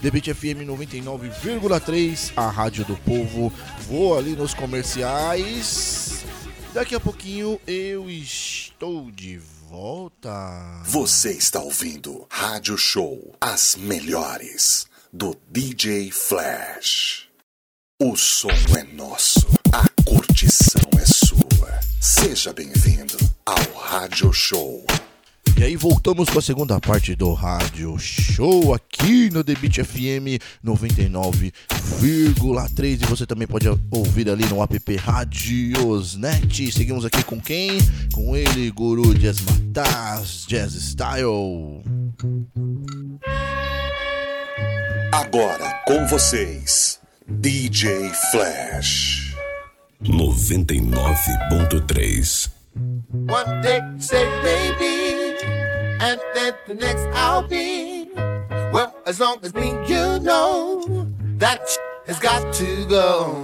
Beat 0.00 0.34
FM 0.34 0.64
99,3, 0.66 2.32
a 2.34 2.48
rádio 2.48 2.86
do 2.86 2.96
povo. 2.96 3.52
Vou 3.86 4.16
ali 4.16 4.34
nos 4.34 4.54
comerciais. 4.54 6.24
Daqui 6.72 6.94
a 6.94 7.00
pouquinho 7.00 7.60
eu 7.66 8.08
estou 8.08 9.10
de 9.10 9.38
volta. 9.68 10.82
Você 10.86 11.32
está 11.32 11.60
ouvindo 11.60 12.26
Rádio 12.30 12.78
Show 12.78 13.36
As 13.38 13.76
Melhores 13.76 14.86
do 15.12 15.36
DJ 15.50 16.10
Flash. 16.10 17.27
O 18.00 18.14
som 18.14 18.48
é 18.78 18.84
nosso, 18.94 19.44
a 19.72 19.84
curtição 20.04 20.88
é 21.00 21.04
sua. 21.04 21.80
Seja 22.00 22.52
bem-vindo 22.52 23.16
ao 23.44 23.58
Rádio 23.76 24.32
Show. 24.32 24.86
E 25.56 25.64
aí 25.64 25.74
voltamos 25.74 26.30
com 26.30 26.38
a 26.38 26.42
segunda 26.42 26.78
parte 26.78 27.16
do 27.16 27.32
rádio 27.32 27.98
show 27.98 28.72
aqui 28.72 29.30
no 29.30 29.42
Beat 29.42 29.84
FM 29.84 30.38
99,3 30.64 33.02
e 33.02 33.06
você 33.06 33.26
também 33.26 33.48
pode 33.48 33.66
ouvir 33.90 34.30
ali 34.30 34.46
no 34.46 34.62
app 34.62 34.94
Radiosnet. 34.94 36.70
Seguimos 36.70 37.04
aqui 37.04 37.24
com 37.24 37.40
quem? 37.40 37.80
Com 38.14 38.36
ele, 38.36 38.70
Guru 38.70 39.12
Jazz 39.12 39.40
Matas, 39.40 40.44
Jazz 40.46 40.74
Style. 40.74 41.82
Agora 45.10 45.82
com 45.84 46.06
vocês, 46.06 47.00
DJ 47.30 48.10
Flash. 48.32 49.34
99.3 50.02 52.48
One 53.12 53.60
day 53.60 53.80
say 53.98 54.24
maybe, 54.42 55.36
and 56.00 56.18
then 56.34 56.54
the 56.66 56.74
next 56.74 57.02
I'll 57.12 57.46
be. 57.46 58.08
Well, 58.72 58.94
as 59.06 59.20
long 59.20 59.38
as 59.42 59.54
me 59.54 59.68
you 59.86 60.18
know 60.20 61.06
that 61.36 61.60
has 62.06 62.18
got 62.18 62.50
to 62.54 62.86
go. 62.86 63.34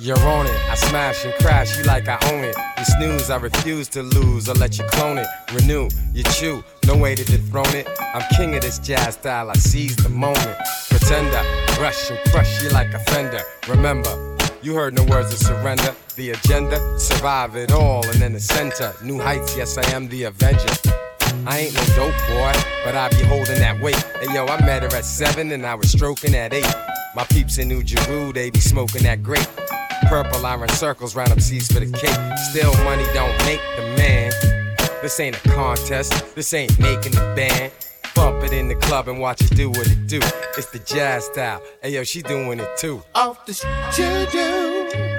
You're 0.00 0.18
on 0.20 0.46
it. 0.46 0.70
I 0.70 0.76
smash 0.76 1.26
and 1.26 1.34
crash 1.34 1.76
you 1.76 1.84
like 1.84 2.08
I 2.08 2.18
own 2.32 2.42
it. 2.42 2.56
You 2.78 2.84
snooze, 2.86 3.28
I 3.28 3.36
refuse 3.36 3.86
to 3.88 4.02
lose 4.02 4.48
or 4.48 4.54
let 4.54 4.78
you 4.78 4.84
clone 4.84 5.18
it. 5.18 5.26
Renew, 5.52 5.90
you 6.14 6.22
chew, 6.22 6.64
no 6.86 6.96
way 6.96 7.14
to 7.14 7.22
dethrone 7.22 7.74
it. 7.74 7.86
I'm 8.14 8.22
king 8.34 8.54
of 8.54 8.62
this 8.62 8.78
jazz 8.78 9.16
style, 9.16 9.50
I 9.50 9.54
seize 9.54 9.96
the 9.96 10.08
moment. 10.08 10.56
Pretender, 10.88 11.42
rush 11.78 12.10
and 12.10 12.18
crush 12.30 12.62
you 12.62 12.70
like 12.70 12.94
a 12.94 12.98
fender. 13.10 13.42
Remember, 13.68 14.38
you 14.62 14.74
heard 14.74 14.94
no 14.94 15.04
words 15.04 15.34
of 15.34 15.38
surrender. 15.38 15.94
The 16.16 16.30
agenda, 16.30 16.98
survive 16.98 17.56
it 17.56 17.70
all 17.70 18.02
and 18.06 18.22
in 18.22 18.32
the 18.32 18.40
center. 18.40 18.94
New 19.04 19.20
heights, 19.20 19.54
yes, 19.54 19.76
I 19.76 19.86
am 19.90 20.08
the 20.08 20.22
avenger. 20.22 20.74
I 21.46 21.58
ain't 21.58 21.74
no 21.74 21.84
dope 21.94 22.14
boy, 22.26 22.54
but 22.86 22.96
I 22.96 23.10
be 23.10 23.22
holding 23.24 23.58
that 23.58 23.78
weight. 23.82 24.02
Hey 24.22 24.32
yo, 24.32 24.46
I 24.46 24.64
met 24.64 24.82
her 24.82 24.96
at 24.96 25.04
seven 25.04 25.52
and 25.52 25.66
I 25.66 25.74
was 25.74 25.90
stroking 25.90 26.34
at 26.34 26.54
eight. 26.54 26.74
My 27.14 27.24
peeps 27.24 27.58
in 27.58 27.68
New 27.68 27.82
Jeru, 27.82 28.32
they 28.32 28.48
be 28.48 28.60
smoking 28.60 29.02
that 29.02 29.22
grape. 29.22 29.46
Purple, 30.10 30.44
I 30.44 30.56
run 30.56 30.68
circles 30.70 31.14
round 31.14 31.30
them 31.30 31.38
seas 31.38 31.70
for 31.70 31.78
the 31.78 31.86
cake. 31.86 32.18
Still, 32.50 32.72
money 32.82 33.04
don't 33.14 33.30
make 33.46 33.60
the 33.76 33.82
man. 33.96 34.32
This 35.02 35.20
ain't 35.20 35.36
a 35.36 35.48
contest, 35.50 36.34
this 36.34 36.52
ain't 36.52 36.76
making 36.80 37.12
the 37.12 37.32
band. 37.36 37.70
Bump 38.16 38.42
it 38.42 38.52
in 38.52 38.66
the 38.66 38.74
club 38.74 39.06
and 39.06 39.20
watch 39.20 39.40
it 39.40 39.54
do 39.54 39.68
what 39.68 39.86
it 39.86 40.08
do. 40.08 40.18
It's 40.58 40.68
the 40.72 40.80
jazz 40.80 41.26
style. 41.26 41.62
Hey 41.80 41.90
yo, 41.90 42.02
she 42.02 42.22
doing 42.22 42.58
it 42.58 42.76
too. 42.76 43.00
Off 43.14 43.46
the 43.46 43.54
shit 43.54 43.68
you 43.96 44.26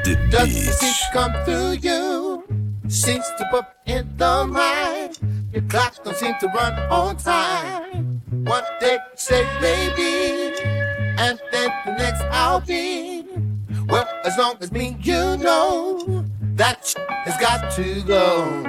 do, 0.04 0.30
doesn't 0.30 0.74
seem 0.74 0.94
to 0.94 1.06
come 1.14 1.46
through 1.46 1.90
you. 1.90 2.44
Seems 2.90 3.26
to 3.38 3.48
put 3.50 3.66
in 3.86 4.12
the 4.18 4.46
mind. 4.46 5.18
Your 5.54 5.64
clock 5.70 6.04
don't 6.04 6.18
seem 6.18 6.36
to 6.42 6.48
run 6.48 6.74
on 6.92 7.16
time. 7.16 8.22
One 8.44 8.66
day 8.82 8.98
say 9.16 9.48
maybe, 9.62 10.62
and 11.18 11.40
then 11.54 11.72
the 11.86 11.96
next 11.98 12.24
I'll 12.24 12.60
be. 12.60 13.21
Well, 13.92 14.08
as 14.24 14.38
long 14.38 14.56
as 14.62 14.72
me 14.72 14.96
you 15.02 15.36
know 15.36 16.26
that 16.54 16.94
has 17.26 17.38
got 17.42 17.70
to 17.74 18.02
go. 18.04 18.64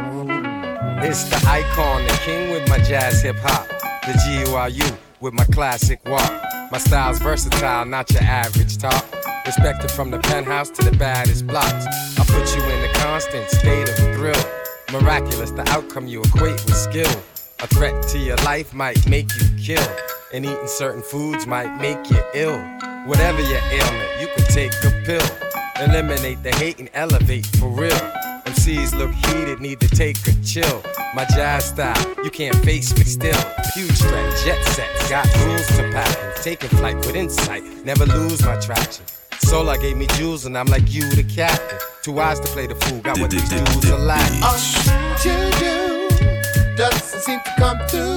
It's 1.00 1.22
the 1.30 1.36
icon, 1.48 2.02
the 2.08 2.20
king 2.24 2.50
with 2.50 2.68
my 2.68 2.78
jazz 2.78 3.22
hip 3.22 3.36
hop. 3.38 3.68
The 4.02 4.20
G-U-R-U 4.24 4.84
with 5.20 5.32
my 5.32 5.44
classic 5.44 6.00
walk. 6.08 6.32
My 6.72 6.78
style's 6.78 7.20
versatile, 7.20 7.84
not 7.84 8.10
your 8.10 8.22
average 8.24 8.78
talk. 8.78 9.04
Respected 9.46 9.92
from 9.92 10.10
the 10.10 10.18
penthouse 10.18 10.70
to 10.70 10.84
the 10.84 10.96
baddest 10.96 11.46
blocks. 11.46 11.86
I 12.18 12.24
put 12.24 12.56
you 12.56 12.62
in 12.64 12.90
a 12.90 12.92
constant 12.94 13.48
state 13.48 13.88
of 13.88 13.96
thrill. 14.16 14.44
Miraculous, 14.90 15.52
the 15.52 15.68
outcome 15.70 16.08
you 16.08 16.20
equate 16.22 16.64
with 16.64 16.74
skill. 16.74 17.22
A 17.60 17.68
threat 17.68 18.08
to 18.08 18.18
your 18.18 18.38
life 18.38 18.74
might 18.74 19.08
make 19.08 19.28
you 19.40 19.76
kill. 19.76 20.11
And 20.32 20.46
eating 20.46 20.66
certain 20.66 21.02
foods 21.02 21.46
might 21.46 21.76
make 21.76 22.10
you 22.10 22.18
ill. 22.34 22.58
Whatever 23.04 23.42
your 23.42 23.60
ailment, 23.70 24.20
you 24.20 24.28
can 24.34 24.44
take 24.46 24.72
a 24.82 24.90
pill. 25.04 25.22
Eliminate 25.78 26.42
the 26.42 26.52
hate 26.56 26.78
and 26.78 26.88
elevate 26.94 27.44
for 27.58 27.68
real. 27.68 27.90
MCs 28.46 28.96
look 28.96 29.10
heated, 29.10 29.60
need 29.60 29.78
to 29.80 29.88
take 29.88 30.16
a 30.26 30.32
chill. 30.42 30.82
My 31.14 31.26
jazz 31.26 31.66
style, 31.66 32.14
you 32.24 32.30
can't 32.30 32.56
face 32.64 32.96
me 32.96 33.04
still. 33.04 33.38
Huge 33.74 33.98
threat, 33.98 34.42
jet 34.42 34.64
set, 34.68 34.88
got 35.10 35.26
rules 35.44 35.66
to 35.76 35.90
pattern. 35.92 36.32
Taking 36.42 36.70
flight 36.70 36.96
with 36.96 37.14
insight, 37.14 37.62
never 37.84 38.06
lose 38.06 38.42
my 38.42 38.58
traction. 38.58 39.04
Solar 39.40 39.76
gave 39.76 39.98
me 39.98 40.06
jewels 40.14 40.46
and 40.46 40.56
I'm 40.56 40.66
like 40.66 40.90
you, 40.94 41.10
the 41.10 41.24
captain. 41.24 41.78
Two 42.02 42.18
eyes 42.20 42.40
to 42.40 42.48
play 42.48 42.66
the 42.66 42.74
fool, 42.76 43.00
got 43.00 43.18
what 43.20 43.30
these 43.30 43.48
dudes 43.50 43.90
are 43.90 43.98
lacking. 43.98 44.42
All 44.42 44.56
you 45.24 45.50
do 45.58 46.08
doesn't 46.74 47.20
seem 47.20 47.40
to 47.40 47.54
come 47.58 47.78
through 47.88 48.06
you. 48.06 48.11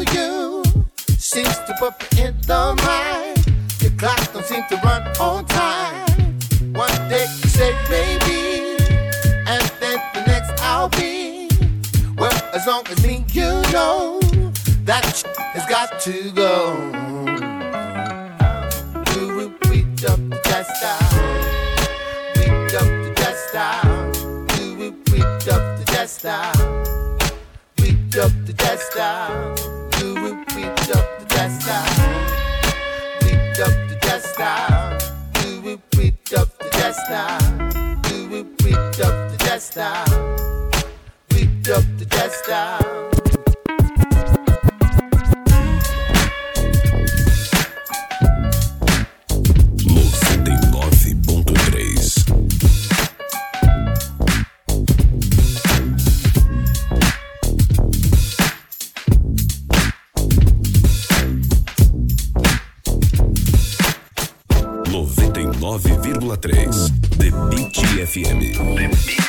Seems 1.36 1.60
to 1.68 1.76
put 1.78 2.00
me 2.00 2.28
in 2.28 2.38
the 2.44 2.74
mind. 2.86 3.46
Your 3.82 3.92
clock 4.00 4.32
don't 4.32 4.46
seem 4.46 4.64
to 4.70 4.78
run 4.78 5.06
on 5.20 5.44
time. 5.48 6.08
One 6.72 7.10
day 7.10 7.24
you 7.24 7.50
say 7.50 7.76
maybe, 7.90 8.78
and 9.46 9.70
then 9.82 10.00
the 10.14 10.24
next 10.28 10.58
I'll 10.62 10.88
be. 10.88 11.50
Well, 12.18 12.32
as 12.54 12.66
long 12.66 12.88
as 12.88 13.06
me 13.06 13.26
you 13.34 13.52
know 13.74 14.22
that 14.86 15.04
shit 15.14 15.36
has 15.36 15.66
got 15.70 16.00
to 16.04 16.32
go. 16.32 16.74
Do 19.12 19.36
we 19.36 19.48
beat 19.70 20.06
up 20.10 20.22
the 20.30 20.40
jazz 20.46 20.68
style? 28.88 29.85
Beat 31.66 33.60
up 33.60 33.74
the 33.90 33.98
style. 34.24 35.00
Do 35.34 35.62
we 35.62 35.78
beat 35.98 36.34
up 36.34 36.56
the 36.60 36.70
jazz 36.74 36.96
style? 37.06 38.02
Do 38.04 38.30
we 38.30 38.44
up 39.02 39.32
the? 39.64 40.06
Beat 41.30 41.70
up 41.70 41.84
the 41.98 42.06
style. 42.36 43.15
FM. 68.06 69.25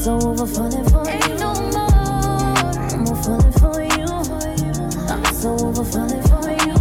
So 0.00 0.14
over 0.14 0.46
falling 0.46 0.84
for 0.88 1.04
you. 1.04 1.34
No 1.36 1.52
more. 1.74 1.90
I'm 2.88 3.06
all 3.06 3.14
falling 3.16 3.52
for 3.60 3.82
you. 3.82 4.08
I'm 5.12 5.24
so 5.34 5.50
over 5.58 5.84
falling 5.84 6.22
for 6.22 6.48
you. 6.64 6.74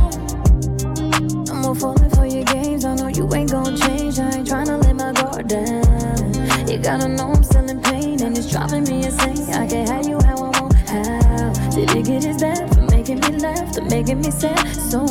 I'm 1.52 1.66
all 1.66 1.76
falling 1.76 2.10
for 2.12 2.26
your 2.26 2.46
games. 2.46 2.86
I 2.86 2.96
know 2.96 3.08
you 3.08 3.30
ain't 3.34 3.52
gon' 3.52 3.76
change. 3.76 4.20
I 4.20 4.38
ain't 4.38 4.48
tryna 4.48 4.82
let 4.82 4.96
my 4.96 5.12
guard 5.12 5.50
down. 5.50 6.68
You 6.70 6.78
gotta 6.78 7.10
know 7.10 7.34
I'm 7.34 7.44
still 7.44 7.70
in 7.70 7.82
pain 7.82 8.22
and 8.24 8.38
it's 8.38 8.50
driving 8.52 8.86
me 8.86 9.04
insane. 9.04 9.54
I 9.54 9.68
can't 9.68 9.90
have 9.90 10.08
you 10.08 10.18
how 10.24 10.38
I 10.38 10.62
want. 10.62 10.74
How 10.88 11.70
did 11.72 11.92
it 11.92 12.06
get 12.06 12.26
as 12.26 12.42
bad 12.42 12.74
for 12.74 12.84
making 12.84 13.20
me 13.20 13.38
laugh 13.40 13.74
to 13.74 13.82
making 13.82 14.22
me 14.22 14.32
sad? 14.32 14.66
So 14.78 15.06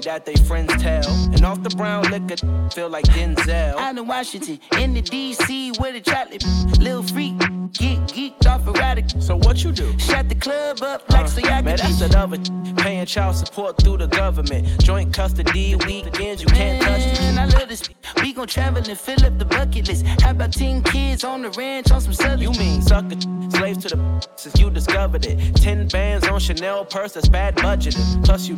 story 0.00 0.16
that 0.16 0.26
they 0.26 0.34
friends 0.44 0.72
tell. 0.82 1.08
And 1.32 1.44
off 1.44 1.62
the 1.62 1.70
brown 1.70 2.04
liquor, 2.10 2.36
feel 2.70 2.88
like 2.88 3.04
Denzel. 3.06 3.76
Out 3.76 3.96
in 3.96 4.06
Washington, 4.06 4.58
in 4.78 4.94
the 4.94 5.02
DC, 5.02 5.78
where 5.78 5.92
the 5.92 6.00
chocolate 6.00 6.44
little 6.78 7.02
freak 7.02 7.38
get 7.72 7.98
geeked 8.08 8.46
off 8.46 8.66
erratic. 8.66 9.06
So 9.20 9.36
what 9.36 9.62
you 9.64 9.72
do? 9.72 9.98
Shut 9.98 10.28
the 10.28 10.34
club 10.34 10.82
up 10.82 11.08
like 11.10 11.24
uh, 11.24 11.28
so 11.28 11.40
y'all 11.40 11.62
Man, 11.62 11.76
that's 11.76 12.00
another 12.00 12.38
paying 12.76 13.06
child 13.06 13.36
support 13.36 13.78
through 13.78 13.98
the 13.98 14.06
government. 14.06 14.82
Joint 14.82 15.12
custody, 15.12 15.76
weekends, 15.76 16.42
you 16.42 16.48
can't 16.48 16.82
touch 16.82 17.00
it. 17.00 17.20
Man, 17.20 17.38
I 17.38 17.46
love 17.46 17.68
this. 17.68 17.82
We 18.22 18.32
gon' 18.32 18.46
travel 18.46 18.82
and 18.86 18.98
fill 18.98 19.24
up 19.24 19.38
the 19.38 19.44
bucket 19.44 19.88
list. 19.88 20.04
How 20.22 20.30
about 20.30 20.52
10 20.52 20.82
kids 20.82 21.24
on 21.24 21.42
the 21.42 21.50
ranch 21.50 21.90
on 21.90 22.00
some 22.00 22.12
southern? 22.12 22.40
You 22.40 22.52
mean 22.52 22.82
sucker 22.82 23.20
slaves 23.50 23.78
to 23.84 23.96
the 23.96 24.28
since 24.36 24.58
you 24.58 24.70
discovered 24.70 25.26
it. 25.26 25.36
Ten 25.56 25.86
bands 25.88 26.26
on 26.26 26.40
Chanel 26.40 26.84
purse, 26.84 27.12
that's 27.12 27.28
bad 27.28 27.56
budgeting. 27.56 28.24
Plus 28.24 28.48
you 28.48 28.56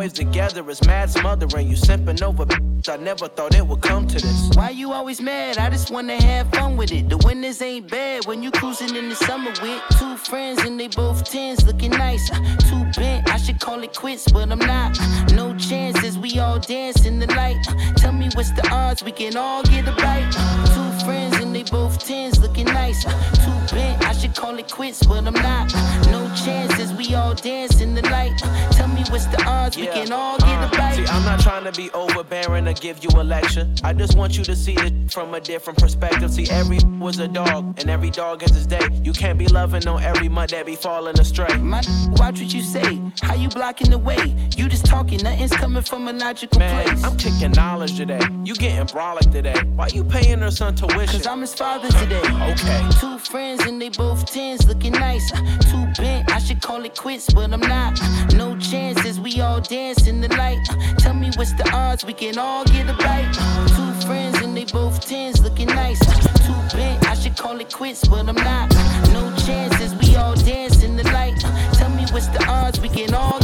always 0.00 0.12
together 0.14 0.70
is 0.70 0.82
mad 0.86 1.10
smothering. 1.10 1.68
You 1.68 1.76
simping 1.76 2.22
over 2.22 2.46
I 2.88 2.96
never 2.96 3.28
thought 3.28 3.54
it 3.54 3.66
would 3.66 3.82
come 3.82 4.06
to 4.06 4.14
this. 4.14 4.50
Why 4.54 4.70
you 4.70 4.92
always 4.92 5.20
mad? 5.20 5.58
I 5.58 5.68
just 5.68 5.90
wanna 5.90 6.14
have 6.22 6.50
fun 6.52 6.78
with 6.78 6.90
it. 6.90 7.10
The 7.10 7.18
winters 7.18 7.60
ain't 7.60 7.90
bad 7.90 8.24
when 8.24 8.42
you 8.42 8.50
cruising 8.50 8.96
in 8.96 9.10
the 9.10 9.14
summer 9.14 9.50
with 9.60 9.82
two 9.98 10.16
friends 10.16 10.62
and 10.64 10.80
they 10.80 10.88
both 10.88 11.30
tens 11.30 11.66
looking 11.66 11.90
nice. 11.90 12.30
Uh, 12.32 12.40
too 12.68 12.82
bent, 12.98 13.30
I 13.30 13.36
should 13.36 13.60
call 13.60 13.82
it 13.82 13.94
quits, 13.94 14.32
but 14.32 14.50
I'm 14.50 14.58
not. 14.58 14.98
Uh, 14.98 15.24
no 15.34 15.54
chances, 15.58 16.16
we 16.16 16.38
all 16.38 16.58
dance 16.58 17.04
in 17.04 17.18
the 17.18 17.26
light. 17.34 17.58
Uh, 17.68 17.92
tell 17.96 18.12
me 18.12 18.30
what's 18.34 18.52
the 18.52 18.66
odds 18.72 19.04
we 19.04 19.12
can 19.12 19.36
all 19.36 19.62
get 19.64 19.86
a 19.86 19.92
bite. 19.96 20.32
Two 20.72 21.04
friends 21.04 21.36
and 21.36 21.54
they 21.54 21.64
both 21.64 21.98
tens 21.98 22.29
looking 22.40 22.66
nice. 22.66 23.04
Too 23.04 23.74
bent, 23.74 24.06
I 24.06 24.12
should 24.12 24.34
call 24.34 24.58
it 24.58 24.70
quits, 24.70 25.04
but 25.06 25.26
I'm 25.26 25.34
not. 25.34 25.72
No 26.06 26.32
chances, 26.34 26.92
we 26.94 27.14
all 27.14 27.34
dance 27.34 27.80
in 27.80 27.94
the 27.94 28.02
light. 28.02 28.36
Tell 28.72 28.88
me 28.88 29.02
what's 29.10 29.26
the 29.26 29.42
odds 29.46 29.76
we 29.76 29.86
can 29.86 30.12
all 30.12 30.38
get 30.38 30.48
a 30.48 30.66
uh, 30.66 30.70
bite. 30.70 30.94
See, 30.96 31.06
I'm 31.06 31.24
not 31.24 31.40
trying 31.40 31.64
to 31.64 31.72
be 31.72 31.90
overbearing 31.92 32.66
or 32.66 32.72
give 32.72 33.02
you 33.02 33.10
a 33.20 33.22
lecture. 33.22 33.68
I 33.84 33.92
just 33.92 34.16
want 34.16 34.36
you 34.36 34.44
to 34.44 34.56
see 34.56 34.74
it 34.74 35.12
from 35.12 35.34
a 35.34 35.40
different 35.40 35.78
perspective. 35.78 36.30
See, 36.32 36.48
every 36.50 36.78
was 36.98 37.18
a 37.18 37.28
dog, 37.28 37.78
and 37.78 37.88
every 37.88 38.10
dog 38.10 38.42
has 38.42 38.50
his 38.50 38.66
day. 38.66 38.86
You 39.02 39.12
can't 39.12 39.38
be 39.38 39.46
loving 39.46 39.86
on 39.86 40.02
every 40.02 40.28
mud 40.28 40.50
that 40.50 40.66
be 40.66 40.76
falling 40.76 41.18
astray. 41.18 41.56
My 41.58 41.82
watch 42.12 42.40
what 42.40 42.52
you 42.52 42.62
say. 42.62 43.00
How 43.22 43.34
you 43.34 43.48
blocking 43.48 43.90
the 43.90 43.98
way? 43.98 44.34
You 44.56 44.68
just 44.68 44.86
talking, 44.86 45.22
nothing's 45.22 45.52
coming 45.52 45.82
from 45.82 46.08
a 46.08 46.12
logical 46.12 46.58
Man, 46.58 46.84
place. 46.86 47.04
I'm 47.04 47.16
kicking 47.16 47.52
knowledge 47.52 47.96
today. 47.96 48.20
You 48.44 48.54
getting 48.54 48.86
brolic 48.86 49.30
today. 49.32 49.60
Why 49.74 49.88
you 49.88 50.04
paying 50.04 50.40
her 50.40 50.50
son 50.50 50.74
tuition? 50.74 51.06
Cause 51.06 51.26
I'm 51.26 51.40
his 51.40 51.54
father 51.54 51.88
today. 51.88 52.22
Okay. 52.50 52.88
Two 53.00 53.18
friends 53.18 53.64
and 53.66 53.80
they 53.80 53.88
both 53.88 54.26
tens 54.26 54.66
looking 54.66 54.92
nice. 54.92 55.32
Uh, 55.32 55.40
Too 55.70 56.02
bent, 56.02 56.30
I 56.30 56.38
should 56.38 56.60
call 56.60 56.84
it 56.84 56.96
quits, 56.96 57.32
but 57.32 57.52
I'm 57.52 57.60
not. 57.60 57.98
Uh, 58.00 58.26
no 58.36 58.56
chances, 58.58 59.18
we 59.18 59.40
all 59.40 59.60
dance 59.60 60.06
in 60.06 60.20
the 60.20 60.28
light. 60.36 60.60
Uh, 60.70 60.94
tell 60.98 61.14
me 61.14 61.30
what's 61.36 61.52
the 61.54 61.68
odds 61.72 62.04
we 62.04 62.12
can 62.12 62.38
all 62.38 62.64
get 62.64 62.88
a 62.88 62.94
bite. 62.94 63.32
Two 63.76 64.06
friends 64.06 64.40
and 64.42 64.56
they 64.56 64.64
both 64.64 65.00
tens 65.06 65.42
looking 65.42 65.68
nice. 65.68 66.00
Too 66.46 66.76
bent, 66.76 67.06
I 67.06 67.14
should 67.14 67.36
call 67.36 67.58
it 67.60 67.72
quits, 67.72 68.06
but 68.06 68.28
I'm 68.28 68.36
not. 68.36 68.70
No 69.12 69.34
chances, 69.46 69.94
we 69.96 70.16
all 70.16 70.34
dance 70.36 70.82
in 70.82 70.96
the 70.96 71.04
light. 71.04 71.38
Tell 71.74 71.90
me 71.90 72.04
what's 72.12 72.28
the 72.28 72.44
odds 72.46 72.80
we 72.80 72.88
can 72.88 73.12
all 73.14 73.39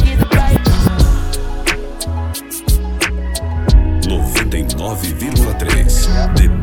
99,3. 4.49 5.57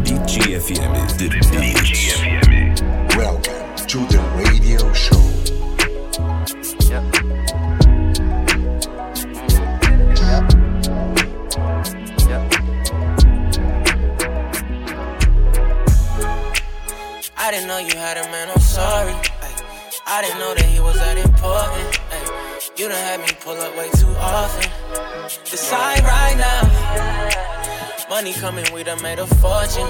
The 0.04 0.14
FM. 0.56 0.92
The 1.18 1.28
Beat. 1.60 3.16
Welcome 3.16 3.76
to 3.86 3.98
the 4.08 4.20
radio 4.38 4.92
show. 4.94 5.20
I 17.36 17.50
didn't 17.50 17.68
know 17.68 17.78
you 17.78 17.96
had 17.96 18.16
a 18.16 18.22
man, 18.30 18.48
I'm 18.48 18.60
sorry. 18.60 19.12
Ay, 19.12 19.54
I 20.06 20.22
didn't 20.22 20.38
know 20.38 20.54
that 20.54 20.64
he 20.64 20.80
was 20.80 20.96
that 20.96 21.18
important. 21.18 22.00
Ay, 22.10 22.70
you 22.78 22.88
done 22.88 22.96
had 22.96 23.20
me 23.20 23.28
pull 23.40 23.60
up 23.60 23.76
way 23.76 23.90
too 23.90 24.08
often. 24.16 24.70
Decide 25.44 26.02
right 26.02 26.36
now. 26.38 27.73
Money 28.08 28.34
coming, 28.34 28.64
we 28.74 28.84
done 28.84 29.00
made 29.02 29.18
a 29.18 29.26
fortune. 29.26 29.88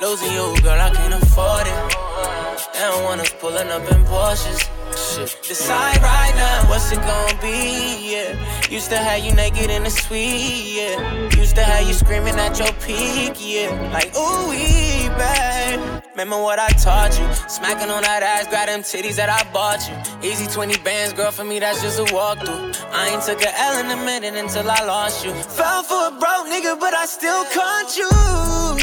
Losing 0.00 0.32
you, 0.32 0.54
girl, 0.62 0.80
I 0.80 0.90
can't 0.94 1.14
afford 1.14 1.66
it. 1.66 2.72
They 2.72 2.80
don't 2.80 3.02
want 3.02 3.20
us 3.20 3.32
pulling 3.40 3.68
up 3.68 3.82
in 3.90 4.04
Porsches. 4.04 4.75
Shit. 5.16 5.38
Decide 5.48 6.02
right 6.02 6.34
now, 6.36 6.68
what's 6.68 6.92
it 6.92 7.00
gonna 7.00 7.40
be? 7.40 8.12
Yeah. 8.12 8.68
Used 8.68 8.90
to 8.90 8.98
have 8.98 9.24
you 9.24 9.32
naked 9.32 9.70
in 9.70 9.84
the 9.84 9.90
suite, 9.90 10.76
yeah. 10.76 11.34
Used 11.38 11.56
to 11.56 11.62
have 11.64 11.88
you 11.88 11.94
screaming 11.94 12.34
at 12.34 12.58
your 12.58 12.70
peak, 12.84 13.32
yeah. 13.40 13.72
Like, 13.94 14.14
ooh, 14.14 14.50
wee, 14.50 15.08
babe. 15.16 15.80
Remember 16.10 16.36
what 16.42 16.58
I 16.58 16.68
taught 16.68 17.18
you? 17.18 17.26
Smacking 17.48 17.88
on 17.88 18.02
that 18.02 18.22
ass, 18.22 18.46
grab 18.48 18.68
them 18.68 18.80
titties 18.80 19.16
that 19.16 19.30
I 19.30 19.40
bought 19.54 19.88
you. 19.88 20.28
Easy 20.28 20.46
20 20.46 20.76
bands, 20.80 21.14
girl, 21.14 21.30
for 21.30 21.44
me, 21.44 21.60
that's 21.60 21.80
just 21.80 21.98
a 21.98 22.04
walkthrough. 22.12 22.76
I 22.92 23.08
ain't 23.08 23.22
took 23.22 23.40
a 23.40 23.58
L 23.58 23.78
in 23.80 23.98
a 23.98 24.04
minute 24.04 24.34
until 24.34 24.70
I 24.70 24.84
lost 24.84 25.24
you. 25.24 25.32
Fell 25.32 25.82
for 25.82 26.08
a 26.08 26.10
broke 26.10 26.48
nigga, 26.52 26.78
but 26.78 26.92
I 26.92 27.06
still 27.06 27.44
caught 27.56 27.96
you. 27.96 28.10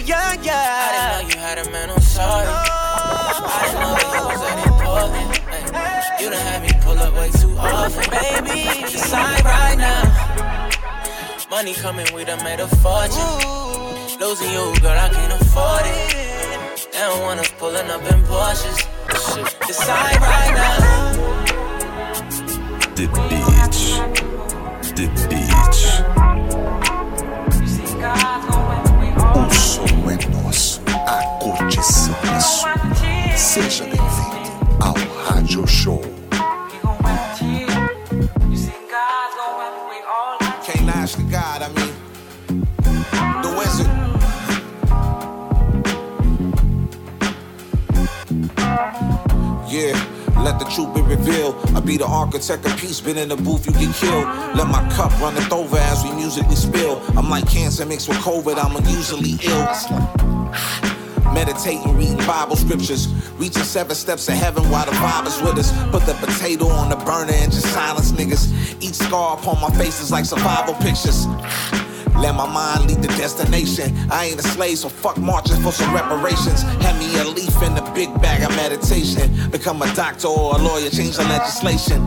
Yeah, 0.03 0.33
yeah. 0.41 1.13
I 1.13 1.21
didn't 1.21 1.29
know 1.29 1.35
you 1.35 1.47
had 1.47 1.57
a 1.59 1.69
man, 1.69 1.91
I'm 1.91 2.01
sorry. 2.01 2.47
I 2.49 3.61
didn't 3.65 3.81
know 3.81 4.27
was 4.29 4.41
that 4.41 4.67
important. 4.67 5.32
Ay, 6.03 6.23
You 6.23 6.29
done 6.29 6.39
had 6.39 6.61
me 6.61 6.69
pull 6.81 6.97
up 6.99 7.13
way 7.15 7.29
too 7.31 7.55
often, 7.57 8.09
baby. 8.11 8.81
Decide 8.91 9.43
right 9.45 9.77
now. 9.77 10.03
Money 11.49 11.73
coming, 11.73 12.07
we 12.13 12.23
done 12.25 12.43
made 12.43 12.59
a 12.59 12.67
fortune. 12.67 14.19
Losing 14.19 14.51
you, 14.51 14.73
girl, 14.81 14.97
I 14.97 15.09
can't 15.09 15.33
afford 15.41 15.83
it. 15.85 16.91
They 16.91 16.99
don't 16.99 17.21
want 17.21 17.39
us 17.39 17.51
pulling 17.57 17.89
up 17.89 18.01
in 18.11 18.21
Porsches. 18.23 18.79
Shit. 19.33 19.55
Decide 19.67 20.19
right 20.21 20.53
now. 20.55 21.13
The 22.95 23.07
Beach. 23.29 23.81
The 24.95 25.07
Beach. 25.29 25.83
O 29.35 29.53
som 29.53 30.09
é 30.09 30.17
nosso, 30.29 30.81
a 31.07 31.23
curtição 31.39 32.15
é 32.35 32.39
sua. 32.39 32.73
Seja 33.35 33.83
bem-vindo 33.85 34.42
ao 34.79 34.93
Rádio 35.27 35.67
Show. 35.67 36.01
Can't 40.63 40.89
ask 40.95 41.17
the 41.17 41.23
God, 41.23 41.61
I 41.61 41.69
mean, 41.75 41.93
the 43.41 43.49
wizard. 43.57 43.89
Yeah, 49.69 49.93
let 50.41 50.59
the 50.59 50.65
truth 50.65 50.93
be 50.93 51.01
revealed. 51.01 51.55
I 51.75 51.79
be 51.81 51.97
the 51.97 52.05
architect 52.05 52.65
of 52.65 52.77
peace, 52.77 53.01
been 53.01 53.17
in 53.17 53.29
the 53.29 53.35
booth, 53.35 53.65
you 53.65 53.73
get 53.73 53.93
killed. 53.95 54.25
Let 54.55 54.67
my 54.67 54.87
cup 54.91 55.11
runneth 55.19 55.51
over 55.51 55.77
as 55.77 56.03
we 56.03 56.11
musically 56.11 56.55
spill. 56.55 57.01
I'm 57.17 57.29
like 57.29 57.47
cancer 57.49 57.85
mixed 57.85 58.07
with 58.07 58.17
COVID, 58.19 58.57
I'm 58.63 58.75
unusually 58.75 59.37
ill. 59.43 60.92
Meditating, 61.33 61.97
reading 61.97 62.17
Bible 62.17 62.55
scriptures. 62.55 63.07
Reaching 63.33 63.63
seven 63.63 63.95
steps 63.95 64.27
of 64.29 64.35
heaven 64.35 64.69
while 64.69 64.85
the 64.85 64.91
vibe 64.91 65.25
is 65.25 65.41
with 65.41 65.57
us. 65.57 65.71
Put 65.89 66.05
the 66.05 66.13
potato 66.13 66.67
on 66.67 66.89
the 66.89 66.95
burner 66.95 67.33
and 67.33 67.51
just 67.51 67.67
silence 67.73 68.11
niggas. 68.11 68.53
Each 68.81 68.93
scar 68.93 69.37
upon 69.37 69.59
my 69.59 69.69
face 69.75 69.99
is 69.99 70.11
like 70.11 70.25
survival 70.25 70.75
pictures. 70.75 71.25
Let 72.15 72.35
my 72.35 72.45
mind 72.45 72.87
lead 72.87 73.01
the 73.01 73.07
destination. 73.17 73.95
I 74.11 74.25
ain't 74.25 74.39
a 74.39 74.43
slave, 74.43 74.77
so 74.77 74.89
fuck 74.89 75.17
marching 75.17 75.59
for 75.61 75.71
some 75.71 75.93
reparations. 75.93 76.61
Hand 76.61 76.99
me 76.99 77.17
a 77.19 77.23
leaf 77.23 77.61
in 77.63 77.73
the 77.73 77.81
big 77.95 78.13
bag 78.21 78.43
of 78.43 78.55
meditation. 78.55 79.49
Become 79.49 79.81
a 79.81 79.93
doctor 79.95 80.27
or 80.27 80.55
a 80.55 80.57
lawyer, 80.59 80.89
change 80.89 81.17
the 81.17 81.23
legislation. 81.23 81.99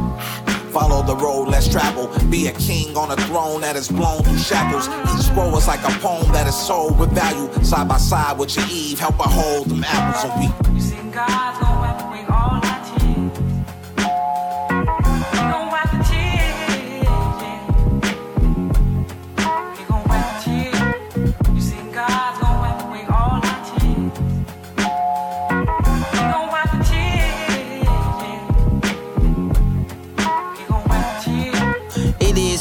Follow 0.76 1.02
the 1.02 1.16
road, 1.16 1.48
let's 1.48 1.68
travel. 1.68 2.06
Be 2.28 2.48
a 2.48 2.52
king 2.52 2.94
on 2.98 3.10
a 3.10 3.16
throne 3.22 3.62
that 3.62 3.76
is 3.76 3.88
blown 3.88 4.22
through 4.22 4.36
shackles. 4.36 4.88
Each 4.88 5.24
scroll 5.24 5.56
is 5.56 5.66
like 5.66 5.80
a 5.80 5.98
poem 6.00 6.30
that 6.34 6.46
is 6.46 6.54
sold 6.54 6.98
with 6.98 7.12
value. 7.12 7.50
Side 7.64 7.88
by 7.88 7.96
side 7.96 8.38
with 8.38 8.54
your 8.54 8.66
Eve, 8.70 8.98
help 8.98 9.14
her 9.14 9.22
hold 9.22 9.70
them 9.70 9.82
apples 9.82 10.30
and 10.30 10.38
we. 10.38 11.65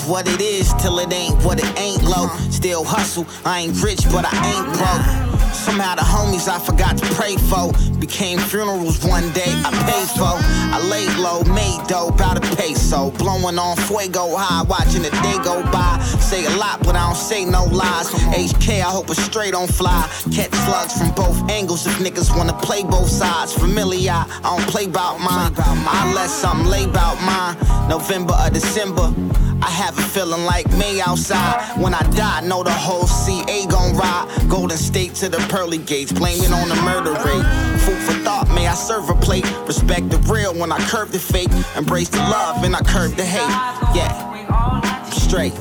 What 0.07 0.27
it 0.27 0.41
is 0.41 0.73
till 0.75 0.99
it 0.99 1.11
ain't 1.11 1.35
what 1.43 1.59
it 1.59 1.79
ain't 1.79 2.03
low. 2.03 2.27
Still 2.49 2.83
hustle, 2.83 3.25
I 3.43 3.61
ain't 3.61 3.81
rich, 3.81 4.03
but 4.11 4.25
I 4.25 4.35
ain't 4.53 4.67
broke. 4.77 5.25
Somehow 5.55 5.95
the 5.95 6.01
homies 6.01 6.47
I 6.47 6.59
forgot 6.59 6.97
to 6.97 7.05
pray 7.15 7.37
for 7.37 7.71
became 7.97 8.37
funerals 8.37 9.03
one 9.03 9.31
day 9.31 9.49
I 9.65 9.71
paid 9.89 10.09
for. 10.13 10.37
I 10.37 10.77
laid 10.91 11.17
low, 11.17 11.41
made 11.53 11.81
dough, 11.87 12.09
about 12.09 12.37
a 12.37 12.55
peso. 12.55 13.11
Blowing 13.11 13.57
on 13.57 13.75
fuego 13.77 14.35
high, 14.35 14.63
watching 14.63 15.01
the 15.01 15.09
day 15.23 15.37
go 15.43 15.63
by. 15.71 15.97
Say 16.19 16.45
a 16.45 16.55
lot, 16.57 16.83
but 16.83 16.94
don't 17.15 17.23
say 17.23 17.45
no 17.45 17.63
lies. 17.65 18.09
HK, 18.09 18.81
I 18.81 18.91
hope 18.91 19.09
it's 19.09 19.23
straight 19.23 19.53
on 19.53 19.67
fly. 19.67 20.09
Catch 20.33 20.53
slugs 20.65 20.97
from 20.97 21.11
both 21.15 21.49
angles 21.49 21.87
if 21.87 21.93
niggas 21.99 22.35
wanna 22.35 22.53
play 22.53 22.83
both 22.83 23.09
sides. 23.09 23.53
Familiar, 23.53 24.11
I 24.11 24.27
don't 24.43 24.67
play 24.67 24.87
bout 24.87 25.19
mine. 25.19 25.53
I 25.57 26.11
let 26.13 26.29
something 26.29 26.67
lay 26.69 26.85
bout 26.87 27.17
mine. 27.21 27.55
November 27.87 28.33
or 28.33 28.49
December. 28.49 29.13
I 29.61 29.69
have 29.69 29.97
a 29.97 30.01
feeling 30.01 30.43
like 30.43 30.69
May 30.77 30.99
outside. 30.99 31.79
When 31.81 31.93
I 31.93 32.01
die, 32.11 32.41
know 32.41 32.63
the 32.63 32.71
whole 32.71 33.07
CA 33.07 33.65
gon' 33.67 33.95
ride. 33.95 34.27
Golden 34.49 34.77
State 34.77 35.15
to 35.15 35.29
the 35.29 35.39
pearly 35.47 35.77
gates, 35.77 36.11
blame 36.11 36.41
it 36.43 36.51
on 36.51 36.67
the 36.67 36.75
murder 36.83 37.13
rate. 37.13 37.47
Food 37.85 38.01
for 38.03 38.17
thought, 38.25 38.49
may 38.53 38.67
I 38.67 38.73
serve 38.73 39.09
a 39.09 39.15
plate? 39.15 39.45
Respect 39.65 40.09
the 40.09 40.17
real 40.31 40.53
when 40.53 40.71
I 40.71 40.79
curve 40.89 41.13
the 41.13 41.19
fake. 41.19 41.51
Embrace 41.77 42.09
the 42.09 42.19
love 42.19 42.63
and 42.65 42.75
I 42.75 42.81
curve 42.81 43.15
the 43.15 43.23
hate. 43.23 43.55
Yeah, 43.95 44.11
I'm 44.49 45.11
straight. 45.11 45.53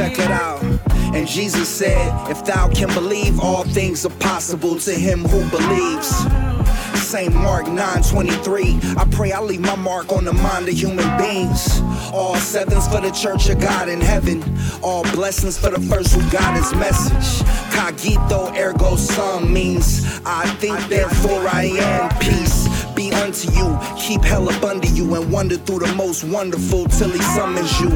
Check 0.00 0.18
it 0.18 0.30
out. 0.30 0.62
And 1.14 1.28
Jesus 1.28 1.68
said, 1.68 2.30
If 2.30 2.42
thou 2.46 2.70
can 2.70 2.88
believe, 2.94 3.38
all 3.38 3.64
things 3.64 4.06
are 4.06 4.16
possible 4.18 4.78
to 4.78 4.92
him 4.92 5.20
who 5.20 5.46
believes. 5.50 6.08
St. 6.98 7.34
Mark 7.34 7.66
9:23. 7.66 8.96
I 8.96 9.04
pray 9.10 9.32
I 9.32 9.40
leave 9.40 9.60
my 9.60 9.76
mark 9.76 10.10
on 10.10 10.24
the 10.24 10.32
mind 10.32 10.68
of 10.68 10.74
human 10.74 11.04
beings. 11.18 11.82
All 12.14 12.36
sevens 12.36 12.88
for 12.88 13.02
the 13.02 13.10
church 13.10 13.50
of 13.50 13.60
God 13.60 13.90
in 13.90 14.00
heaven. 14.00 14.42
All 14.82 15.02
blessings 15.12 15.58
for 15.58 15.68
the 15.68 15.80
first 15.80 16.14
who 16.14 16.22
got 16.30 16.54
his 16.54 16.72
message. 16.76 17.46
Cogito 17.74 18.56
ergo 18.56 18.96
sum 18.96 19.52
means 19.52 20.02
I 20.24 20.46
think 20.60 20.78
therefore 20.88 21.46
I 21.46 21.64
am 21.76 22.08
peace. 22.20 22.69
Be 23.00 23.10
unto 23.12 23.50
you, 23.52 23.78
keep 23.96 24.22
hell 24.22 24.46
up 24.50 24.62
under 24.62 24.86
you, 24.88 25.14
and 25.14 25.32
wander 25.32 25.56
through 25.56 25.78
the 25.78 25.94
most 25.94 26.22
wonderful 26.22 26.84
till 26.84 27.08
he 27.08 27.18
summons 27.22 27.80
you. 27.80 27.88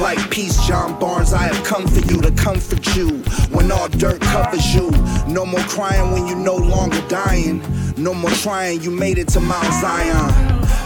Like 0.00 0.30
peace, 0.30 0.56
John 0.68 1.00
Barnes, 1.00 1.32
I 1.32 1.52
have 1.52 1.66
come 1.66 1.84
for 1.84 1.98
you 1.98 2.20
to 2.22 2.30
comfort 2.30 2.94
you. 2.94 3.08
When 3.50 3.72
all 3.72 3.88
dirt 3.88 4.20
covers 4.20 4.72
you, 4.72 4.92
no 5.26 5.44
more 5.44 5.62
crying 5.62 6.12
when 6.12 6.28
you 6.28 6.36
no 6.36 6.54
longer 6.54 7.02
dying. 7.08 7.60
No 7.96 8.14
more 8.14 8.30
trying, 8.30 8.80
you 8.82 8.92
made 8.92 9.18
it 9.18 9.26
to 9.30 9.40
Mount 9.40 9.74
Zion. 9.80 10.28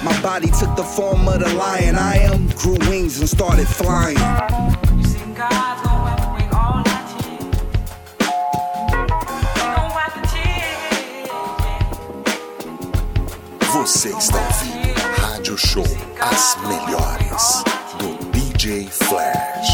My 0.03 0.19
body 0.23 0.49
took 0.59 0.75
the 0.75 0.83
form 0.83 1.29
of 1.29 1.41
the 1.41 1.53
lion 1.53 1.97
I 1.97 2.17
am, 2.17 2.49
grew 2.53 2.79
wings 2.89 3.21
and 3.21 3.29
started 3.29 3.69
flying. 3.69 4.86
Você 13.87 14.09
está 14.09 14.37
ouvindo 14.41 15.01
Rádio 15.17 15.57
Show 15.57 15.85
As 16.21 16.59
Melhores 16.67 17.63
do 18.01 18.31
DJ 18.33 18.89
Flash. 18.91 19.71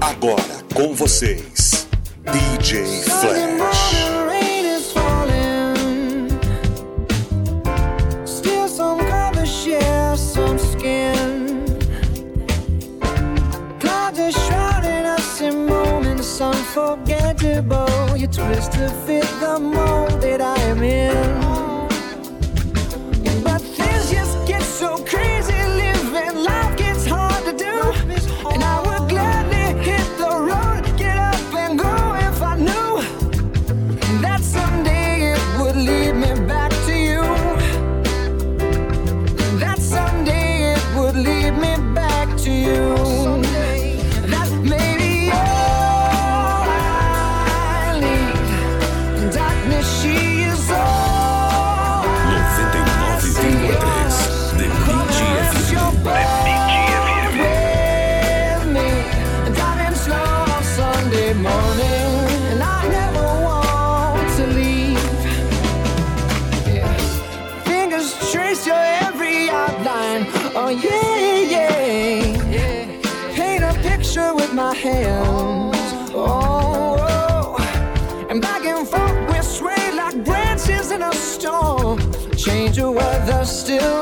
Agora 0.00 0.64
com 0.74 0.94
vocês, 0.94 1.86
DJ 2.32 3.02
Flash. 3.02 4.23
unforgettable. 16.76 18.16
You 18.16 18.26
twist 18.26 18.72
to 18.72 18.88
fit 19.06 19.24
the 19.40 19.58
mold 19.60 20.20
that 20.22 20.40
I 20.40 20.58
am 20.62 20.82
in. 20.82 21.53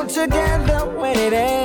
together 0.07 0.85
when 0.97 1.17
it 1.17 1.33
ends. 1.33 1.62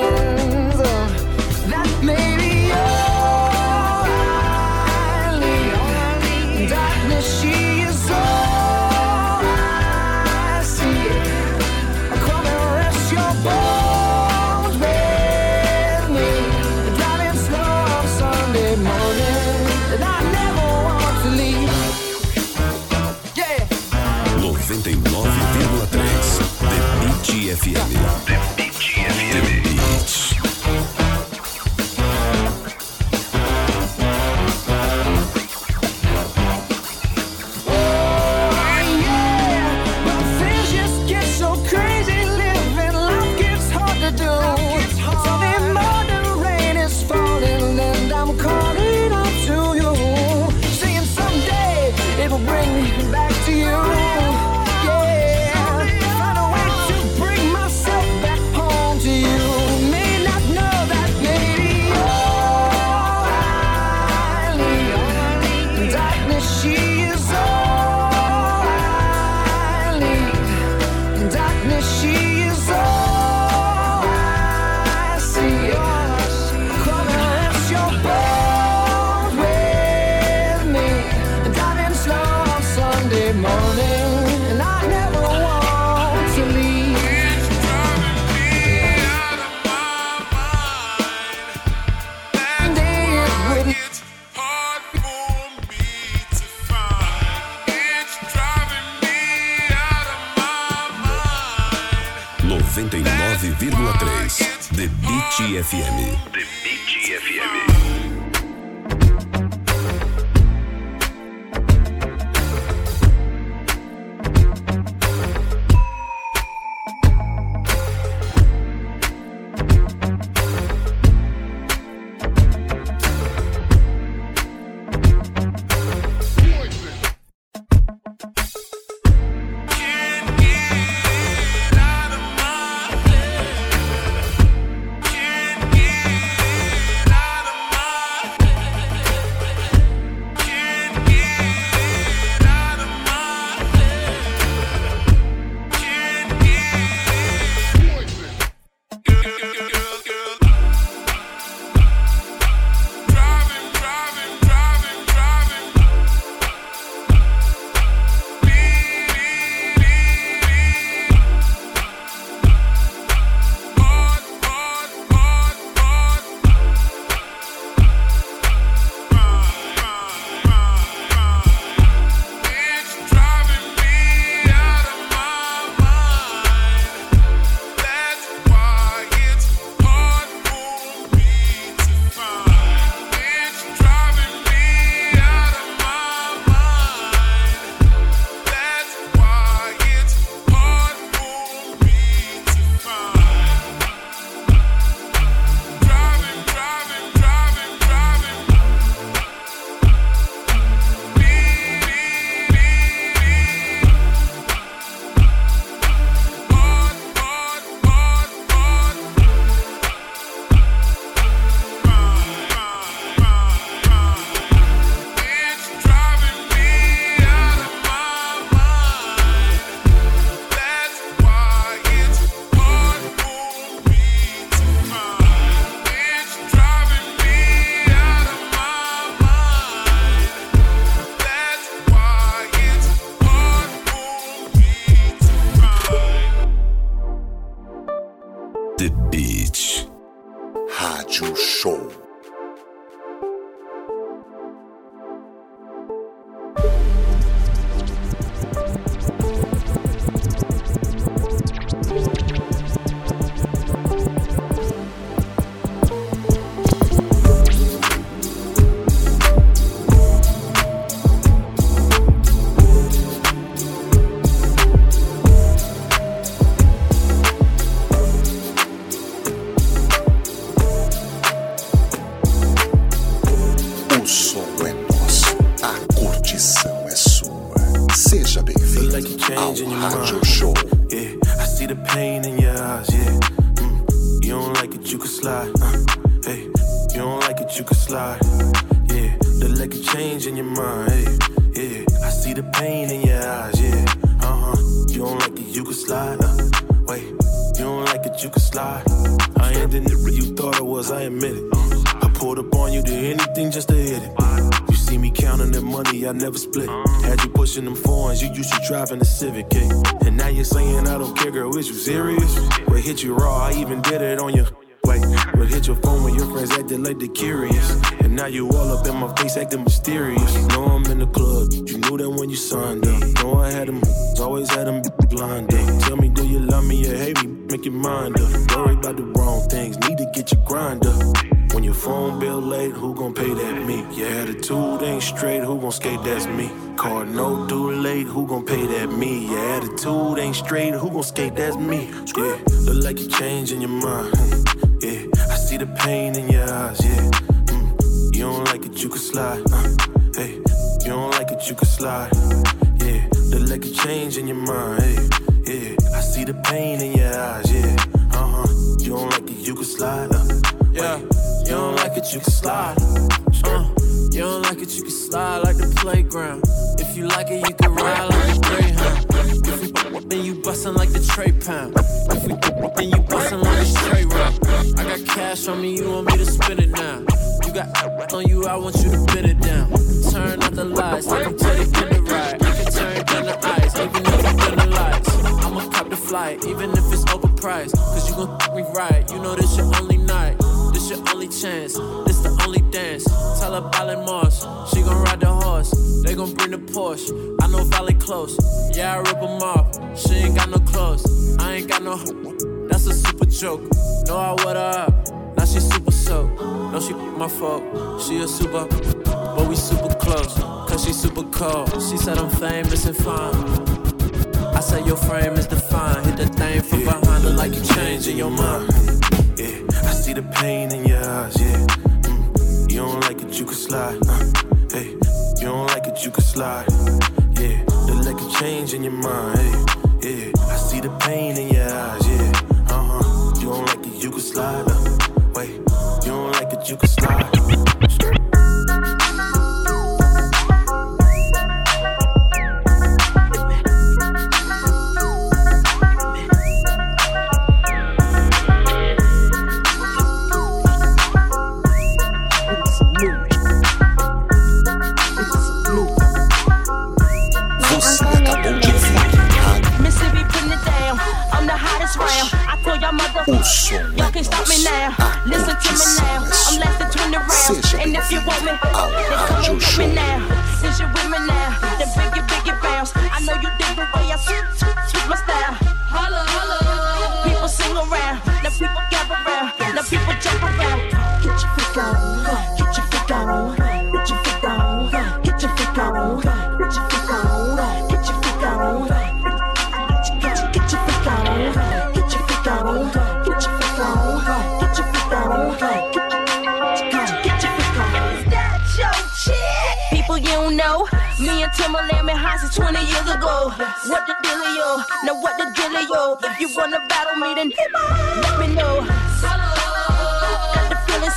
Timberland 501.59 502.09
and 502.09 502.19
High 502.19 502.37
since 502.39 502.55
20 502.55 502.79
years 502.79 503.09
ago. 503.11 503.53
Yes. 503.59 503.89
What 503.91 504.07
the 504.07 504.15
dealio? 504.23 504.85
Now 505.05 505.21
what 505.21 505.37
the 505.39 505.51
dealio? 505.59 506.17
Yes. 506.23 506.33
If 506.33 506.41
you 506.41 506.57
wanna 506.57 506.81
battle 506.89 507.17
me, 507.17 507.35
then 507.35 507.51
hit 507.51 507.71
my. 507.73 508.21
Let 508.23 508.39
me 508.39 508.55
know 508.55 508.78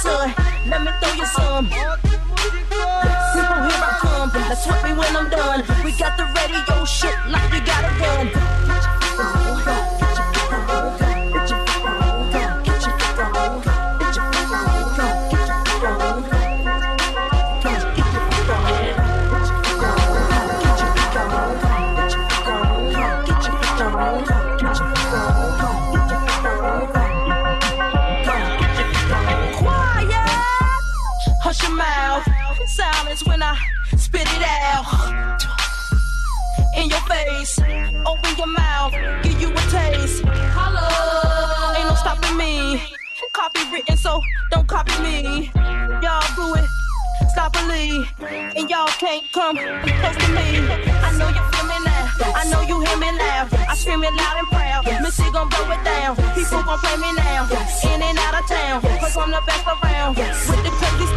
son. 0.01 0.33
Let 0.67 0.81
me 0.83 0.91
throw 0.99 1.13
you 1.13 1.25
some. 1.25 1.65
Simple, 3.33 3.61
here 3.67 3.83
I 3.85 3.97
come. 4.01 4.29
Let's 4.49 4.65
me 4.83 4.93
when 4.97 5.15
I'm 5.15 5.29
done. 5.29 5.61
We 5.85 5.91
got 5.97 6.17
the 6.17 6.25
radio. 6.35 6.70
Y'all 48.71 48.87
can't 49.03 49.29
come 49.33 49.57
close 49.57 50.15
to 50.23 50.27
me. 50.31 50.47
I 51.03 51.11
know 51.19 51.27
you 51.27 51.43
feel 51.51 51.67
me 51.67 51.77
now. 51.83 52.39
I 52.39 52.47
know 52.47 52.61
you 52.63 52.79
hear 52.79 52.97
me 53.03 53.11
loud. 53.19 53.51
I 53.67 53.75
scream 53.75 54.01
it 54.03 54.13
loud 54.15 54.37
and 54.39 54.47
proud. 54.47 54.85
Missy 55.03 55.27
gon' 55.35 55.49
blow 55.49 55.75
it 55.75 55.83
down. 55.83 56.15
People 56.31 56.63
gon' 56.63 56.79
play 56.79 56.95
me 56.95 57.11
now. 57.19 57.51
In 57.91 58.01
and 58.01 58.17
out 58.17 58.39
of 58.39 58.47
town. 58.47 58.79
Cause 59.03 59.17
I'm 59.17 59.31
the 59.31 59.43
best 59.45 59.67
around. 59.67 60.15
With 60.15 60.63
the 60.63 60.71
crazy 60.79 61.10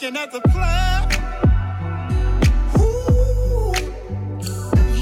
looking 0.00 0.16
at 0.16 0.30
the 0.30 0.40
plug. 0.40 1.12
Ooh, 2.78 3.74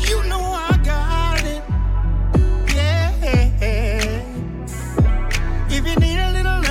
you 0.09 0.23
know 0.27 0.41
I 0.41 0.79
got 0.83 1.45
it. 1.45 1.63
Yeah. 2.75 3.13
If 5.69 5.87
you 5.87 5.97
need 5.97 6.19
a 6.19 6.33
little 6.33 6.63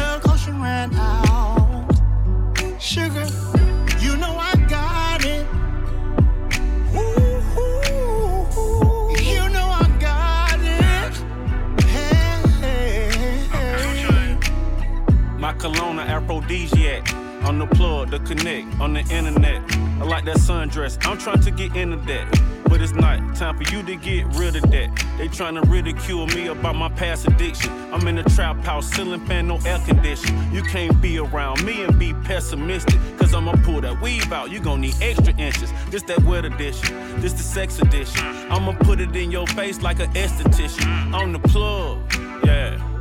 you 0.48 0.54
ran 0.54 0.96
out. 0.96 1.86
Sugar, 2.82 3.28
you 4.00 4.18
know 4.18 4.36
I 4.40 4.56
got 4.68 5.24
it. 5.24 5.46
Ooh, 6.96 7.44
you 9.22 9.50
know 9.50 9.68
I 9.70 9.88
got 10.00 10.60
it. 10.62 11.14
Hey. 11.84 12.42
My 15.38 15.54
cologne, 15.54 16.00
aphrodisiac. 16.00 17.15
On 17.46 17.60
the 17.60 17.68
plug, 17.68 18.10
the 18.10 18.20
connect, 18.20 18.80
on 18.80 18.94
the 18.94 19.02
internet. 19.02 19.62
I 20.02 20.04
like 20.04 20.26
that 20.26 20.38
sundress. 20.38 20.98
I'm 21.06 21.18
trying 21.18 21.42
to 21.42 21.52
get 21.52 21.76
into 21.76 21.98
that. 22.08 22.42
But 22.68 22.82
it's 22.82 22.94
not 22.94 23.36
time 23.36 23.56
for 23.56 23.72
you 23.72 23.84
to 23.84 23.96
get 23.96 24.26
rid 24.36 24.56
of 24.56 24.64
that. 24.72 25.06
They 25.20 25.28
trying 25.28 25.54
to 25.54 25.62
ridicule 25.62 26.26
me 26.28 26.48
about 26.48 26.76
my 26.76 26.90
past 26.90 27.28
addiction. 27.28 27.72
I'm 27.94 28.08
in 28.08 28.18
a 28.18 28.24
trap 28.24 28.58
house, 28.66 28.90
ceiling 28.92 29.24
fan, 29.28 29.48
no 29.48 29.60
air 29.66 29.78
condition. 29.86 30.52
You 30.52 30.64
can't 30.64 31.00
be 31.02 31.20
around 31.20 31.64
me 31.64 31.84
and 31.84 32.00
be 32.00 32.14
pessimistic. 32.24 33.00
Cause 33.18 33.36
I'ma 33.36 33.54
pull 33.64 33.82
that 33.82 34.02
weave 34.02 34.34
out. 34.34 34.50
You 34.50 34.60
gon' 34.60 34.82
need 34.82 34.96
extra 35.00 35.34
inches. 35.38 35.72
This 35.92 36.02
that 36.04 36.24
wet 36.24 36.46
edition. 36.46 37.22
This 37.22 37.34
the 37.34 37.44
sex 37.44 37.80
edition. 37.80 38.26
I'ma 38.50 38.74
put 38.80 39.00
it 39.00 39.16
in 39.16 39.30
your 39.32 39.46
face 39.48 39.84
like 39.84 40.00
an 40.00 40.12
esthetician. 40.14 41.14
On 41.14 41.32
the 41.32 41.40
plug, 41.40 42.00
yeah. 42.44 42.95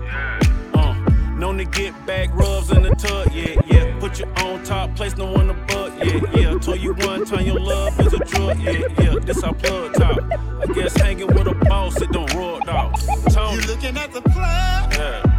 Known 1.44 1.58
to 1.58 1.64
get 1.66 2.06
back 2.06 2.34
rubs 2.34 2.70
in 2.70 2.84
the 2.84 2.94
tub, 2.94 3.28
yeah, 3.30 3.60
yeah. 3.66 4.00
Put 4.00 4.18
you 4.18 4.24
on 4.38 4.62
top, 4.64 4.96
place 4.96 5.14
no 5.18 5.30
one 5.30 5.50
above, 5.50 5.92
yeah, 5.98 6.18
yeah. 6.34 6.58
Told 6.58 6.80
you 6.80 6.94
one 6.94 7.26
time 7.26 7.44
your 7.44 7.60
love 7.60 8.00
is 8.00 8.14
a 8.14 8.18
drug, 8.20 8.58
yeah, 8.60 8.88
yeah. 8.98 9.18
This 9.18 9.42
our 9.42 9.52
plug 9.52 9.92
top. 9.92 10.20
I 10.32 10.72
guess 10.72 10.98
hanging 10.98 11.26
with 11.26 11.46
a 11.46 11.54
boss, 11.54 12.00
it 12.00 12.10
don't 12.12 12.32
rub. 12.32 12.64
Tony, 13.30 13.56
You 13.56 13.60
looking 13.68 13.94
at 13.98 14.10
the 14.14 14.22
plug. 14.22 14.94
yeah. 14.94 15.33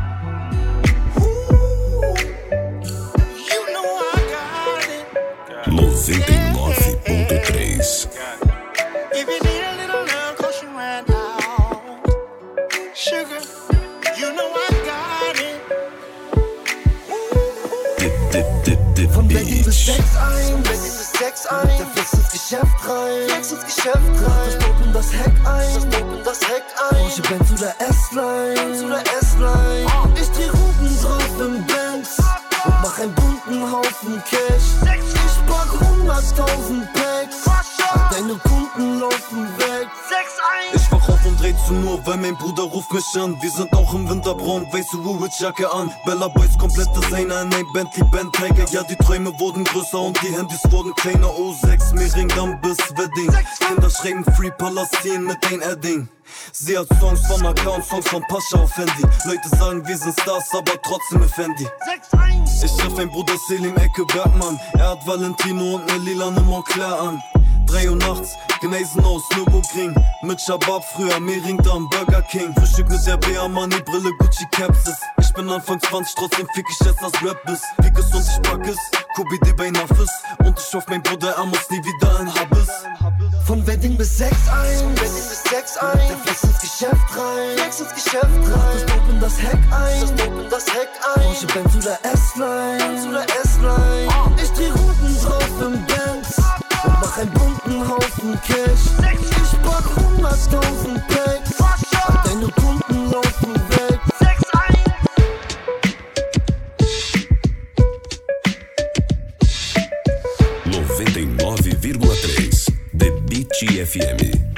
Heck 25.17 25.33
ein, 25.45 25.73
das 25.73 25.89
Dope 25.89 26.17
in 26.17 26.23
das 26.23 26.41
Heck 26.41 26.63
ein. 26.91 26.97
Porsche 26.97 27.21
Benz 27.21 27.51
oder 27.51 27.73
S-Line, 27.79 28.53
Benz 28.55 28.83
oder 28.83 29.01
S-Line. 29.19 29.87
Ich 30.21 30.29
dreh 30.31 30.49
Runden 30.49 31.01
drauf 31.01 31.39
im 31.39 31.65
Benz 31.65 32.17
und 32.65 32.73
mach 32.81 32.99
einen 32.99 33.13
bunten 33.13 33.71
Haufen 33.71 34.21
Cash. 34.29 34.75
Ich 34.83 35.45
pack 35.47 35.69
100.000 35.81 36.94
weil 42.05 42.17
mein 42.17 42.35
Bruder 42.37 42.63
ruft 42.63 42.91
mich 42.93 43.03
an. 43.17 43.41
Wir 43.41 43.49
sind 43.49 43.73
auch 43.73 43.93
im 43.93 44.09
Winterbraun, 44.09 44.65
weiße 44.71 45.03
Woolwich-Jacke 45.03 45.71
an. 45.71 45.91
Bella 46.05 46.27
Boys, 46.27 46.57
komplett 46.57 46.89
Designer 46.95 47.41
in 47.41 47.53
ein 47.53 47.65
Bentley 47.73 48.03
Bandträger. 48.03 48.65
Ja, 48.71 48.83
die 48.83 48.95
Träume 48.95 49.31
wurden 49.39 49.63
größer 49.63 49.99
und 49.99 50.19
die 50.21 50.35
Handys 50.35 50.61
wurden 50.69 50.93
kleiner. 50.95 51.27
O6, 51.27 51.95
Mehringdamm 51.95 52.59
bis 52.61 52.77
Wedding. 52.95 53.31
Kinder 53.59 53.89
schreiben 53.89 54.23
Free 54.35 54.51
Palastin 54.51 55.25
mit 55.25 55.37
ein 55.51 55.61
Edding. 55.61 56.07
Sie 56.51 56.77
hat 56.77 56.87
Songs 56.99 57.25
von 57.27 57.45
AK 57.45 57.65
und 57.67 57.85
Songs 57.85 58.07
von 58.07 58.23
Pascha 58.27 58.57
auf 58.57 58.75
Handy. 58.77 59.03
Leute 59.25 59.49
sagen, 59.57 59.87
wir 59.87 59.97
sind 59.97 60.19
Stars, 60.19 60.49
aber 60.53 60.81
trotzdem 60.81 61.23
Effendi. 61.23 61.67
Ich 62.63 62.71
treff 62.77 62.97
ein 62.97 63.09
Bruder 63.09 63.35
Selim 63.47 63.75
Ecke 63.77 64.05
Bergmann. 64.05 64.59
Er 64.73 64.91
hat 64.91 65.07
Valentino 65.07 65.75
und 65.75 65.85
ne 65.87 65.97
lilane 65.99 66.41
Montclair 66.41 66.99
an. 66.99 67.21
3 67.65 67.89
Uhr 67.89 67.95
nachts, 67.95 68.35
Genesen 68.61 69.03
aus 69.03 69.23
Nürburgring. 69.35 69.95
Mit 70.23 70.41
Shabab 70.41 70.83
früher, 70.83 71.19
mir 71.19 71.43
ringt 71.43 71.67
am 71.67 71.89
Burger 71.89 72.21
King. 72.23 72.53
Frühstück 72.55 72.89
mit 72.89 73.05
der 73.05 73.17
Bea 73.17 73.47
Money, 73.47 73.79
Brille, 73.81 74.11
Gucci 74.19 74.45
Capses. 74.51 74.97
Ich 75.19 75.33
bin 75.33 75.49
Anfang 75.49 75.79
20, 75.79 76.15
trotzdem 76.15 76.47
fick 76.53 76.65
ich 76.69 76.85
jetzt 76.85 77.01
das 77.01 77.13
Rap 77.23 77.41
ist. 77.49 77.63
Fick 77.81 77.97
es 77.97 78.05
und 78.13 78.21
ich 78.21 78.49
pack 78.49 78.67
es, 78.67 78.77
Kubi 79.15 79.39
die 79.45 79.53
bei 79.53 79.69
Nafis. 79.69 80.09
Und 80.39 80.59
ich 80.59 80.73
hoff, 80.73 80.85
mein 80.87 81.01
Bruder, 81.03 81.35
er 81.37 81.45
muss 81.45 81.69
nie 81.69 81.83
wieder 81.83 82.19
ein 82.19 82.33
Habis. 82.33 82.69
Von 83.45 83.65
Wedding 83.67 83.97
bis 83.97 84.17
6 84.17 84.31
ein, 84.49 84.95
Wedding 84.95 85.27
bis 85.29 85.43
6 85.43 85.77
ein. 85.77 85.97
Der 86.07 86.17
flex 86.17 86.43
ins 86.43 86.59
Geschäft 86.59 87.17
rein, 87.17 87.57
flex 87.57 87.79
ins 87.79 87.93
Geschäft 87.93 88.23
rein. 88.23 88.73
Das 88.73 88.85
Dope 88.85 89.11
in 89.11 89.19
das 89.19 89.41
Heck 89.41 89.59
ein, 89.71 90.01
das 90.01 90.15
Dope 90.15 90.41
in 90.41 90.49
das 90.49 90.65
Heck 90.73 90.89
ein. 91.15 91.23
Porsche 91.23 91.47
Benz 91.47 91.75
oder 91.75 91.99
S-Line, 92.03 92.77
Benz 92.77 93.05
oder 93.05 93.25
S-Line. 93.43 94.35
Ich 94.41 94.51
dreh 94.51 94.69
Runden 94.69 95.21
drauf 95.21 95.61
im 95.61 95.85
Benz 95.85 96.44
mach 96.99 97.17
einen 97.17 97.31
bunten 97.31 97.87
Haufen 97.87 98.37
Cash. 98.47 98.89
Ich 99.11 99.61
pack 99.61 99.85
100.000 99.97 100.99
Packs, 101.07 101.57
deine 102.23 102.47
Kunden 102.51 103.11
laufen 103.11 103.53
weg. 103.69 103.99
6 104.19 104.45
99,3 110.65 112.71
The 112.93 113.11
Beat 113.27 113.51
FM. 113.85 114.17
The 114.17 114.25
Beat 114.31 114.54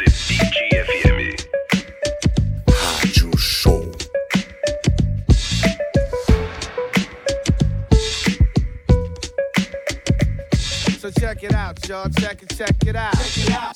So 11.07 11.21
check 11.21 11.41
it 11.41 11.53
out, 11.53 11.87
y'all. 11.87 12.09
Check 12.09 12.43
it, 12.43 12.49
check 12.57 12.85
it 12.85 12.95
out. 12.97 13.13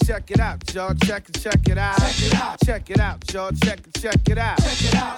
Check 0.05 0.31
it 0.31 0.39
out, 0.41 0.75
y'all. 0.75 0.93
Check 0.95 1.29
it, 1.29 1.41
check 1.41 1.69
it 1.69 1.77
out. 1.77 1.97
Check 2.65 2.89
it 2.89 2.99
out, 2.99 3.33
y'all. 3.33 3.51
Check 3.63 3.79
it, 3.87 4.01
check 4.01 4.29
it 4.29 4.37
out. 4.37 4.57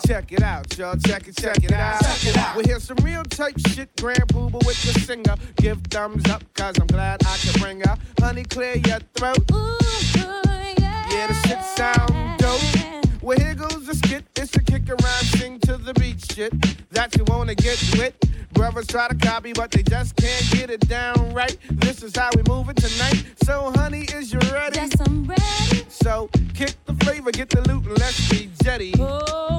Check 0.06 0.32
it 0.32 0.44
out, 0.44 0.78
y'all. 0.78 0.96
Check 0.96 1.28
it, 1.28 1.36
check 1.36 1.64
it 1.64 1.72
out. 1.72 2.56
We 2.56 2.66
hear 2.66 2.80
some 2.80 2.98
real 2.98 3.24
type 3.24 3.56
shit. 3.68 3.90
Grand 4.00 4.28
Puba 4.28 4.64
with 4.64 4.80
the 4.84 5.00
singer. 5.00 5.36
Give 5.56 5.82
thumbs 5.90 6.30
up, 6.30 6.44
cause 6.54 6.76
I'm 6.80 6.86
glad 6.86 7.26
I 7.26 7.36
can 7.38 7.60
bring 7.60 7.80
her. 7.80 7.98
Honey, 8.20 8.44
clear 8.44 8.76
your 8.76 9.00
throat. 9.16 9.40
Yeah, 9.50 11.28
the 11.28 11.34
shit 11.48 11.64
sound 11.64 12.38
dope. 12.38 13.03
Well, 13.24 13.40
here 13.40 13.56
goes 13.56 13.86
the 13.86 13.96
skit. 13.96 14.26
It's 14.36 14.54
a 14.58 14.62
kick 14.62 14.90
around, 14.90 15.24
sing 15.24 15.58
to 15.62 15.78
the 15.78 15.94
beat 15.94 16.20
shit. 16.30 16.52
That 16.92 17.16
you 17.16 17.24
wanna 17.28 17.56
get 17.56 17.82
with. 17.98 18.14
Brothers 18.52 18.88
try 18.88 19.08
to 19.08 19.16
copy, 19.16 19.54
but 19.54 19.72
they 19.72 19.82
just 19.82 20.18
can't 20.18 20.52
get 20.52 20.70
it 20.70 20.86
down 20.90 21.34
right. 21.34 21.58
This 21.72 22.04
is 22.04 22.14
how 22.18 22.32
we 22.36 22.44
move 22.50 22.68
it 22.68 22.76
tonight. 22.76 23.24
So, 23.46 23.72
honey, 23.78 24.02
is 24.14 24.34
you 24.34 24.40
ready? 24.52 24.76
Yes, 24.76 25.00
I'm 25.00 25.26
ready. 25.26 25.86
So, 25.88 26.30
kick 26.54 26.76
the 26.86 26.96
flavor, 26.96 27.32
get 27.32 27.50
the 27.50 27.62
loot, 27.62 27.86
and 27.86 27.98
let's 27.98 28.30
be 28.30 28.50
jetty. 28.62 28.94
Uh, 29.00 29.58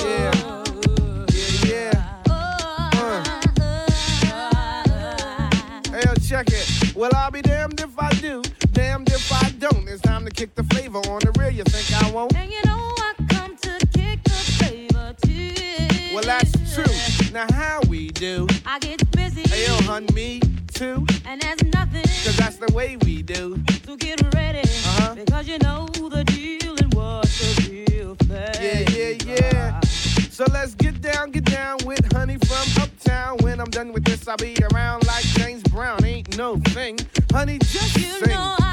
yeah. 0.00 0.32
Yeah, 1.34 1.66
yeah. 1.66 2.22
Uh. 2.30 3.40
Hey, 5.90 6.02
yo, 6.06 6.14
check 6.14 6.46
it. 6.48 6.96
Well, 6.96 7.10
I'll 7.14 7.30
be 7.30 7.42
damned 7.42 7.78
if 7.80 7.98
I 7.98 8.08
do, 8.14 8.40
damned 8.72 9.10
if 9.10 9.30
I 9.30 9.50
don't. 9.58 9.75
It's 10.38 10.42
time 10.42 10.48
to 10.48 10.54
kick 10.54 10.54
the 10.54 10.74
flavor 10.74 10.98
on 11.10 11.20
the 11.20 11.32
real. 11.38 11.50
You 11.50 11.64
think 11.64 12.02
I 12.02 12.10
won't? 12.10 12.34
And 12.36 12.50
you 12.50 12.60
know 12.64 12.94
I 12.98 13.14
come 13.28 13.56
to 13.56 13.86
kick 13.92 14.22
the 14.24 14.30
flavor 14.30 15.14
too. 15.22 16.14
Well, 16.14 16.24
that's 16.24 16.52
true. 16.74 17.32
Now, 17.32 17.46
how 17.52 17.80
we 17.88 18.08
do? 18.08 18.46
I 18.64 18.78
get 18.78 19.10
busy. 19.12 19.42
Hey, 19.48 19.66
yo, 19.66 19.74
hun, 19.82 20.06
me 20.14 20.40
too. 20.72 21.06
And 21.26 21.40
there's 21.40 21.62
nothing. 21.72 22.02
Cause 22.02 22.36
that's 22.36 22.56
the 22.56 22.72
way 22.72 22.96
we 23.04 23.22
do. 23.22 23.62
So 23.84 23.96
get 23.96 24.22
ready. 24.34 24.60
Uh-huh. 24.60 25.14
Because 25.14 25.48
you 25.48 25.58
know 25.58 25.86
the 25.86 26.24
deal 26.24 26.76
and 26.76 26.94
what's 26.94 27.38
the 27.38 27.86
real 27.90 28.14
thing. 28.16 28.54
Yeah, 28.60 28.90
yeah, 28.90 29.50
yeah. 29.50 29.80
So 30.30 30.44
let's 30.52 30.74
get 30.74 31.00
down, 31.00 31.30
get 31.30 31.44
down 31.44 31.78
with 31.84 32.12
honey 32.12 32.38
from 32.38 32.82
uptown. 32.82 33.38
When 33.38 33.60
I'm 33.60 33.70
done 33.70 33.92
with 33.92 34.04
this, 34.04 34.28
I'll 34.28 34.36
be 34.36 34.54
around 34.72 35.06
like 35.06 35.24
James 35.24 35.62
Brown. 35.62 36.04
Ain't 36.04 36.36
no 36.36 36.58
thing. 36.58 36.98
Honey, 37.32 37.58
just 37.58 37.96
You 37.96 38.24
sing. 38.24 38.65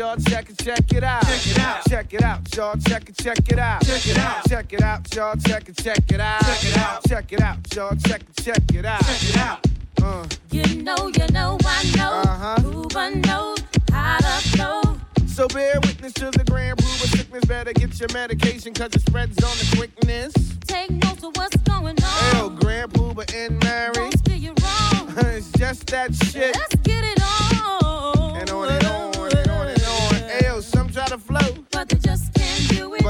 Y'all. 0.00 0.16
Check 0.16 0.48
it, 0.48 0.56
check 0.56 0.92
it 0.94 1.04
out. 1.04 1.22
Check 1.26 1.46
it 1.46 1.58
out. 1.58 1.84
Check 1.86 2.14
it 2.14 2.22
out, 2.22 2.56
y'all. 2.56 2.74
Check 2.88 3.10
it, 3.10 3.18
check 3.18 3.52
it 3.52 3.58
out. 3.58 3.84
Check 3.84 4.06
it 4.06 4.16
out. 4.16 4.48
Check 4.48 4.72
it 4.72 4.80
out, 4.80 5.14
y'all. 5.14 5.36
Check 5.36 5.68
it, 5.68 5.76
check 5.76 6.10
it 6.10 6.20
out. 6.20 6.40
Check 6.40 6.64
it 6.64 6.78
out. 6.78 7.04
Check 7.06 7.32
it 7.34 7.40
out, 7.42 7.74
y'all. 7.74 7.96
Check 7.96 8.22
it, 8.22 8.42
check 8.42 8.74
it 8.74 8.86
out. 8.86 9.04
Check 9.04 9.28
it 9.28 9.36
out. 9.36 9.66
Uh. 10.02 10.26
You 10.52 10.82
know, 10.82 10.96
you 11.08 11.26
know, 11.34 11.58
I 11.66 11.92
know. 11.98 12.22
Uh-huh. 12.24 12.56
Puba 12.60 13.26
knows 13.26 13.58
how 13.92 14.16
to 14.16 14.48
flow. 14.48 14.98
So 15.26 15.46
bear 15.48 15.78
witness 15.82 16.14
to 16.14 16.30
the 16.30 16.44
grand 16.44 16.78
Puba 16.78 17.16
sickness. 17.18 17.44
Better 17.44 17.74
get 17.74 18.00
your 18.00 18.08
medication, 18.14 18.72
cause 18.72 18.94
it 18.94 19.02
spreads 19.02 19.36
on 19.44 19.54
the 19.58 19.76
quickness. 19.76 20.32
Take 20.60 20.92
notes 20.92 21.24
of 21.24 21.36
what's 21.36 21.58
going 21.58 22.02
on. 22.02 22.36
Yo, 22.36 22.48
grand 22.48 22.90
Puba 22.94 23.30
and 23.34 23.62
Mary. 23.62 23.92
Don't 23.92 24.18
steer 24.18 24.36
you 24.36 24.54
wrong. 24.62 25.12
it's 25.26 25.52
just 25.52 25.86
that 25.88 26.14
shit. 26.14 26.56
Let's 26.56 26.74
get 26.76 26.89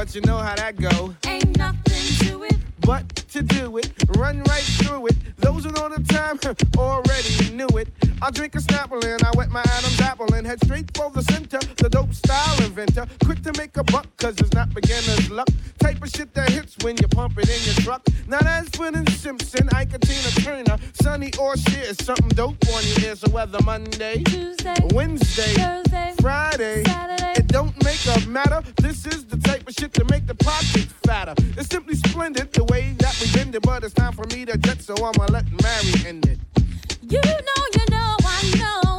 but 0.01 0.15
you 0.15 0.21
know 0.21 0.37
how 0.37 0.55
that 0.55 0.75
go. 0.77 1.13
Ain't 1.27 1.55
nothing 1.59 2.27
to 2.27 2.41
it. 2.45 2.57
But 2.79 3.20
to 3.31 3.41
do 3.41 3.77
it, 3.77 3.89
run 4.17 4.43
right 4.43 4.61
through 4.61 5.07
it. 5.07 5.15
Those 5.37 5.63
who 5.63 5.71
know 5.71 5.87
the 5.87 6.03
time 6.03 6.37
already 6.77 7.55
knew 7.55 7.67
it. 7.77 7.87
I 8.21 8.29
drink 8.29 8.55
a 8.55 8.59
Snapple 8.59 9.03
and 9.03 9.23
I 9.23 9.31
wet 9.35 9.49
my 9.49 9.61
Adam's 9.61 10.01
apple 10.01 10.33
and 10.33 10.45
head 10.45 10.63
straight 10.63 10.95
for 10.95 11.09
the 11.09 11.23
center. 11.23 11.59
The 11.77 11.89
dope 11.89 12.13
style 12.13 12.63
inventor, 12.63 13.07
quick 13.23 13.41
to 13.43 13.53
make 13.57 13.77
a 13.77 13.83
buck, 13.85 14.05
cause 14.17 14.35
it's 14.39 14.53
not 14.53 14.73
beginner's 14.73 15.31
luck. 15.31 15.47
Type 15.79 16.03
of 16.03 16.09
shit 16.09 16.33
that 16.33 16.49
hits 16.49 16.75
when 16.83 16.97
you 16.97 17.07
pump 17.07 17.37
it 17.37 17.49
in 17.49 17.63
your 17.63 17.75
truck. 17.83 18.05
Now 18.27 18.39
that's 18.39 18.69
Footin' 18.77 19.07
Simpson, 19.07 19.69
Ike 19.73 19.99
Tina 20.01 20.31
Turner, 20.43 20.77
Sunny 21.01 21.31
or 21.39 21.55
shit 21.55 21.89
is 21.89 21.97
something 22.05 22.29
dope 22.29 22.57
on 22.67 22.83
your 22.83 23.09
ear. 23.09 23.15
So 23.15 23.31
whether 23.31 23.61
Monday, 23.63 24.23
Tuesday, 24.23 24.75
Wednesday, 24.93 25.53
Thursday, 25.53 26.13
Friday, 26.19 26.83
Saturday. 26.83 27.33
it 27.39 27.47
don't 27.47 27.73
make 27.83 28.05
a 28.07 28.27
matter. 28.27 28.61
This 28.77 29.05
is 29.05 29.25
the 29.25 29.37
type 29.37 29.67
of 29.67 29.73
shit 29.73 29.93
to 29.93 30.03
make 30.05 30.27
the 30.27 30.35
pockets 30.35 30.93
fatter. 31.05 31.33
It's 31.57 31.69
simply 31.69 31.95
splendid 31.95 32.51
the 32.53 32.65
way 32.65 32.93
that 32.99 33.20
we 33.21 33.31
bend 33.33 33.53
it, 33.55 33.61
but 33.61 33.83
it's 33.83 33.93
time 33.93 34.13
for 34.13 34.25
me 34.35 34.45
to 34.45 34.57
jet, 34.57 34.81
so 34.81 34.95
I'ma 34.95 35.25
let 35.29 35.45
Mary 35.61 36.07
end 36.07 36.25
it. 36.25 36.39
You 37.07 37.21
know, 37.21 37.61
you 37.73 37.85
know, 37.91 38.15
I 38.25 38.53
know. 38.57 38.90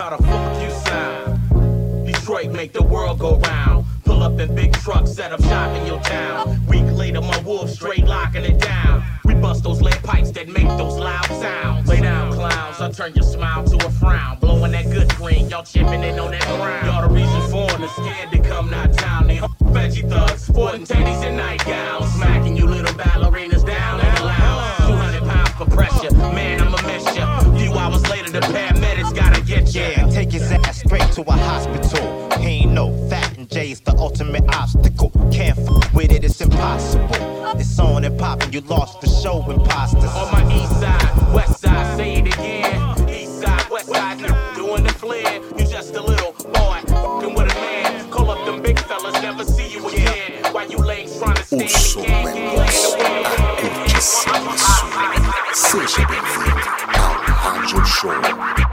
How 0.00 0.16
the 0.16 0.22
fuck 0.22 0.62
you 0.62 0.70
sound? 0.70 2.06
Detroit 2.06 2.52
make 2.52 2.72
the 2.72 2.82
world 2.82 3.18
go 3.18 3.36
round. 3.36 3.84
Pull 4.06 4.22
up 4.22 4.40
in 4.40 4.54
big 4.54 4.72
trucks, 4.72 5.12
set 5.12 5.30
up 5.30 5.42
shop 5.42 5.76
in 5.76 5.86
your 5.86 6.00
town. 6.00 6.58
Week 6.68 6.86
later, 6.96 7.20
my 7.20 7.38
wolf 7.40 7.68
straight 7.68 8.06
locking 8.06 8.44
it 8.44 8.58
down. 8.58 9.04
We 9.26 9.34
bust 9.34 9.62
those 9.62 9.82
lead 9.82 10.02
pipes 10.02 10.30
that 10.30 10.48
make 10.48 10.68
those 10.78 10.96
loud 10.96 11.26
sounds. 11.26 11.86
Lay 11.86 12.00
down, 12.00 12.32
clowns, 12.32 12.80
I'll 12.80 12.90
turn 12.90 13.12
your 13.12 13.24
smile 13.24 13.62
to 13.64 13.86
a 13.86 13.90
frown. 13.90 14.38
Blowing 14.38 14.72
that 14.72 14.86
good 14.86 15.10
green, 15.16 15.50
y'all 15.50 15.64
chipping 15.64 16.02
in 16.02 16.18
on 16.18 16.30
that 16.30 16.46
ground. 16.46 16.86
Y'all 16.86 17.06
the 17.06 17.14
reason 17.14 17.50
foreigners 17.50 17.90
scared 17.90 18.30
to 18.32 18.38
come 18.38 18.70
not 18.70 18.94
town. 18.94 19.26
They 19.26 19.36
veggie 19.36 20.08
thugs, 20.08 20.46
sporting 20.46 20.86
teddies 20.86 21.22
and 21.26 21.36
nightgowns. 21.36 22.10
Smacking 22.14 22.56
you 22.56 22.64
little 22.64 22.94
ballerinas 22.94 23.66
down 23.66 24.00
in 24.00 24.14
the 24.14 24.24
lounge. 24.24 24.76
200 24.78 25.28
pounds 25.28 25.50
for 25.50 25.66
pressure, 25.66 26.08
to 31.24 31.30
a 31.30 31.36
hospital. 31.36 32.28
He 32.38 32.62
ain't 32.62 32.72
no 32.72 32.92
fat 33.08 33.36
and 33.36 33.48
J's 33.48 33.80
the 33.80 33.94
ultimate 33.96 34.44
obstacle. 34.54 35.10
Can't 35.32 35.58
f 35.58 35.68
with 35.68 35.94
with 35.94 36.12
it, 36.12 36.24
it's 36.24 36.40
impossible. 36.40 37.08
It's 37.58 37.78
on 37.78 38.04
and 38.04 38.18
popping, 38.18 38.52
you 38.52 38.60
lost 38.62 39.00
for 39.00 39.08
show 39.08 39.50
imposters. 39.50 40.04
On 40.04 40.32
my 40.32 40.42
east 40.54 40.80
side, 40.80 41.34
west 41.34 41.60
side, 41.60 41.96
say 41.96 42.14
it 42.20 42.26
again. 42.26 43.08
East 43.08 43.40
side, 43.40 43.70
west 43.70 43.88
side, 43.88 44.18
doing 44.54 44.84
the 44.84 44.92
flare. 44.94 45.40
You 45.58 45.66
just 45.66 45.94
a 45.94 46.02
little 46.02 46.32
boy, 46.32 46.80
fucking 46.86 47.34
with 47.34 47.52
a 47.52 47.54
man. 47.54 48.10
Call 48.10 48.30
up 48.30 48.44
them 48.46 48.62
big 48.62 48.78
fellas, 48.80 49.14
never 49.20 49.44
see 49.44 49.68
you 49.68 49.86
again. 49.88 50.52
While 50.52 50.70
you 50.70 50.78
legs 50.78 51.18
trying 51.18 51.36
to 51.36 51.42
O 51.42 51.44
stand 51.44 51.70
som 51.70 52.00
again, 52.02 52.28
é 52.38 52.56
nosso, 52.56 52.96
a 52.96 53.60
curtição 53.60 54.34
é 54.34 54.58
sua. 54.58 55.00
Seja 55.52 56.06
bem-vindo 56.06 56.68
ao 56.98 57.12
Rádio 57.34 57.84
Show. 57.84 58.69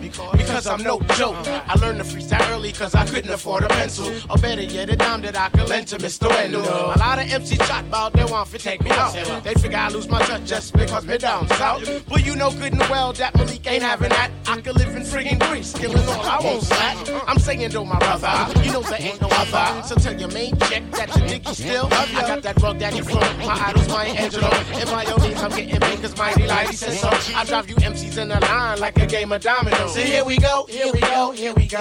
Broke 0.00 0.32
because 0.32 0.66
I'm 0.66 0.82
no 0.82 1.00
joke. 1.14 1.36
I 1.46 1.74
learned 1.80 1.98
to 1.98 2.04
freestyle 2.04 2.48
early 2.50 2.72
cause 2.72 2.94
I 2.94 3.06
couldn't 3.06 3.30
afford 3.30 3.64
a 3.64 3.68
pencil. 3.68 4.12
Or 4.30 4.36
better 4.36 4.62
yet, 4.62 4.90
a 4.90 4.96
dime 4.96 5.22
that 5.22 5.36
I 5.36 5.48
could 5.50 5.68
lend 5.68 5.88
to 5.88 5.98
Mr. 5.98 6.28
Wendell. 6.28 6.62
A 6.62 6.98
lot 6.98 7.18
of 7.18 7.26
MCs 7.26 7.62
shot 7.66 7.84
about 7.84 8.12
they 8.12 8.24
want 8.24 8.50
to 8.50 8.58
take 8.58 8.82
me 8.82 8.90
out. 8.90 9.14
They 9.44 9.54
figure 9.54 9.78
I 9.78 9.88
lose 9.88 10.08
my 10.08 10.20
touch 10.22 10.44
just 10.44 10.72
because 10.72 11.06
me 11.06 11.18
down 11.18 11.48
south. 11.48 12.04
But 12.08 12.24
you 12.24 12.36
know 12.36 12.50
good 12.50 12.72
and 12.72 12.82
well 12.82 13.12
that 13.14 13.34
Malik 13.36 13.66
ain't 13.66 13.82
having 13.82 14.10
that. 14.10 14.30
I 14.46 14.60
could 14.60 14.76
live 14.76 14.95
friggin' 15.06 15.38
Greece, 15.48 15.72
killing 15.72 16.06
all 16.08 16.20
I 16.20 16.38
won't 16.42 16.62
slack. 16.62 16.96
I'm 17.26 17.38
saying 17.38 17.70
though, 17.70 17.84
my 17.84 17.98
brother, 17.98 18.60
you 18.62 18.72
know 18.72 18.82
there 18.82 19.00
ain't 19.00 19.20
no 19.20 19.28
other. 19.30 19.82
So 19.86 19.94
tell 19.94 20.18
your 20.18 20.30
main 20.30 20.58
chick 20.60 20.82
that 20.92 21.14
you 21.16 21.26
dig 21.28 21.46
you 21.46 21.54
still. 21.54 21.86
I 21.92 22.22
got 22.26 22.42
that 22.42 22.60
rug 22.60 22.78
daddy 22.78 23.00
from 23.00 23.20
my 23.38 23.54
idols, 23.68 23.88
my 23.88 24.06
Angelo. 24.06 24.48
And 24.48 24.90
by 24.90 25.04
your 25.04 25.18
means, 25.20 25.42
I'm 25.42 25.50
getting 25.50 25.80
big 25.80 26.02
cause 26.02 26.16
Mighty 26.16 26.42
Lighty 26.42 26.74
says 26.74 27.00
so. 27.00 27.10
I 27.36 27.44
drive 27.44 27.68
you 27.68 27.76
MCs 27.76 28.18
in 28.18 28.30
a 28.30 28.40
line 28.40 28.80
like 28.80 28.98
a 28.98 29.06
game 29.06 29.32
of 29.32 29.42
dominoes. 29.42 29.94
So 29.94 30.00
here 30.00 30.24
we 30.24 30.38
go, 30.38 30.66
here 30.68 30.92
we 30.92 31.00
go, 31.00 31.30
here 31.30 31.54
we 31.54 31.66
go. 31.66 31.78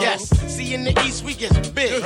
Yes, 0.00 0.28
see 0.50 0.74
in 0.74 0.84
the 0.84 0.98
east 1.04 1.24
we 1.24 1.34
get 1.34 1.52
big. 1.74 2.02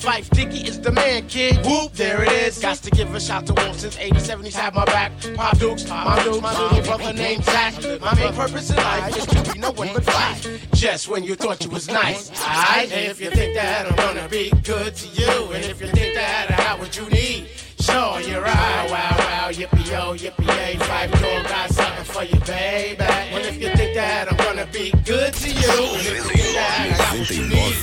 Phife 0.00 0.30
Diggy 0.30 0.66
is 0.66 0.80
the 0.80 0.90
man, 0.90 1.26
kid. 1.28 1.64
Whoop, 1.66 1.92
there 1.92 2.22
it 2.24 2.32
is. 2.32 2.58
Got 2.58 2.78
to 2.78 2.90
give 2.90 3.14
a 3.14 3.20
shout 3.20 3.46
to 3.46 3.52
Wolf 3.52 3.80
since 3.80 3.98
87. 3.98 4.44
He's 4.46 4.56
had 4.56 4.74
my 4.74 4.86
back. 4.86 5.12
Pop 5.34 5.58
Dukes, 5.58 5.86
my 5.86 6.22
Dukes, 6.24 6.40
my 6.40 6.58
little 6.58 6.82
brother 6.82 7.12
named 7.12 7.44
Zach. 7.44 7.74
My 8.00 8.14
main 8.14 8.32
purpose 8.32 8.70
in 8.70 8.76
life 8.76 9.14
is 9.16 9.26
to 9.26 9.42
be 9.42 9.49
no 9.70 9.78
one 9.78 9.94
but 9.94 10.04
fight. 10.04 10.60
Just 10.74 11.08
when 11.08 11.24
you 11.24 11.34
thought 11.34 11.64
you 11.64 11.70
was 11.70 11.88
nice. 11.88 12.30
Alright, 12.42 12.90
if 12.92 13.20
you 13.20 13.30
think 13.30 13.54
that 13.54 13.86
I'm 13.86 13.96
gonna 13.96 14.28
be 14.28 14.50
good 14.64 14.94
to 14.94 15.08
you, 15.08 15.52
and 15.52 15.64
if 15.64 15.80
you 15.80 15.88
think 15.88 16.14
that 16.14 16.50
I 16.52 16.56
got 16.56 16.78
what 16.78 16.96
you 16.96 17.08
need. 17.10 17.46
Sure, 17.78 18.20
you're 18.20 18.42
right. 18.42 18.86
Wow, 18.90 19.16
wow, 19.18 19.50
yippee 19.50 19.90
yo, 19.90 20.14
yippee 20.14 20.46
yay. 20.46 20.74
Phife 20.76 21.12
Dawg 21.20 21.48
got 21.48 21.70
something 21.70 22.04
for 22.04 22.24
you, 22.24 22.38
baby. 22.40 22.96
Well, 22.98 23.44
if 23.44 23.60
you 23.60 23.74
think 23.74 23.94
that 23.94 24.30
I'm 24.30 24.36
gonna 24.36 24.66
be 24.72 24.90
good 25.04 25.32
to 25.32 25.48
you, 25.48 25.72
and 25.96 26.06
if 26.06 26.14
you 26.14 26.22
think 26.22 26.54
that 26.54 26.80
I 26.80 26.98
got 26.98 27.18
what 27.18 27.30
you 27.30 27.46
need. 27.46 27.74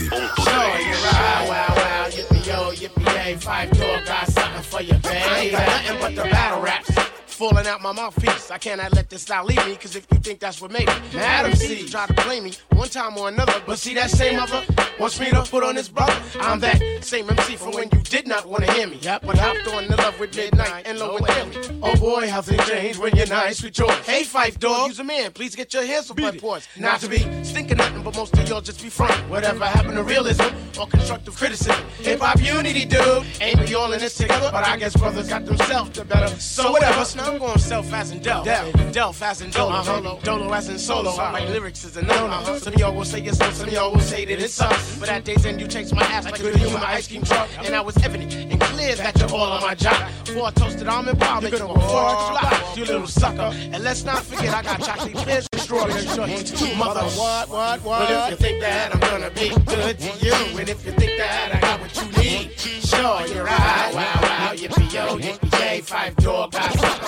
Sure, 0.46 0.70
you're 0.88 1.04
right. 1.08 1.46
Wow, 1.50 1.74
wow, 1.76 2.08
yippee 2.10 2.48
yo, 2.48 2.72
yippee 2.72 3.26
yay. 3.26 3.36
Phife 3.36 3.72
Dawg 3.78 4.06
got 4.06 4.28
something 4.28 4.62
for 4.64 4.82
you, 4.82 4.94
baby. 5.00 5.52
Nothing 5.56 5.98
but 6.00 6.16
the 6.16 6.30
battle 6.30 6.62
raps. 6.62 6.97
Falling 7.38 7.68
out 7.68 7.84
my 7.84 7.92
mouthpiece. 7.92 8.50
I 8.50 8.58
cannot 8.58 8.94
let 8.94 9.12
this 9.12 9.22
style 9.22 9.46
leave 9.46 9.64
me, 9.68 9.76
cause 9.76 9.96
if 9.96 10.08
you 10.12 10.18
think 10.18 10.40
that's 10.40 10.60
what 10.60 10.72
made 10.72 10.88
me, 10.88 10.94
Adam 11.20 11.54
C 11.54 11.88
try 11.88 12.08
to 12.08 12.14
blame 12.24 12.46
me 12.46 12.54
one 12.74 12.90
time 12.90 13.16
or 13.16 13.28
another. 13.28 13.62
But 13.64 13.78
see 13.78 13.94
that 13.94 14.10
same 14.10 14.38
mother 14.38 14.64
wants 15.00 15.20
me 15.20 15.30
to 15.30 15.44
put 15.44 15.64
on 15.64 15.76
his 15.76 15.88
brother. 15.88 16.20
I'm 16.40 16.60
that 16.62 16.82
same 17.02 17.30
MC 17.30 17.56
from 17.56 17.74
when 17.74 17.90
you 17.94 18.02
did 18.02 18.26
not 18.28 18.48
want 18.48 18.66
to 18.66 18.72
hear 18.72 18.88
me. 18.88 18.98
Yep, 19.04 19.22
but 19.24 19.38
hopped 19.38 19.68
on 19.68 19.88
the 19.88 19.98
love 19.98 20.20
with 20.20 20.36
midnight 20.36 20.88
and 20.88 20.98
low 20.98 21.18
and 21.18 21.54
Demi. 21.54 21.80
Oh 21.84 21.96
boy, 21.98 22.28
how 22.28 22.42
things 22.42 22.68
change 22.68 22.98
when 22.98 23.16
you're 23.16 23.28
nice 23.28 23.62
with 23.62 23.78
yours. 23.78 23.94
Hey, 23.98 24.24
Phife 24.24 24.58
Dawg, 24.58 24.88
use 24.88 25.00
a 25.00 25.04
man. 25.04 25.32
Please 25.32 25.56
get 25.56 25.72
your 25.76 25.86
hands 25.86 26.10
off 26.10 26.18
my 26.18 26.32
ports. 26.32 26.68
Not 26.76 27.02
to 27.02 27.08
be 27.08 27.20
stinking 27.44 27.78
nothing, 27.78 28.02
but 28.02 28.16
most 28.16 28.36
of 28.36 28.50
y'all 28.50 28.62
just 28.62 28.82
be 28.82 28.90
front. 28.90 29.14
Whatever 29.30 29.64
happened 29.66 29.98
to 29.98 30.04
realism 30.04 30.46
or 30.80 30.88
constructive 30.88 31.36
criticism? 31.36 31.76
Hip 32.00 32.20
hop 32.20 32.42
unity, 32.42 32.86
dude. 32.86 33.24
Ain't 33.42 33.60
we 33.60 33.76
all 33.76 33.94
in 33.94 34.00
this 34.00 34.18
together? 34.18 34.50
But 34.52 34.66
I 34.66 34.76
guess 34.78 34.98
brothers 34.98 35.30
got 35.30 35.46
themselves 35.46 35.92
the 35.92 36.04
better. 36.04 36.34
So 36.40 36.72
whatever. 36.72 37.06
I'm 37.28 37.34
gonna 37.34 37.40
call 37.40 37.50
himself 37.50 37.94
as 37.94 38.12
in 38.12 38.20
Del. 38.20 38.42
Del, 38.42 38.72
Delph 38.72 39.22
as 39.22 39.42
in 39.42 39.50
Dolo. 39.50 39.74
Uh-huh. 39.74 40.18
Dolo 40.24 40.54
as 40.54 40.70
in 40.70 40.80
solo. 40.80 41.12
I 41.12 41.34
write 41.34 41.50
lyrics 41.50 41.84
as 41.84 41.98
a 41.98 42.02
no. 42.02 42.14
Uh-huh. 42.14 42.58
Some 42.58 42.74
of 42.74 42.80
y'all 42.80 42.96
will 42.96 43.04
say 43.04 43.22
it's 43.22 43.38
so, 43.38 43.52
some 43.52 43.68
of 43.68 43.74
y'all 43.74 43.92
will 43.92 44.00
say 44.00 44.24
that 44.24 44.40
it's 44.40 44.62
us. 44.62 44.98
But 44.98 45.10
at 45.10 45.26
day's 45.26 45.46
end, 45.46 45.60
you 45.60 45.68
chase 45.68 45.92
my 45.92 46.04
ass 46.04 46.24
like 46.24 46.40
a 46.40 46.58
human 46.58 46.82
ice 46.82 47.10
cream 47.10 47.24
truck. 47.24 47.50
And 47.66 47.76
I 47.76 47.82
was 47.82 47.98
evident 47.98 48.34
and 48.34 48.62
clear 48.62 48.96
that 48.96 49.20
you're 49.20 49.30
all 49.32 49.52
on 49.52 49.62
my 49.62 49.76
job. 49.76 50.10
I 50.30 50.52
toasted 50.52 50.88
almond 50.88 51.20
pie, 51.20 51.42
make 51.42 51.52
you 51.52 51.58
a 51.58 51.68
forge 51.68 51.82
fly. 51.82 52.74
You 52.78 52.86
little 52.86 53.08
sucker. 53.08 53.52
And 53.74 53.84
let's 53.84 54.06
not 54.06 54.24
forget, 54.24 54.54
I 54.54 54.64
got 54.64 54.82
chocolate 54.82 55.16
clears 55.16 55.48
and 55.52 55.62
strawberry 55.68 56.08
shorts. 56.08 56.52
Two 56.52 56.74
mother. 56.76 57.02
What, 57.02 57.50
what, 57.50 57.84
what? 57.84 58.08
But 58.08 58.12
if 58.12 58.40
you 58.40 58.48
think 58.48 58.62
that 58.62 58.96
I'm 58.96 59.02
gonna 59.02 59.32
be 59.32 59.50
good 59.66 60.00
to 60.00 60.26
you, 60.26 60.60
and 60.60 60.70
if 60.70 60.86
you 60.86 60.94
think 60.94 61.18
that 61.18 61.56
I 61.56 61.60
got 61.60 61.82
what 61.82 61.94
you 61.98 62.24
need, 62.24 62.52
sure, 62.58 63.28
you're 63.28 63.44
right. 63.44 63.92
Wow, 63.94 64.20
wow, 64.22 64.54
yippee 64.54 64.94
yo, 64.94 65.18
yippee 65.18 65.60
yay, 65.60 65.82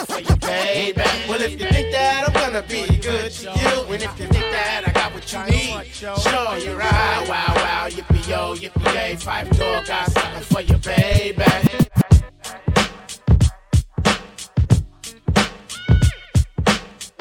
for 0.09 0.19
you, 0.19 0.35
baby. 0.37 1.01
Well, 1.27 1.41
if 1.41 1.51
you 1.51 1.67
think 1.67 1.91
that 1.91 2.25
I'm 2.27 2.33
gonna 2.33 2.63
be 2.63 2.85
good 2.97 3.31
to 3.31 3.45
you, 3.45 3.93
and 3.93 4.03
if 4.03 4.19
you 4.19 4.27
think 4.27 4.47
that 4.51 4.83
I 4.87 4.91
got 4.91 5.13
what 5.13 5.31
you 5.31 5.43
need, 5.45 5.85
sure, 5.93 6.57
you're 6.57 6.77
right. 6.77 7.25
Wow, 7.29 7.53
wow, 7.55 7.87
yippee 7.89 8.27
yo, 8.27 8.55
yippee 8.55 8.93
yay, 8.93 9.15
Phife 9.15 9.49
Dawg, 9.57 9.85
got 9.85 10.11
something 10.11 10.43
for 10.43 10.61
you, 10.61 10.77
baby. 10.77 11.43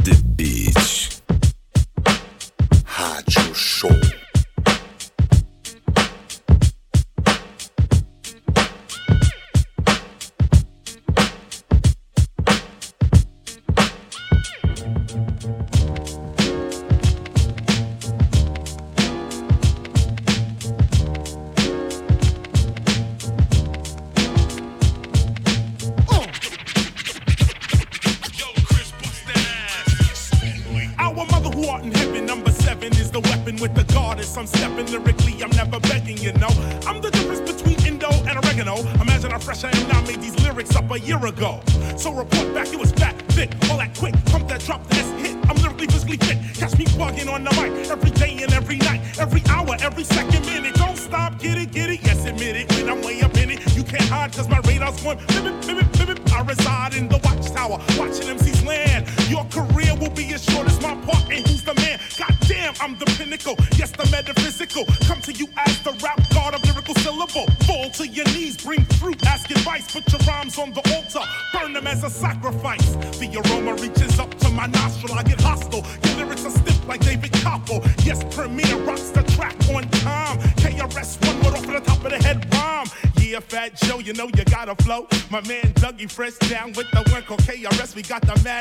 The 0.05 0.15
Beach. 0.37 1.21
Rádio 2.87 3.55
Show. 3.55 4.18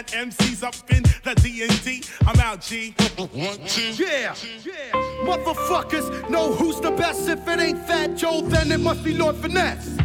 Got 0.07 0.11
the 0.11 0.17
MCs 0.17 0.63
up 0.63 0.75
in 0.91 1.03
the 1.23 1.35
D&D. 1.41 2.03
I'm 2.25 2.39
out, 2.39 2.61
G. 2.61 2.93
One, 3.17 3.57
two, 3.67 4.03
Yeah, 4.03 4.34
motherfuckers 5.23 6.29
know 6.29 6.53
who's 6.53 6.79
the 6.79 6.91
best. 6.91 7.27
If 7.27 7.47
it 7.47 7.59
ain't 7.59 7.79
Fat 7.85 8.15
Joe, 8.15 8.41
then 8.41 8.71
it 8.71 8.79
must 8.79 9.03
be 9.03 9.13
Lord 9.13 9.35
Finesse. 9.35 9.96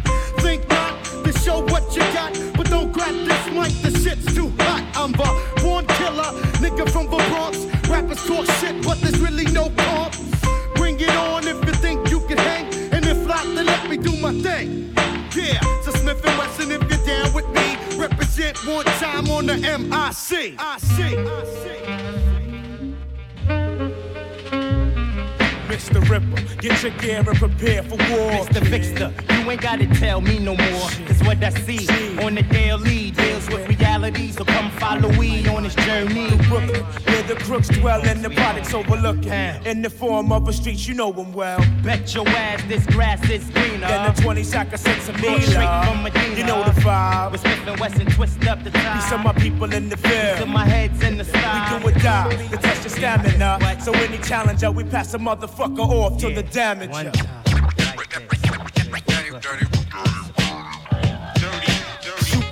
No 30.43 30.55
more. 30.55 30.89
Cause 31.07 31.23
what 31.23 31.43
I 31.43 31.49
see 31.49 31.87
on 32.19 32.35
the 32.35 32.43
daily 32.43 33.11
deals 33.11 33.47
with 33.49 33.67
reality. 33.67 34.31
So 34.31 34.43
come 34.43 34.69
follow 34.71 35.11
me 35.13 35.47
on 35.47 35.63
this 35.63 35.75
journey. 35.75 36.35
Brooklyn, 36.49 36.83
where 36.83 37.23
the 37.23 37.35
crooks 37.35 37.69
dwell 37.69 38.01
and 38.01 38.23
the 38.23 38.29
products 38.29 38.73
overlooking. 38.73 39.31
In 39.65 39.81
the 39.81 39.89
form 39.89 40.31
of 40.31 40.47
a 40.47 40.53
street, 40.53 40.87
you 40.87 40.93
know 40.93 41.11
them 41.11 41.33
well. 41.33 41.59
Bet 41.83 42.13
your 42.13 42.27
ass 42.27 42.61
this 42.67 42.85
grass 42.87 43.27
is 43.29 43.49
greener. 43.51 43.87
Than 43.87 44.13
the 44.13 44.21
20 44.21 44.43
sack 44.43 44.73
of 44.73 44.79
cents 44.79 45.09
a 45.09 45.13
Straight 45.13 45.41
from 45.85 46.03
meal. 46.03 46.03
Medina. 46.03 46.37
You 46.37 46.45
know 46.45 46.63
the 46.63 46.71
vibe. 46.81 47.31
With 47.31 47.41
Smith 47.41 47.67
and 47.67 47.79
Wesson, 47.79 48.07
twist 48.07 48.45
up 48.47 48.63
the 48.63 48.71
time. 48.71 48.99
These 48.99 49.11
are 49.11 49.23
my 49.23 49.33
people 49.33 49.73
in 49.73 49.89
the 49.89 49.97
field. 49.97 50.39
To 50.39 50.45
my 50.45 50.65
head's 50.65 51.01
in 51.03 51.17
the 51.17 51.25
sky. 51.25 51.81
We 51.83 51.91
do 51.91 51.97
or 51.97 51.99
die 52.01 52.47
to 52.47 52.57
test 52.57 52.83
your 52.83 52.89
stamina. 52.89 53.59
So 53.81 53.93
any 53.93 54.17
challenger, 54.17 54.71
we 54.71 54.83
pass 54.83 55.13
a 55.13 55.17
motherfucker 55.17 55.79
off 55.79 56.17
to 56.19 56.29
the 56.33 56.43
damager. 56.43 57.42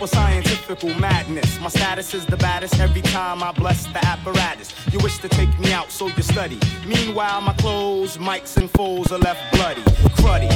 Super 0.02 0.16
scientifical 0.16 0.96
madness. 0.96 1.60
My 1.60 1.68
status 1.68 2.16
is 2.16 2.26
the 2.26 2.38
baddest 2.38 2.80
every 2.80 3.04
time 3.04 3.44
I 3.44 3.52
bless 3.52 3.86
the 3.86 4.04
apparatus. 4.04 4.74
You 4.92 4.98
wish 4.98 5.20
to 5.20 5.30
take 5.30 5.60
me 5.60 5.74
out, 5.74 5.92
so 5.92 6.08
you 6.08 6.24
study. 6.24 6.58
Meanwhile, 6.88 7.42
my 7.42 7.54
clothes, 7.54 8.18
mics, 8.18 8.58
and 8.58 8.68
foes 8.72 9.12
are 9.12 9.20
left 9.20 9.54
bloody, 9.54 9.84
cruddy, 10.18 10.50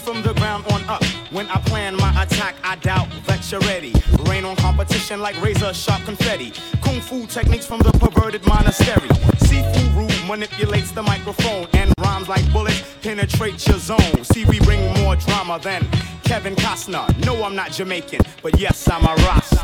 from 0.00 0.22
the 0.22 0.32
ground 0.34 0.64
on 0.72 0.82
up. 0.88 1.04
When 1.30 1.46
I 1.48 1.60
plan 1.60 1.96
my 1.96 2.10
attack, 2.22 2.56
I 2.64 2.76
doubt 2.76 3.08
that 3.26 3.50
you're 3.50 3.60
ready. 3.60 3.92
Rain 4.28 4.44
on 4.44 4.56
competition 4.56 5.20
like 5.20 5.40
razor 5.42 5.72
sharp 5.74 6.02
confetti. 6.04 6.52
Kung 6.82 7.00
fu 7.00 7.26
techniques 7.26 7.66
from 7.66 7.80
the 7.80 7.92
perverted 7.92 8.44
monastery. 8.46 9.08
Seafood 9.38 9.92
rude 9.94 10.26
manipulates 10.26 10.90
the 10.92 11.02
microphone 11.02 11.66
and 11.74 11.92
rhymes 11.98 12.28
like 12.28 12.50
bullets 12.52 12.82
penetrate 13.02 13.66
your 13.66 13.78
zone. 13.78 14.24
See, 14.24 14.44
we 14.46 14.58
bring 14.60 14.80
more 15.02 15.16
drama 15.16 15.58
than 15.62 15.86
Kevin 16.24 16.56
Costner. 16.56 17.06
No, 17.24 17.42
I'm 17.44 17.54
not 17.54 17.72
Jamaican, 17.72 18.20
but 18.42 18.58
yes, 18.58 18.88
I'm 18.88 19.04
a 19.04 19.14
Rasta. 19.24 19.56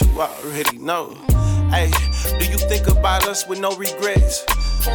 You 0.06 0.20
already 0.20 0.78
know. 0.78 1.14
Hey, 1.70 1.90
do 2.38 2.44
you 2.50 2.58
think 2.58 2.86
about 2.86 3.26
us 3.28 3.46
with 3.46 3.60
no 3.60 3.76
regrets? 3.76 4.44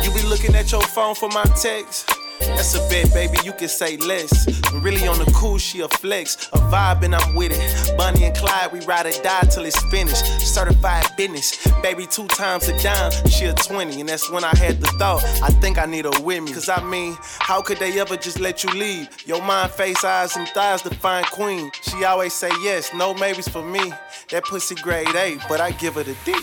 You 0.03 0.13
be 0.13 0.21
looking 0.27 0.55
at 0.55 0.71
your 0.71 0.81
phone 0.81 1.15
for 1.15 1.29
my 1.29 1.43
text. 1.61 2.09
That's 2.47 2.75
a 2.75 2.79
bet, 2.89 3.13
baby, 3.13 3.37
you 3.43 3.53
can 3.53 3.67
say 3.67 3.97
less. 3.97 4.47
And 4.71 4.83
really 4.83 5.07
on 5.07 5.19
the 5.19 5.31
cool, 5.35 5.57
she 5.57 5.81
a 5.81 5.87
flex. 5.87 6.47
A 6.53 6.57
vibe 6.57 7.03
and 7.03 7.15
I'm 7.15 7.35
with 7.35 7.51
it. 7.53 7.97
Bonnie 7.97 8.25
and 8.25 8.35
Clyde, 8.35 8.71
we 8.71 8.79
ride 8.85 9.05
or 9.05 9.23
die 9.23 9.41
till 9.49 9.65
it's 9.65 9.81
finished. 9.89 10.25
Certified 10.41 11.05
business. 11.17 11.67
Baby, 11.81 12.05
two 12.05 12.27
times 12.27 12.67
a 12.67 12.77
dime, 12.81 13.11
she 13.27 13.45
a 13.45 13.53
20. 13.53 13.99
And 13.99 14.09
that's 14.09 14.29
when 14.29 14.43
I 14.43 14.55
had 14.55 14.79
the 14.81 14.87
thought, 14.99 15.23
I 15.43 15.49
think 15.49 15.77
I 15.77 15.85
need 15.85 16.05
her 16.05 16.21
with 16.21 16.43
me. 16.43 16.53
Cause 16.53 16.69
I 16.69 16.83
mean, 16.83 17.15
how 17.21 17.61
could 17.61 17.77
they 17.77 17.99
ever 17.99 18.17
just 18.17 18.39
let 18.39 18.63
you 18.63 18.71
leave? 18.71 19.07
Your 19.25 19.41
mind, 19.41 19.71
face, 19.71 20.03
eyes, 20.03 20.35
and 20.35 20.47
thighs 20.49 20.81
define 20.81 21.23
queen. 21.25 21.71
She 21.83 22.03
always 22.03 22.33
say 22.33 22.51
yes, 22.61 22.93
no 22.93 23.13
maybes 23.13 23.47
for 23.47 23.63
me. 23.63 23.93
That 24.29 24.43
pussy 24.45 24.75
grade 24.75 25.15
A, 25.15 25.37
but 25.47 25.61
I 25.61 25.71
give 25.71 25.95
her 25.95 26.03
the 26.03 26.15
D. 26.25 26.33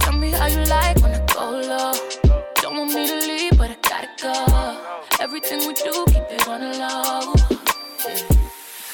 Tell 0.00 0.12
me 0.12 0.30
how 0.30 0.46
you 0.46 0.64
like 0.64 0.96
when 1.00 1.14
I 1.14 1.24
go 1.32 1.50
low. 1.50 1.92
Don't 2.56 2.76
want 2.76 2.94
me 2.94 3.06
to 3.06 3.26
leave, 3.26 3.58
Everything 4.22 5.66
we 5.66 5.72
do, 5.72 6.04
keep 6.08 6.22
it 6.28 6.46
on 6.46 6.60
the 6.60 6.78
low. 6.78 7.32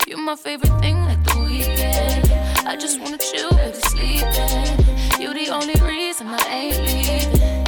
You're 0.07 0.19
my 0.19 0.37
favorite 0.37 0.79
thing, 0.79 1.05
like 1.05 1.21
the 1.25 1.41
weekend. 1.41 2.31
I 2.65 2.77
just 2.77 3.01
wanna 3.01 3.19
chill, 3.19 3.51
baby, 3.51 3.77
sleeping. 3.89 5.21
You're 5.21 5.35
the 5.35 5.49
only 5.51 5.75
reason 5.83 6.29
I 6.29 6.47
ain't 6.49 6.79
leaving. 6.87 7.65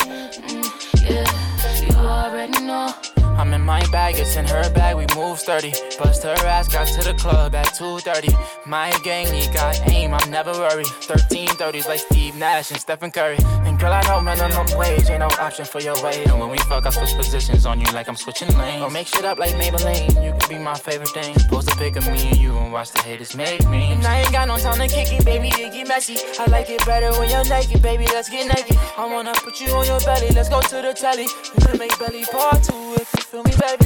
Mm, 0.47 1.11
yeah, 1.11 1.85
you 1.85 1.97
already 1.97 2.63
know. 2.65 2.95
I'm 3.39 3.55
in 3.55 3.63
my 3.63 3.87
bag, 3.93 4.17
it's 4.19 4.35
in 4.35 4.47
her 4.47 4.69
bag, 4.75 4.97
we 4.97 5.07
move 5.15 5.39
sturdy. 5.39 5.73
Bust 5.97 6.25
her 6.25 6.35
ass, 6.45 6.67
got 6.67 6.89
to 6.89 7.05
the 7.07 7.15
club 7.15 7.55
at 7.55 7.67
2.30. 7.69 8.67
My 8.67 8.91
gang, 9.05 9.33
he 9.33 9.47
got 9.53 9.79
aim, 9.89 10.13
I'm 10.13 10.29
never 10.29 10.51
worried. 10.51 10.87
1330s 10.87 11.87
like 11.87 12.01
Steve 12.01 12.35
Nash 12.35 12.73
and 12.73 12.81
Stephen 12.81 13.13
Curry. 13.13 13.39
And 13.65 13.79
girl, 13.79 13.93
I 13.93 14.03
know 14.09 14.21
minimum 14.21 14.67
wage 14.77 15.09
ain't 15.09 15.21
no 15.21 15.29
option 15.39 15.65
for 15.65 15.81
your 15.81 15.95
weight. 16.03 16.27
And 16.27 16.41
when 16.41 16.51
we 16.51 16.59
fuck, 16.59 16.85
I 16.85 16.91
switch 16.91 17.15
positions 17.15 17.65
on 17.65 17.81
you 17.81 17.87
like 17.93 18.09
I'm 18.09 18.17
switching 18.17 18.49
lanes. 18.59 18.83
Or 18.83 18.91
make 18.91 19.07
shit 19.07 19.25
up 19.25 19.39
like 19.39 19.55
Maybelline, 19.55 20.25
you 20.25 20.33
can 20.33 20.49
be 20.49 20.59
my 20.59 20.75
favorite 20.75 21.11
thing. 21.11 21.37
Post 21.49 21.71
a 21.71 21.77
pic 21.77 21.95
of 21.95 22.07
me 22.11 22.29
and 22.31 22.39
you 22.39 22.57
and 22.59 22.73
watch 22.73 22.91
the 22.91 23.03
haters 23.03 23.37
make 23.37 23.65
me. 23.69 23.93
And 23.93 24.05
I 24.05 24.19
ain't 24.19 24.33
got 24.33 24.49
no 24.49 24.59
time 24.59 24.79
to 24.81 24.93
kick 24.93 25.13
it, 25.13 25.25
baby, 25.25 25.49
it 25.49 25.73
get 25.73 25.87
messy. 25.87 26.17
I 26.41 26.47
like 26.47 26.71
it 26.71 26.85
better 26.85 27.13
when 27.21 27.31
you're 27.31 27.49
naked, 27.49 27.83
baby, 27.83 28.07
let's 28.07 28.29
get 28.29 28.49
naked. 28.49 28.77
I 28.97 29.07
wanna 29.07 29.33
put 29.35 29.61
you 29.61 29.69
on 29.75 29.87
your 29.87 30.01
belly, 30.01 30.29
let's 30.31 30.49
go 30.49 30.61
to 30.61 30.83
the 30.83 30.93
telly. 30.93 31.29
We 31.55 31.65
can 31.65 31.79
make 31.79 31.97
belly 32.01 32.25
part 32.25 32.65
two 32.65 32.95
if 32.99 33.09
you 33.15 33.28
feel 33.31 33.43
me, 33.43 33.51
baby. 33.61 33.85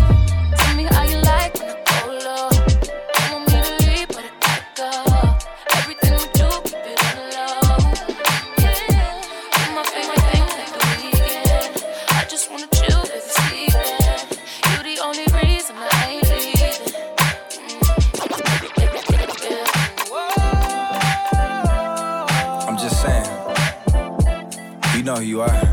Tell 0.57 0.77
me 0.77 0.85
how 0.85 1.03
you 1.03 1.19
like 1.23 1.55
me 3.49 3.59
to 3.61 3.73
leave, 3.85 4.09
but 4.09 4.25
I 4.41 4.63
go. 4.77 4.91
Everything 5.79 6.13
we 6.13 6.27
do, 6.33 6.49
keep 6.63 6.87
it. 6.87 6.99
Yeah, 8.63 8.79
my 9.75 9.83
thing, 9.83 10.07
like 10.09 10.23
weekend. 11.03 11.75
I 12.11 12.25
just 12.29 12.51
wanna 12.53 12.69
chill, 12.69 13.03
sleeping. 13.05 14.31
You 14.71 14.79
the 14.85 14.97
only 15.03 15.27
reason 15.43 15.75
I 15.77 15.81
ain't 16.09 16.29
leaving. 16.31 16.95
I'm 22.69 22.77
just 22.79 23.03
saying. 23.03 23.27
You 24.97 25.03
know 25.03 25.17
who 25.17 25.23
you 25.23 25.41
are. 25.41 25.72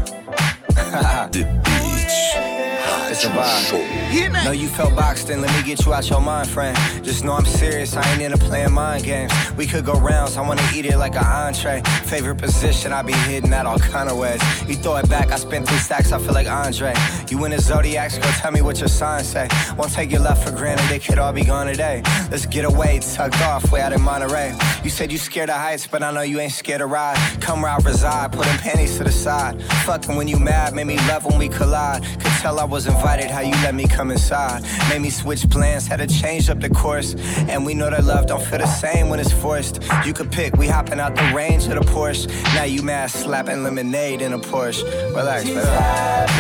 A. 3.38 4.46
Know 4.46 4.52
you 4.52 4.68
felt 4.68 4.96
boxed 4.96 5.30
in, 5.30 5.42
let 5.42 5.56
me 5.56 5.62
get 5.68 5.86
you 5.86 5.94
out 5.94 6.10
your 6.10 6.22
mind, 6.22 6.50
friend. 6.50 6.76
Just 7.04 7.24
know 7.24 7.34
I'm 7.34 7.46
serious, 7.46 7.96
I 7.96 8.12
ain't 8.12 8.22
into 8.22 8.38
playing 8.38 8.72
mind 8.72 9.04
games. 9.04 9.32
We 9.58 9.68
could 9.68 9.86
go 9.86 9.94
rounds, 9.94 10.38
I 10.38 10.42
wanna 10.42 10.68
eat 10.74 10.86
it 10.86 10.98
like 10.98 11.16
an 11.16 11.26
entree. 11.26 11.82
Favorite 12.06 12.38
position, 12.38 12.92
I 12.92 13.02
be 13.02 13.14
hitting 13.14 13.52
that 13.52 13.66
all 13.66 13.78
kind 13.78 14.10
of 14.10 14.18
ways. 14.18 14.42
You 14.68 14.76
throw 14.76 14.96
it 14.98 15.10
back, 15.10 15.32
I 15.32 15.36
spin 15.36 15.66
three 15.66 15.78
stacks, 15.78 16.12
I 16.12 16.20
feel 16.20 16.34
like 16.34 16.48
Andre. 16.48 16.94
You 17.30 17.44
in 17.46 17.52
the 17.52 17.60
zodiacs, 17.60 18.18
go 18.18 18.30
tell 18.40 18.52
me 18.52 18.62
what 18.62 18.80
your 18.80 18.88
sign 18.88 19.24
say. 19.24 19.48
Won't 19.78 19.92
take 19.92 20.12
your 20.12 20.22
love 20.22 20.44
for 20.44 20.52
granted, 20.52 20.90
it 20.90 21.04
could 21.04 21.20
all 21.20 21.34
be 21.34 21.44
gone 21.44 21.68
today. 21.68 22.02
Let's 22.32 22.46
get 22.46 22.66
away, 22.66 23.00
tucked 23.00 23.42
off, 23.42 23.72
way 23.72 23.82
out 23.82 23.94
in 23.94 24.02
Monterey. 24.02 24.58
You 24.84 24.90
said 24.90 25.12
you 25.12 25.18
scared 25.18 25.50
of 25.50 25.58
heights, 25.58 25.86
but 25.86 26.02
I 26.02 26.12
know 26.12 26.22
you 26.22 26.40
ain't 26.40 26.54
scared 26.54 26.80
to 26.80 26.88
ride. 26.88 27.18
Come 27.42 27.62
where 27.62 27.72
I 27.72 27.78
reside, 27.78 28.32
putting 28.32 28.58
panties 28.58 28.98
to 28.98 29.04
the 29.04 29.12
side. 29.12 29.62
Fucking 29.86 30.16
when 30.16 30.28
you 30.28 30.40
mad, 30.40 30.74
made 30.74 30.88
me 30.88 30.98
love 31.10 31.26
when 31.26 31.38
we 31.38 31.50
collide. 31.50 32.04
Could 32.04 32.32
tell 32.42 32.60
I 32.60 32.64
was 32.64 32.88
invited, 32.88 33.19
how 33.28 33.42
you 33.42 33.52
let 33.64 33.76
me 33.76 33.88
come 33.88 34.12
inside. 34.12 34.64
Made 34.90 35.02
me 35.02 35.10
switch 35.10 35.50
plans, 35.50 35.88
had 35.88 35.98
to 35.98 36.08
change 36.08 36.50
up 36.50 36.60
the 36.60 36.70
course. 36.70 37.16
And 37.50 37.66
we 37.66 37.74
know 37.74 37.90
that 37.90 38.04
love 38.04 38.28
don't 38.28 38.44
feel 38.44 38.60
the 38.60 38.68
same 38.68 39.10
when 39.10 39.20
it's 39.20 39.32
forced. 39.32 39.82
You 40.06 40.14
could 40.14 40.32
pick, 40.32 40.56
we 40.56 40.68
hopping 40.68 41.00
out 41.00 41.16
the 41.16 41.32
range 41.34 41.66
of 41.68 41.76
the 41.76 41.82
Porsche. 41.82 42.28
Now 42.56 42.64
you 42.64 42.82
mad, 42.84 43.12
slapping 43.12 43.64
lemonade 43.64 44.22
in 44.22 44.34
a 44.34 44.40
Porsche. 44.40 44.84
Relax, 45.16 45.48
relax. 45.50 46.32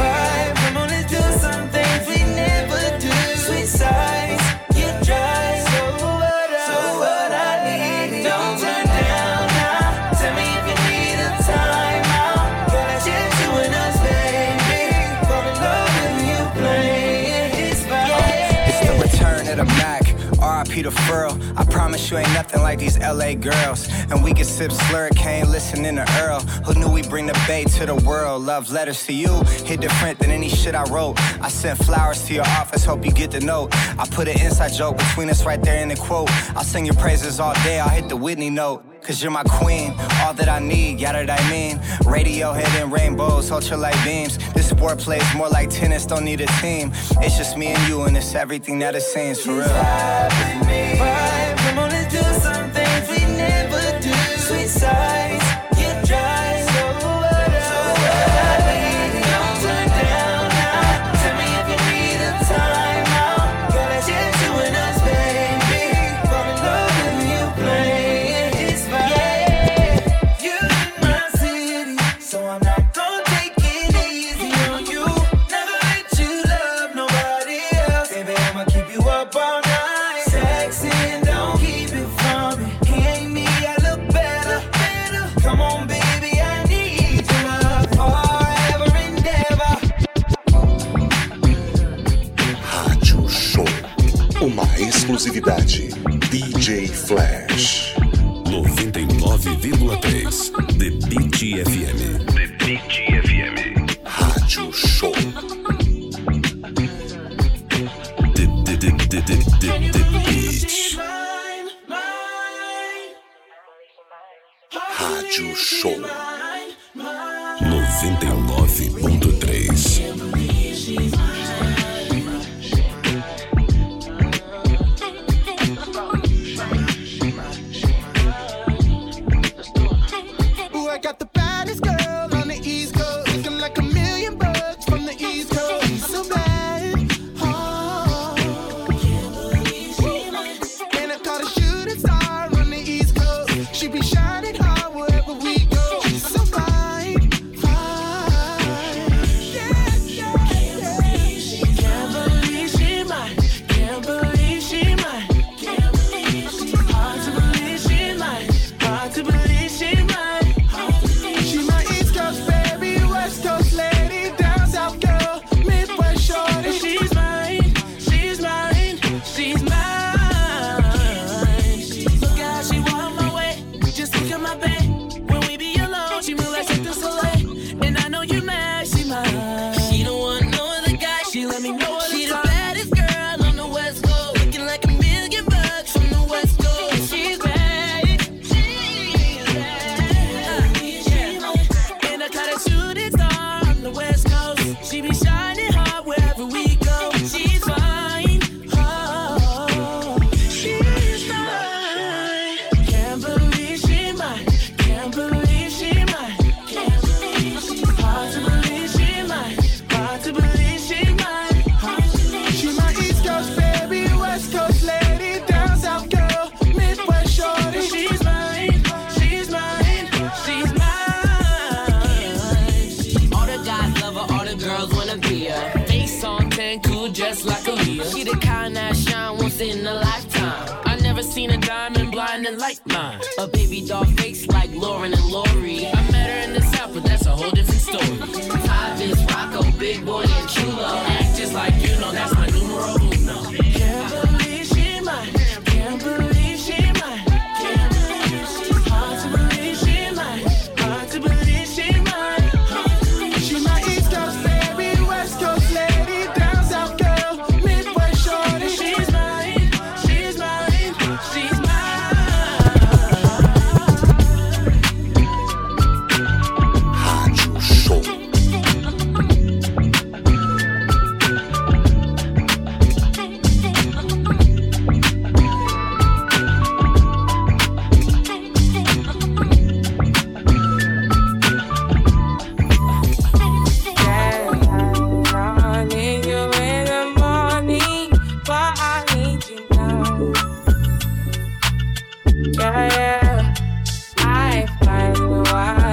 Vibe, 0.00 0.54
come 0.56 0.76
on, 0.76 0.88
let's 0.88 1.10
do 1.10 1.20
some 1.38 1.68
things 1.68 2.06
we 2.06 2.18
never 2.34 2.98
do. 2.98 3.10
Sweet 3.36 3.66
sights, 3.66 4.19
You 22.08 22.18
ain't 22.18 22.32
nothing 22.32 22.62
like 22.62 22.78
these 22.78 22.98
LA 22.98 23.34
girls. 23.34 23.88
And 24.10 24.22
we 24.22 24.32
can 24.32 24.44
sip 24.44 24.70
slurricane, 24.70 25.46
listening 25.48 25.96
to 25.96 26.06
Earl. 26.22 26.40
Who 26.64 26.78
knew 26.78 26.88
we 26.88 27.02
bring 27.02 27.26
the 27.26 27.38
bay 27.48 27.64
to 27.64 27.86
the 27.86 27.96
world? 27.96 28.42
Love 28.42 28.70
letters 28.70 29.04
to 29.06 29.12
you 29.12 29.42
hit 29.64 29.80
different 29.80 30.18
than 30.18 30.30
any 30.30 30.48
shit 30.48 30.74
I 30.74 30.84
wrote. 30.84 31.14
I 31.40 31.48
sent 31.48 31.78
flowers 31.84 32.24
to 32.26 32.34
your 32.34 32.46
office, 32.60 32.84
hope 32.84 33.04
you 33.04 33.12
get 33.12 33.30
the 33.30 33.40
note. 33.40 33.68
I 33.98 34.06
put 34.10 34.28
an 34.28 34.40
inside 34.40 34.72
joke 34.72 34.98
between 34.98 35.30
us 35.30 35.44
right 35.44 35.62
there 35.62 35.80
in 35.82 35.88
the 35.88 35.96
quote. 35.96 36.30
I'll 36.56 36.64
sing 36.64 36.86
your 36.86 36.96
praises 36.96 37.40
all 37.40 37.54
day, 37.62 37.80
I'll 37.80 37.88
hit 37.88 38.08
the 38.08 38.16
Whitney 38.16 38.50
note. 38.50 38.84
Cause 39.02 39.22
you're 39.22 39.32
my 39.32 39.44
queen, 39.44 39.94
all 40.22 40.34
that 40.34 40.48
I 40.48 40.58
need, 40.58 41.00
yeah, 41.00 41.12
that 41.12 41.30
I 41.30 41.50
mean. 41.50 41.80
Radio 42.04 42.52
hitting 42.52 42.90
rainbows, 42.90 43.50
ultralight 43.50 44.04
beams. 44.04 44.36
This 44.52 44.68
sport 44.68 44.98
plays 44.98 45.24
more 45.34 45.48
like 45.48 45.70
tennis, 45.70 46.04
don't 46.04 46.24
need 46.24 46.42
a 46.42 46.46
team. 46.60 46.92
It's 47.22 47.38
just 47.38 47.56
me 47.56 47.68
and 47.68 47.88
you, 47.88 48.02
and 48.02 48.14
it's 48.14 48.34
everything 48.34 48.78
that 48.80 48.94
it 48.94 49.02
seems 49.02 49.40
for 49.40 49.52
real. 49.52 51.39
Sweet 54.80 55.29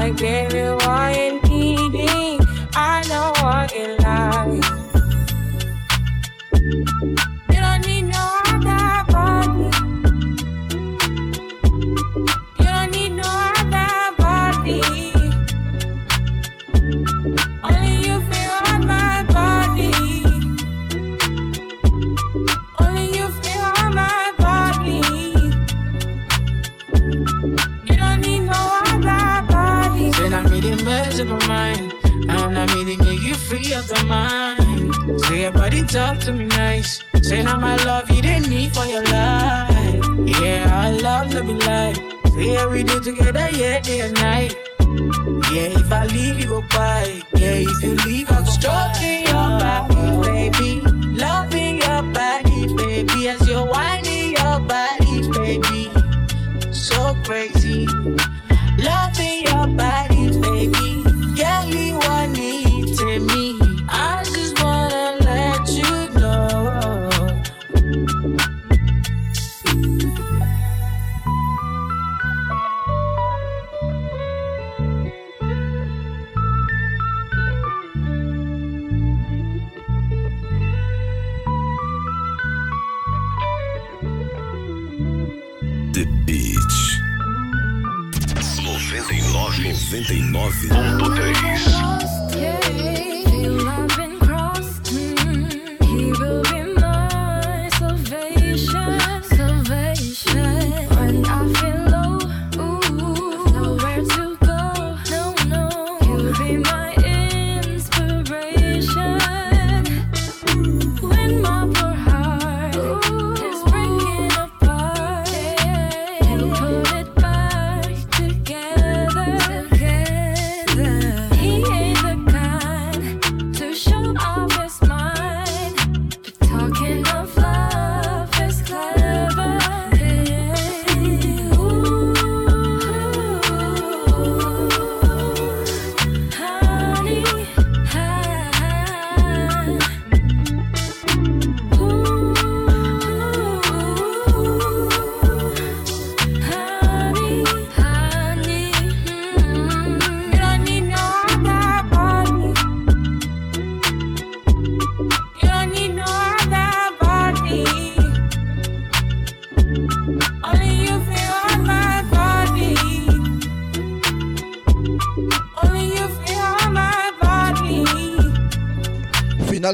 I 0.07 0.11
gave 0.11 0.53
you 0.53 0.86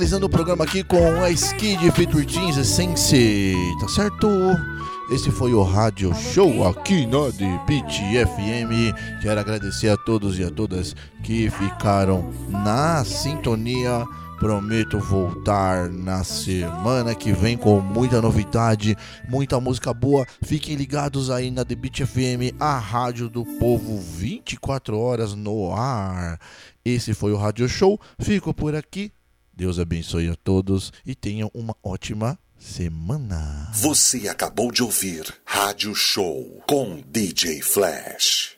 Finalizando 0.04 0.26
o 0.26 0.30
programa 0.30 0.66
aqui 0.66 0.84
com 0.84 1.24
a 1.24 1.30
Skid 1.30 1.90
Feature 1.92 2.26
Jeans 2.26 2.58
Essence, 2.58 3.56
tá 3.80 3.88
certo? 3.88 4.28
Esse 5.10 5.32
foi 5.32 5.54
o 5.54 5.64
Rádio 5.64 6.14
Show 6.14 6.68
aqui 6.68 7.06
na 7.06 7.32
Beat 7.66 8.02
FM. 8.28 9.22
Quero 9.22 9.40
agradecer 9.40 9.88
a 9.88 9.96
todos 9.96 10.38
e 10.38 10.44
a 10.44 10.52
todas 10.52 10.94
que 11.24 11.50
ficaram 11.50 12.34
na 12.50 13.06
sintonia. 13.06 14.06
Prometo 14.42 15.00
voltar 15.00 15.88
na 15.90 16.22
semana 16.26 17.16
que 17.16 17.32
vem 17.32 17.56
com 17.56 17.80
muita 17.80 18.22
novidade, 18.22 18.98
muita 19.30 19.58
música 19.62 19.94
boa. 19.94 20.26
Fiquem 20.44 20.76
ligados 20.76 21.32
aí 21.32 21.50
na 21.50 21.64
The 21.64 21.76
Beat 21.76 22.06
FM, 22.06 22.60
a 22.60 22.78
rádio 22.78 23.30
do 23.30 23.46
povo 23.46 24.02
24 24.02 25.00
horas 25.00 25.34
no 25.34 25.74
ar. 25.74 26.38
Esse 26.84 27.14
foi 27.14 27.32
o 27.32 27.38
Rádio 27.38 27.70
Show. 27.70 27.98
Fico 28.20 28.54
por 28.54 28.76
aqui. 28.76 29.14
Deus 29.56 29.80
abençoe 29.80 30.30
a 30.30 30.36
todos 30.36 30.92
e 31.06 31.14
tenham 31.14 31.50
uma 31.54 31.76
ótima 31.84 32.40
semana. 32.58 33.72
Você 33.76 34.28
acabou 34.28 34.72
de 34.72 34.82
ouvir 34.82 35.34
Rádio 35.46 35.94
Show 35.94 36.64
com 36.68 37.02
DJ 37.08 37.62
Flash. 37.62 38.53